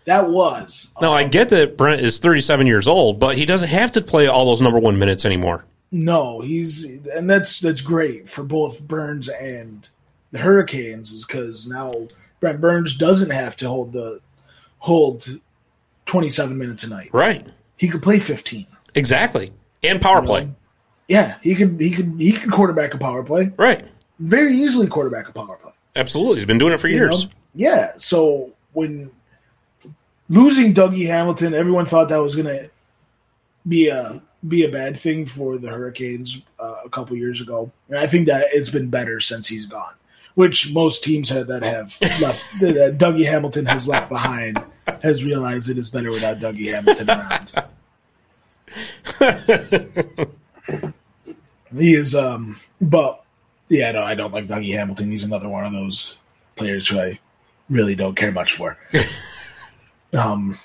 [0.07, 3.91] That was Now I get that Brent is 37 years old, but he doesn't have
[3.91, 5.65] to play all those number one minutes anymore.
[5.91, 9.87] No, he's and that's that's great for both Burns and
[10.31, 11.93] the Hurricanes, is because now
[12.39, 14.21] Brent Burns doesn't have to hold the
[14.79, 15.39] hold
[16.05, 17.09] twenty seven minutes a night.
[17.13, 17.45] Right.
[17.77, 18.67] He could play fifteen.
[18.95, 19.51] Exactly.
[19.83, 20.49] And power play.
[21.09, 23.85] Yeah, he could he could he could quarterback a power play Right.
[24.19, 24.87] very easily.
[24.87, 25.71] Quarterback a power play.
[25.95, 26.37] Absolutely.
[26.37, 27.25] He's been doing it for you years.
[27.25, 27.29] know?
[27.55, 27.91] Yeah.
[27.97, 29.11] So when
[30.29, 32.69] losing Dougie Hamilton, everyone thought that was going to
[33.67, 37.97] be a be a bad thing for the Hurricanes uh, a couple years ago, and
[37.97, 39.93] I think that it's been better since he's gone.
[40.35, 44.63] Which most teams have that have left that Dougie Hamilton has left behind
[45.01, 47.53] has realized it is better without Dougie Hamilton around.
[51.77, 53.23] he is, um, but
[53.67, 55.09] yeah, no, I don't like Dougie Hamilton.
[55.09, 56.17] He's another one of those
[56.55, 57.19] players who I
[57.69, 58.77] really don't care much for.
[60.17, 60.57] um,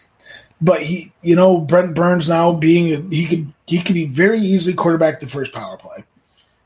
[0.60, 4.74] but he, you know, Brent Burns now being he could he could be very easily
[4.74, 6.04] quarterback the first power play.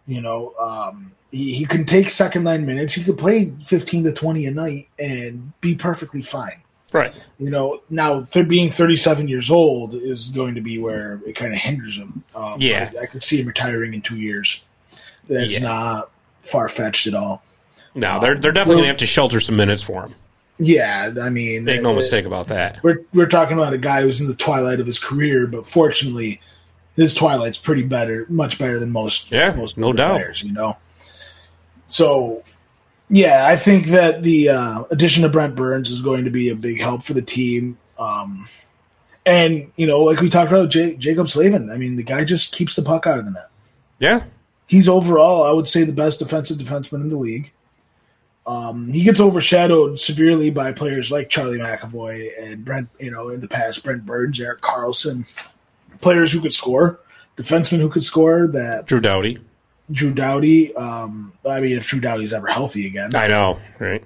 [0.06, 2.94] You know, um, he he can take second line minutes.
[2.94, 6.62] He could play fifteen to twenty a night and be perfectly fine.
[6.92, 7.12] Right.
[7.38, 11.52] You know, now th- being 37 years old is going to be where it kind
[11.52, 12.22] of hinders him.
[12.34, 12.90] Um, Yeah.
[12.96, 14.64] I, I could see him retiring in two years.
[15.28, 15.66] That's Yeah.
[15.68, 16.10] not
[16.42, 17.42] far fetched at all.
[17.96, 20.14] No, they're they're definitely going to have to shelter some minutes for him.
[20.58, 22.82] Yeah, I mean, Make no uh, mistake about that.
[22.82, 26.40] We're we're talking about a guy who's in the twilight of his career, but fortunately,
[26.94, 29.30] his twilight's pretty better, much better than most.
[29.30, 30.16] Yeah, most no doubt.
[30.16, 30.78] Players, you know.
[31.88, 32.42] So,
[33.08, 36.56] yeah, I think that the uh, addition of Brent Burns is going to be a
[36.56, 37.78] big help for the team.
[37.98, 38.48] Um,
[39.26, 42.54] and you know, like we talked about J- Jaccob Slavin, I mean, the guy just
[42.54, 43.50] keeps the puck out of the net.
[43.98, 44.24] Yeah.
[44.66, 47.52] He's overall, I would say, the best defensive defenseman in the league.
[48.46, 53.40] Um, he gets overshadowed severely by players like Charlie McAvoy and Brent, you know, in
[53.40, 55.26] the past, Brent Burns, Erik Karlsson,
[56.00, 57.00] players who could score,
[57.36, 58.46] defensemen who could score.
[58.46, 59.38] That Drew Doughty.
[59.90, 60.74] Drew Doughty.
[60.76, 63.58] Um, I mean, if Drew Doughty's ever healthy again, I know.
[63.80, 64.04] Right.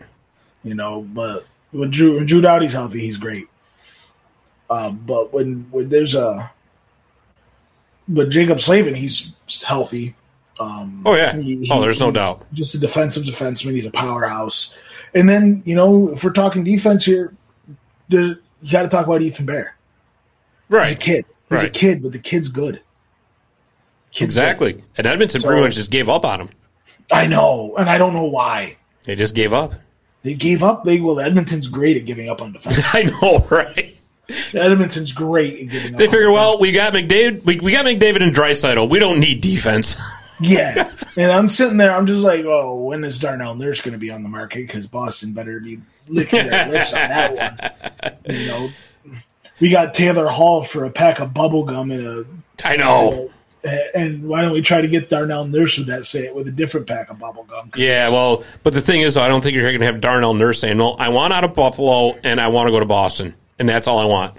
[0.64, 3.46] you know, but when Drew when Drew Doughty's healthy, he's great.
[4.70, 6.50] Um, but when when there's a
[8.08, 9.34] but Jaccob Slavin, he's
[9.64, 10.14] healthy.
[10.60, 11.34] Um, Oh, yeah.
[11.36, 12.44] he- Oh, there's no doubt.
[12.52, 13.72] Just a defensive defenseman.
[13.74, 14.76] He's a powerhouse.
[15.14, 17.34] And then you know, if we're talking defense here,
[18.08, 18.36] you
[18.70, 19.74] got to talk about Ethan Bear.
[20.68, 20.88] Right.
[20.88, 21.24] He's a kid.
[21.48, 22.80] He's a kid, but the kid's good.
[24.12, 24.84] Kid's Exactly.
[24.96, 26.48] And Edmonton So- pretty much just gave up on him.
[27.12, 28.76] I know, and I don't know why.
[29.04, 29.74] They just gave up.
[30.22, 30.84] They gave up.
[30.84, 32.84] They well, Edmonton's great at giving up on defense.
[32.92, 33.96] I know, right?
[34.54, 35.98] Edmonton's great at giving up.
[35.98, 36.34] They figure, defense.
[36.34, 38.88] well, we got McDavid, we, we got McDavid and Draisaitl.
[38.88, 39.96] We don't need defense.
[40.40, 41.92] Yeah, and I'm sitting there.
[41.92, 44.66] I'm just like, oh, when is Darnell Nurse going to be on the market?
[44.66, 47.82] Because Boston better be licking their lips on that
[48.24, 48.36] one.
[48.36, 48.70] You know,
[49.60, 52.26] we got Taylor Hall for a pack of bubble gum and a.
[52.64, 53.30] I know.
[53.94, 56.06] And why don't we try to get Darnell Nurse with that?
[56.06, 57.70] Say it with a different pack of bubble gum.
[57.76, 60.60] Yeah, well, but the thing is, I don't think you're going to have Darnell Nurse
[60.60, 63.68] saying, "No, I want out of Buffalo and I want to go to Boston, and
[63.68, 64.38] that's all I want."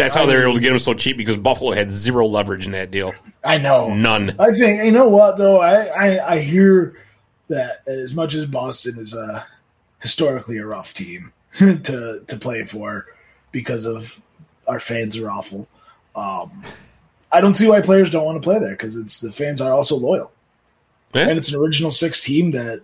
[0.00, 2.66] That's how they were able to get him so cheap because Buffalo had zero leverage
[2.66, 3.12] in that deal.
[3.44, 4.34] I know None.
[4.38, 5.60] I think you know what though.
[5.60, 6.96] I, I I hear
[7.48, 9.46] that as much as Boston is a
[10.00, 13.06] historically a rough team to to play for
[13.52, 14.20] because of
[14.66, 15.68] our fans are awful.
[16.14, 16.64] Um,
[17.32, 19.72] I don't see why players don't want to play there because it's the fans are
[19.72, 20.32] also loyal
[21.14, 21.28] Yeah.
[21.28, 22.82] and it's an original six team that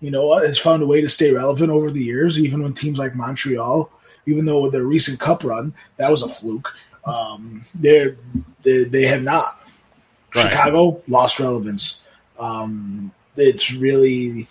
[0.00, 2.72] you know what has found a way to stay relevant over the years, even when
[2.74, 3.90] teams like Montreal,
[4.26, 6.74] even though with their recent Cup run that was a fluke,
[7.04, 8.16] um, they're,
[8.62, 9.60] they they have not.
[10.34, 10.48] Right.
[10.50, 12.00] Chicago lost relevance.
[12.38, 14.48] Um, it's really,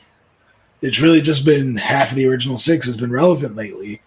[0.82, 4.02] it's really just been half of the original six has been relevant lately,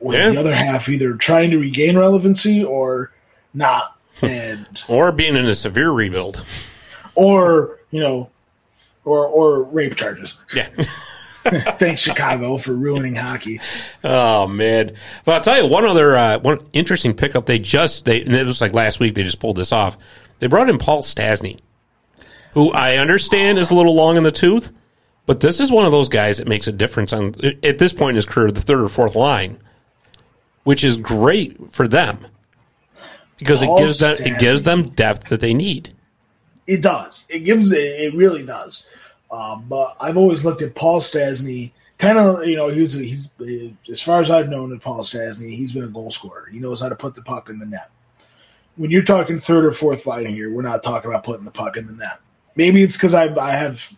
[0.00, 0.30] with Yeah.
[0.30, 3.12] the other half either trying to regain relevancy or
[3.54, 6.44] not, and Or being in a severe rebuild.
[7.14, 8.30] or you know,
[9.04, 10.36] or or rape charges.
[10.54, 10.68] Yeah.
[11.78, 13.60] Thanks Chicago for ruining hockey.
[14.02, 14.92] Oh man!
[15.24, 17.46] But I'll tell you one other uh, one interesting pickup.
[17.46, 19.14] They just they and it was like last week.
[19.14, 19.96] They just pulled this off.
[20.38, 21.58] They brought in Paul Stastny,
[22.54, 24.72] who I understand is a little long in the tooth,
[25.24, 28.10] but this is one of those guys that makes a difference on at this point
[28.10, 29.58] in his career, the third or fourth line,
[30.64, 32.18] which is great for them
[33.38, 35.90] because Paul it gives them it gives them depth that they need.
[36.66, 37.26] It does.
[37.28, 37.78] It gives it.
[37.78, 38.88] It really does.
[39.30, 41.72] Um, but I've always looked at Paul Stastny.
[41.98, 43.30] Kind of, you know, he's he's
[43.90, 46.46] as far as I've known of Paul Stastny, he's been a goal scorer.
[46.50, 47.90] He knows how to put the puck in the net.
[48.76, 51.78] When you're talking third or fourth line here, we're not talking about putting the puck
[51.78, 52.20] in the net.
[52.54, 53.96] Maybe it's because I I have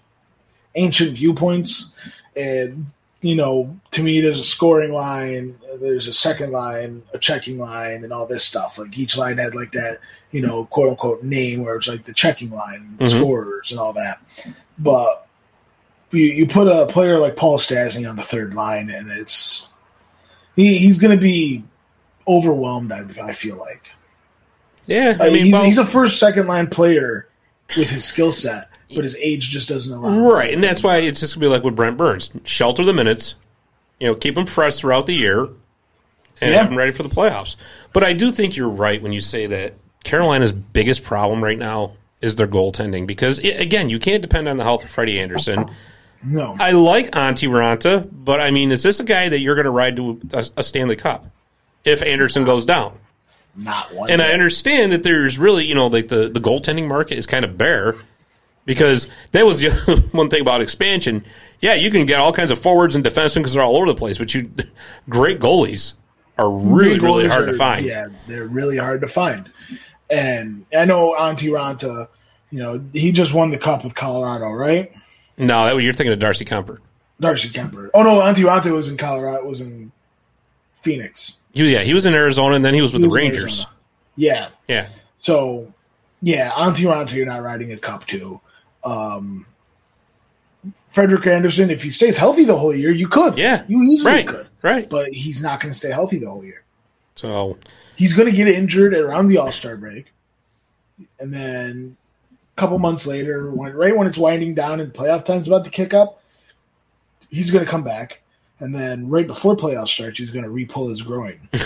[0.77, 1.93] ancient viewpoints,
[2.37, 2.87] and
[3.21, 8.05] you know, to me, there's a scoring line, there's a second line, a checking line,
[8.05, 8.79] and all this stuff.
[8.79, 9.99] Like each line had like that,
[10.31, 13.19] you know, quote unquote name where it's like the checking line, the mm-hmm.
[13.19, 14.23] scorers, and all that.
[14.79, 15.27] But
[16.13, 19.69] you, you put a player like Paul Stastny on the third line, and it's
[20.55, 21.65] he, he's going to be
[22.27, 22.93] overwhelmed.
[22.93, 23.91] I, I feel like
[24.87, 27.29] Yeah, I I mean, he's, well- he's a first, second line player
[27.77, 30.31] with his skill set, but his age just doesn't allow.
[30.33, 33.35] Right, and that's why it's just gonna be like with Brent Burns: shelter the minutes,
[34.01, 35.45] you know, keep them fresh throughout the year,
[36.41, 36.59] and Yeah.
[36.59, 37.57] have them ready for the playoffs.
[37.93, 39.75] But I do think you're right when you say that
[40.05, 44.65] Carolina's biggest problem right now is their goaltending because again, you can't depend on the
[44.65, 45.71] health of Freddie Andersen.
[46.25, 49.67] No, I like Antti Raanta, but I mean, is this a guy that you're going
[49.67, 51.27] to ride to a, a Stanley Cup
[51.85, 52.99] if Andersen goes down?
[53.57, 54.09] not one.
[54.11, 57.45] And I understand that there's really, you know, like the, the goaltending market is kind
[57.45, 57.97] of bare
[58.69, 61.25] because that was the one thing about expansion.
[61.63, 63.95] Yeah, you can get all kinds of forwards and defensemen because they're all over the
[63.95, 64.53] place, but you
[65.09, 65.95] great goalies
[66.37, 67.85] are really, really Goalies hard to find.
[67.85, 69.51] Yeah, they're really hard to find.
[70.11, 72.09] And I know Antti Raanta,
[72.51, 74.93] you know, he just won the cup with Colorado, right?
[75.39, 76.79] No, that, you're thinking of Darcy Kuemper.
[77.21, 77.89] Darcy Kuemper.
[77.95, 79.45] Oh no, Antti Raanta was in Colorado.
[79.47, 79.93] Was in
[80.83, 81.39] Phoenix.
[81.53, 83.17] He was, yeah, he was in Arizona and then he was with He the was
[83.17, 83.67] Rangers.
[84.15, 84.51] Yeah.
[84.69, 84.89] Yeah.
[85.17, 85.73] So,
[86.21, 88.41] yeah, Antti Raanta, you're not riding a cup too.
[88.89, 89.47] Um,
[90.89, 93.39] Frederik Andersen, if he stays healthy the whole year, you could.
[93.39, 93.65] Yeah.
[93.69, 94.27] you easily Right.
[94.27, 94.47] could.
[94.63, 94.89] Right.
[94.89, 96.63] But he's not going to stay healthy the whole year.
[97.15, 97.59] So,
[97.97, 100.13] He's going to get injured around the All Star break,
[101.19, 101.97] and then
[102.57, 105.71] a couple months later, when, right when it's winding down and playoff time's about to
[105.71, 106.23] kick up,
[107.29, 108.23] he's going to come back.
[108.61, 111.41] And then right before playoff starts, he's going to re-pull his groin.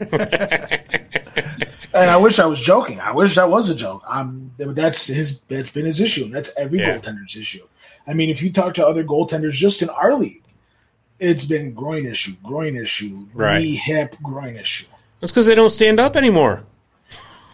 [1.98, 3.00] and I wish I was joking.
[3.00, 4.02] I wish that was a joke.
[4.06, 5.40] Um, that's his.
[5.42, 6.28] That's been his issue.
[6.30, 6.98] That's every Yeah.
[6.98, 7.66] goaltender's issue.
[8.06, 10.42] I mean, if you talk to other goaltenders just in our league,
[11.18, 13.58] it's been groin issue, groin issue, Right.
[13.60, 14.86] knee, hip, groin issue.
[15.20, 16.64] that's because they don't stand up anymore.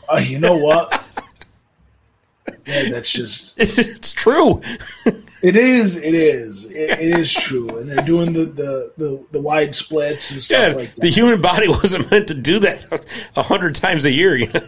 [0.09, 0.93] Uh, you know what?
[2.67, 4.61] yeah, that's just it's true.
[5.45, 5.97] it is.
[5.97, 6.65] It is.
[6.67, 10.71] It, it is true, and they're doing the, the, the, the wide splits and stuff
[10.71, 11.01] Yeah, like that.
[11.03, 13.07] the human body wasn't meant to do that
[13.37, 14.37] a hundred times a year.
[14.37, 14.61] you know?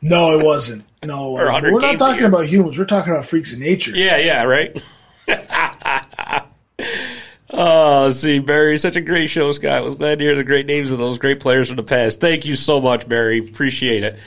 [0.00, 0.84] no, it wasn't.
[1.04, 1.72] No, it wasn't.
[1.74, 2.78] we're not talking about humans.
[2.78, 3.90] We're talking about freaks of nature.
[3.94, 4.82] Yeah, yeah, right.
[7.50, 9.84] oh, see, Barry, such a great show, Scott.
[9.84, 12.20] Was glad to hear the great names of those great players from the past.
[12.20, 13.38] Thank you so much, Barry.
[13.38, 14.18] Appreciate it.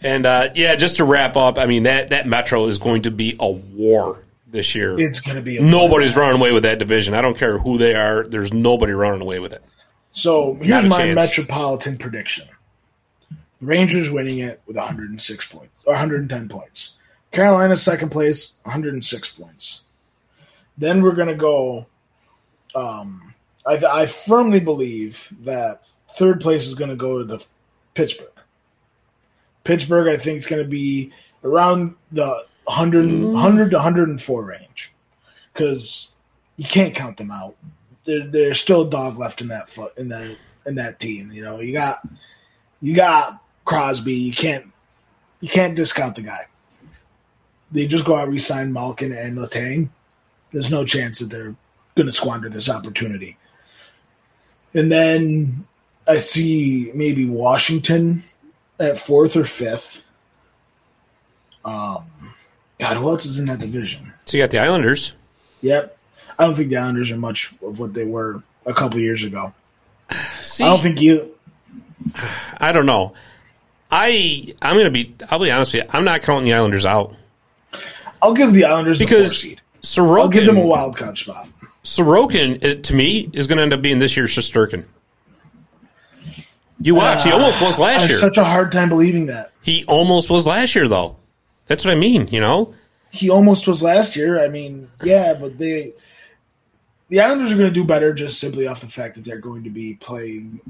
[0.00, 3.10] And uh, yeah, just to wrap up, I mean that that Metro is going to
[3.10, 4.22] be a war
[4.56, 4.98] this year.
[4.98, 7.14] It's going to be a Nobody's running away with that division.
[7.14, 8.26] I don't care who they are.
[8.26, 9.62] There's nobody running away with it.
[10.10, 11.14] So here's my chance.
[11.14, 12.48] metropolitan prediction:
[13.60, 16.94] Rangers winning it with 106 points or 110 points.
[17.30, 19.84] Carolina second place, 106 points.
[20.78, 21.86] Then we're going to go.
[22.74, 23.34] Um,
[23.66, 27.44] I, I firmly believe that third place is going to go to the
[27.94, 28.28] Pittsburgh.
[29.64, 31.12] Pittsburgh, I think, is going to be
[31.44, 34.92] around the 100, 100 to 104 range
[35.52, 36.14] because
[36.56, 37.56] you can't count them out.
[38.04, 40.36] There, there's still a dog left in that foot in that
[40.66, 41.30] in that team.
[41.32, 42.06] You know, you got
[42.80, 44.14] you got Crosby.
[44.14, 44.72] You can't
[45.40, 46.46] you can't discount the guy.
[47.70, 49.88] They just go out resign Malkin and Letang.
[50.52, 51.54] There's no chance that they're
[51.94, 53.36] going to squander this opportunity.
[54.74, 55.66] And then
[56.06, 58.22] I see maybe Washington
[58.78, 60.04] at fourth or fifth.
[61.64, 62.04] Um,
[62.78, 64.12] God, who else is in that division?
[64.26, 65.12] So you got the Islanders.
[65.62, 65.96] Yep.
[66.38, 69.54] I don't think the Islanders are much of what they were a couple years ago.
[70.40, 71.34] See, I don't think you.
[72.60, 73.14] I don't know.
[73.90, 75.14] I I'm gonna be.
[75.30, 75.90] I'll be honest with you.
[75.92, 77.16] I'm not counting the Islanders out
[78.22, 79.60] I'll give the Islanders the because seed.
[79.82, 80.20] Sorokin.
[80.20, 81.48] I'll give them a wild card spot.
[81.84, 84.84] Sorokin, it, to me, is going to end up being this year's Shesterkin.
[86.80, 87.22] You watch.
[87.22, 88.18] he uh, almost was I last have year.
[88.18, 89.52] such a hard time believing that.
[89.62, 91.16] he almost was last year, though.
[91.66, 92.28] That's what I mean.
[92.28, 92.74] You know.
[93.10, 94.42] He almost was last year.
[94.42, 95.92] I mean, yeah, but they.
[97.08, 99.62] The Islanders are going to do better just simply off the fact that they're going
[99.64, 100.60] to be playing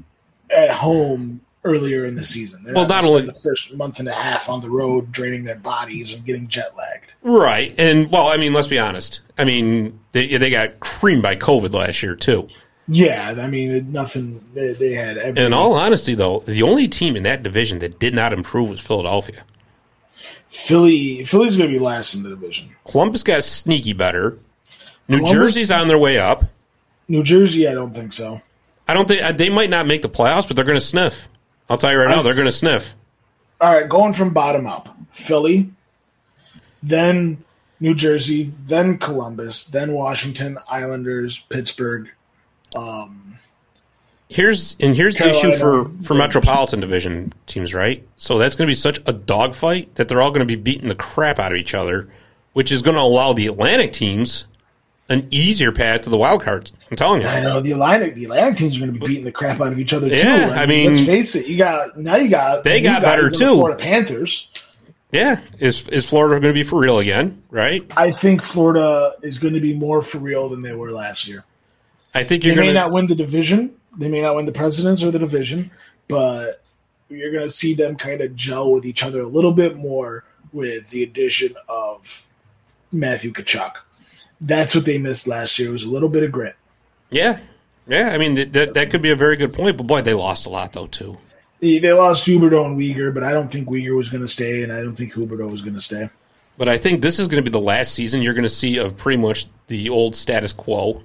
[0.55, 2.63] at home earlier in the season.
[2.63, 5.45] They're Well, not not only- the first month and a half on the road, draining
[5.45, 7.11] their bodies and getting jet lagged.
[7.23, 7.73] Right.
[7.79, 9.21] And well, I mean, let's be honest.
[9.37, 12.47] I mean, they they got creamed by COVID last year too.
[12.87, 14.41] Yeah, I mean, nothing.
[14.53, 15.17] They, they had.
[15.17, 18.79] In all honesty, though, the only team in that division that did not improve was
[18.79, 19.43] Philadelphia.
[20.57, 22.75] Philly, Philly's going to be last in the division.
[22.89, 24.39] Columbus got sneaky better.
[25.07, 26.43] New Columbus- Jersey's on their way up.
[27.07, 28.41] New Jersey, I don't think so.
[28.87, 31.29] I don't think uh, they might not make the playoffs, but they're going to sniff.
[31.69, 32.95] I'll tell you right now, I've- they're going to sniff.
[33.61, 35.69] All right, going from bottom up: Philly,
[36.83, 37.43] then
[37.79, 42.09] New Jersey, then Columbus, then Washington, Islanders, Pittsburgh.
[44.29, 46.03] Here's and here's the issue for Carolina.
[46.03, 48.05] for Metropolitan Division teams, right?
[48.17, 50.89] So that's going to be such a dogfight that they're all going to be beating
[50.89, 52.09] the crap out of each other,
[52.53, 54.45] which is going to allow the Atlantic teams
[55.09, 56.73] an easier path to the wild cards.
[56.91, 57.27] I'm telling you.
[57.29, 58.15] I know the Atlantic.
[58.15, 60.15] The Atlantic teams are going to be beating the crap out of each other too.
[60.17, 61.47] Yeah, I mean- let's face it.
[61.47, 62.17] You got now.
[62.17, 63.53] You got They got better, too.
[63.55, 64.49] Florida Panthers.
[65.13, 67.41] Yeah, is is Florida going to be for real again?
[67.49, 67.89] Right?
[67.95, 71.45] I think Florida is going to be more for real than they were last year.
[72.13, 72.79] I think you're may going to.
[72.81, 73.73] not win the division.
[73.97, 75.71] They may not win the presidents or the division,
[76.07, 76.61] but
[77.09, 80.23] you're going to see them kind of gel with each other a little bit more
[80.53, 82.27] with the addition of
[82.91, 83.77] Matthew Tkachuk.
[84.39, 85.69] That's what they missed last year.
[85.69, 86.55] It Was a little bit of grit.
[87.09, 87.39] Yeah,
[87.87, 88.09] yeah.
[88.09, 90.45] I mean that, that that could be a very good point, but boy, they lost
[90.45, 91.17] a lot though too.
[91.59, 94.61] They they lost Huberdeau and Weegar, but I don't think Weegar was going to stay,
[94.63, 96.09] and I don't think Huberdeau was going to stay.
[96.57, 98.77] But I think this is going to be the last season you're going to see
[98.77, 101.01] of pretty much the old status quo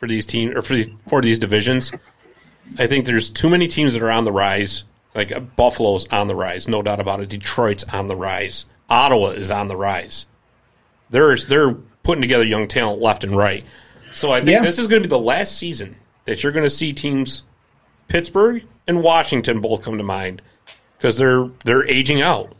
[0.00, 1.92] for these teams or for these, for these divisions.
[2.78, 4.84] I think there's too many teams that are on the rise.
[5.14, 7.28] Like uh, Buffalo's on the rise, no doubt about it.
[7.28, 8.66] Detroit's on the rise.
[8.88, 10.26] Ottawa is on the rise.
[11.10, 13.64] They're they're putting together young talent left and right.
[14.12, 14.62] So I think Yeah.
[14.62, 17.42] this is going to be the last season that you're going to see teams
[18.08, 20.42] Pittsburgh and Washington both come to mind
[20.96, 22.52] because they're they're aging out.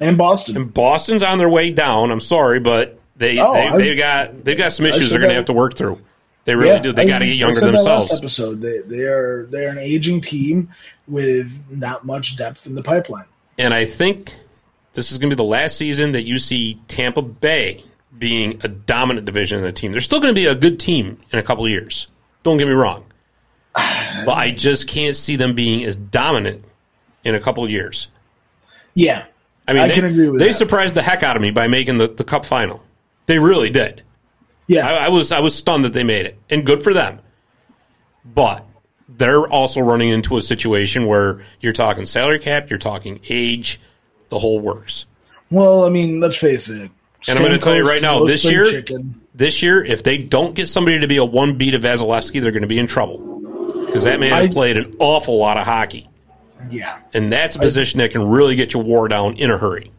[0.00, 0.56] And Boston.
[0.56, 2.10] And Boston's on their way down.
[2.10, 5.34] I'm sorry, but they Oh, they they've got they've got some issues they're going to
[5.36, 6.00] have to work through.
[6.48, 6.92] They really Yeah, do.
[6.94, 8.10] They got to get I younger themselves.
[8.10, 10.70] Last episode, they they are they are an aging team
[11.06, 13.26] with not much depth in the pipeline.
[13.58, 14.34] And I think
[14.94, 17.84] this is going to be the last season that you see Tampa Bay
[18.18, 19.92] being a dominant division in the team.
[19.92, 22.08] They're still going to be a good team in a couple of years.
[22.44, 23.04] Don't get me wrong.
[24.24, 26.64] But I just can't see them being as dominant
[27.24, 28.08] in a couple of years.
[28.94, 29.26] Yeah,
[29.68, 30.54] I mean, I they, can agree with they that.
[30.54, 32.82] surprised the heck out of me by making the, the cup final.
[33.26, 34.02] They really did.
[34.68, 34.86] Yeah.
[34.88, 37.18] I, I was I was stunned that they made it, and good for them.
[38.24, 38.64] But
[39.08, 43.80] they're also running into a situation where you're talking salary cap, you're talking age,
[44.28, 45.06] the whole works.
[45.50, 46.90] well, I mean, let's face it.
[47.28, 49.20] And I'm going to tell you right now, this year, chicken.
[49.34, 52.52] this year, if they don't get somebody to be a one B to Vasilevskiy, they're
[52.52, 53.18] going to be in trouble
[53.86, 56.08] because that man has played an awful lot of hockey,
[56.70, 59.90] yeah, and that's a position that can really get you wore down in a hurry.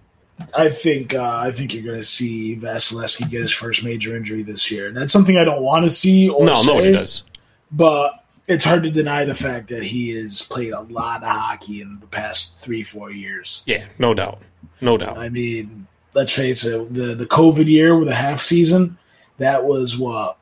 [0.56, 4.42] I think uh, I think you're going to see Vasilevskiy get his first major injury
[4.42, 6.30] this year, and that's something I don't want to see.
[6.30, 7.24] Or No, say, nobody does.
[7.72, 8.14] But
[8.48, 12.00] it's hard to deny the fact that he has played a lot of hockey in
[12.00, 13.64] the past three, four years.
[13.66, 14.40] Yeah, no doubt,
[14.82, 15.18] no doubt.
[15.18, 18.98] I mean, let's face it, the the COVID year with a half season,
[19.38, 20.38] that was what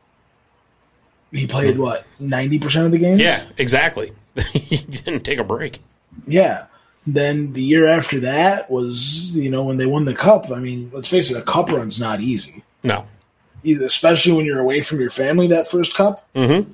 [1.32, 1.78] he played.
[1.78, 3.20] What ninety percent of the games?
[3.20, 4.14] Yeah, exactly.
[4.54, 5.80] he didn't take a break.
[6.26, 6.66] Yeah.
[7.10, 10.52] Then the year after that was, you know, when they won the cup.
[10.52, 12.64] I mean, let's face it, a cup run's not easy.
[12.84, 13.08] No.
[13.64, 16.28] Either, especially when you're away from your family that first cup.
[16.36, 16.70] Mm-hmm.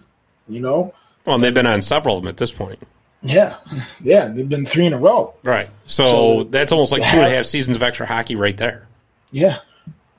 [0.49, 0.93] You know?
[1.25, 2.79] Well, and they've been on several of them at this point.
[3.21, 3.57] Yeah.
[4.01, 4.27] Yeah.
[4.27, 5.35] They've been three in a row.
[5.43, 5.69] Right.
[5.85, 8.87] So, So- that's almost like two and a half seasons of extra hockey right there.
[9.31, 9.59] Yeah.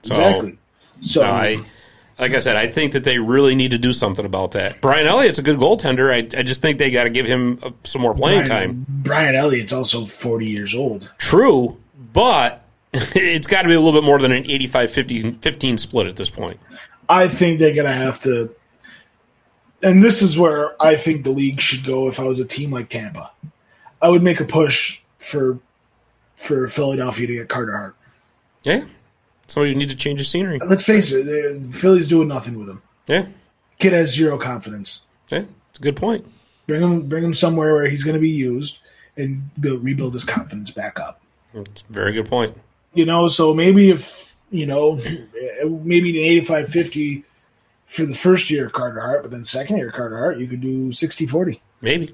[0.02, 0.58] So- exactly.
[1.00, 1.58] So I,
[2.18, 4.80] like I said, I think that they really need to do something about that.
[4.80, 6.12] Brian Elliott's a good goaltender.
[6.12, 8.86] I, I just think they got to give him uh, some more playing Brian, time.
[8.88, 11.10] Brian Elliott's also 40 years old.
[11.18, 11.80] True,
[12.12, 16.06] but it's got to be a little bit more than an 85 15, 15 split
[16.06, 16.60] at this point.
[17.08, 18.54] I think they're going to have to.
[19.82, 22.70] And this is where I think the league should go if I was a team
[22.70, 23.32] like Tampa.
[24.00, 25.58] I would make a push for
[26.36, 27.96] for Philadelphia to get Carter Hart.
[28.62, 28.84] Yeah.
[29.46, 30.58] Somebody need to change the scenery.
[30.64, 32.82] Let's face it, uh, Philly's doing nothing with him.
[33.06, 33.26] Yeah.
[33.78, 35.02] Kid has zero confidence.
[35.28, 35.44] Yeah.
[35.70, 36.26] It's a good point.
[36.66, 38.78] Bring him, bring him somewhere where he's going to be used
[39.16, 41.20] and build, rebuild his confidence back up.
[41.52, 42.56] It's a very good point.
[42.94, 44.98] You know, so maybe if you know,
[45.64, 47.24] maybe an eighty-five fifty
[47.86, 50.46] for the first year of Carter Hart, but then second year of Carter Hart, you
[50.48, 52.12] could do 60-40, Maybe.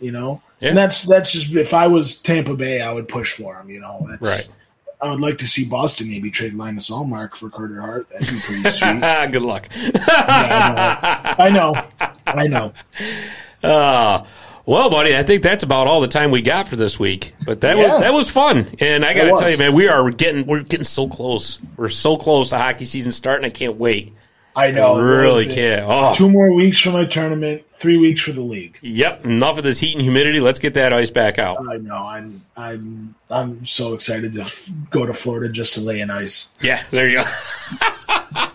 [0.00, 0.70] You know, Yeah.
[0.70, 3.70] and that's that's just if I was Tampa Bay, I would push for him.
[3.70, 4.56] You know, that's, Right.
[5.00, 8.08] I would like to see Boston maybe trade Linus Ullmark for Carter Hart.
[8.10, 9.00] That'd be pretty sweet.
[9.32, 9.68] good luck.
[9.74, 11.74] I know,
[12.26, 12.72] I know.
[13.62, 14.24] Uh,
[14.64, 17.34] well, buddy, I think that's about all the time we got for this week.
[17.44, 17.92] But that Yeah.
[17.94, 20.62] was that was fun, and I got to tell you, man, we are getting we're
[20.62, 21.58] getting so close.
[21.76, 23.46] We're so close to hockey season starting.
[23.46, 24.12] I can't wait.
[24.56, 24.94] I know.
[24.96, 25.54] I really What is it?
[25.54, 25.86] can't.
[25.86, 27.62] Oh, Two more weeks for my tournament.
[27.70, 28.78] Three weeks for the league.
[28.80, 29.22] yep.
[29.26, 30.40] Enough of this heat and humidity.
[30.40, 31.58] Let's get that ice back out.
[31.70, 31.94] I know.
[31.94, 36.54] I'm I'm I'm so excited to f- go to Florida just to lay in ice.
[36.62, 37.24] Yeah, there you go.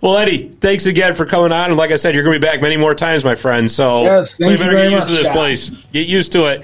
[0.00, 1.70] well, Eddie, thanks again for coming on.
[1.70, 3.70] And like I said, you're going to be back many more times, my friend.
[3.70, 5.36] So, Yes, so you better very get used much, to this Scott.
[5.36, 5.70] place.
[5.92, 6.62] Get used to it.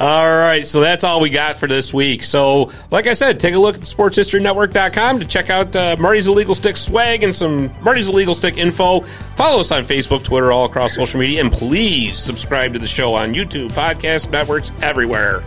[0.00, 2.24] All right, so that's all we got for this week.
[2.24, 6.26] So, like I said, take a look at the sportshistorynetwork.com to check out uh, Marty's
[6.26, 9.00] Illegal Stick swag and some Marty's Illegal Stick info.
[9.36, 13.14] Follow us on Facebook, Twitter, all across social media, and please subscribe to the show
[13.14, 15.44] on YouTube, podcast networks, everywhere.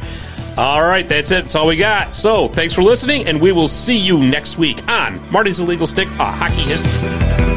[0.56, 1.44] All right, that's it.
[1.44, 2.16] That's all we got.
[2.16, 6.08] So, thanks for listening, and we will see you next week on Marty's Illegal Stick,
[6.20, 7.57] a hockey history.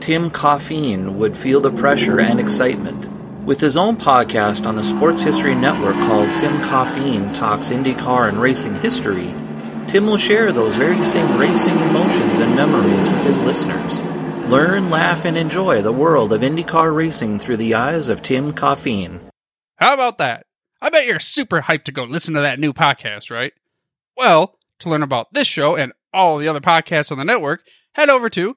[0.00, 3.06] Tim Coffeen would feel the pressure and excitement.
[3.44, 8.38] With his own podcast on the Sports History Network called Tim Coffeen Talks IndyCar and
[8.38, 9.34] Racing History,
[9.88, 14.00] Tim will share those very same racing emotions and memories with his listeners.
[14.48, 19.20] Learn, laugh, and enjoy the world of IndyCar racing through the eyes of Tim Coffeen.
[19.76, 20.46] How about that?
[20.80, 23.52] I bet you're super hyped to go listen to that new podcast, right?
[24.16, 27.64] Well, to learn about this show and all the other podcasts on the network,
[27.94, 28.56] head over to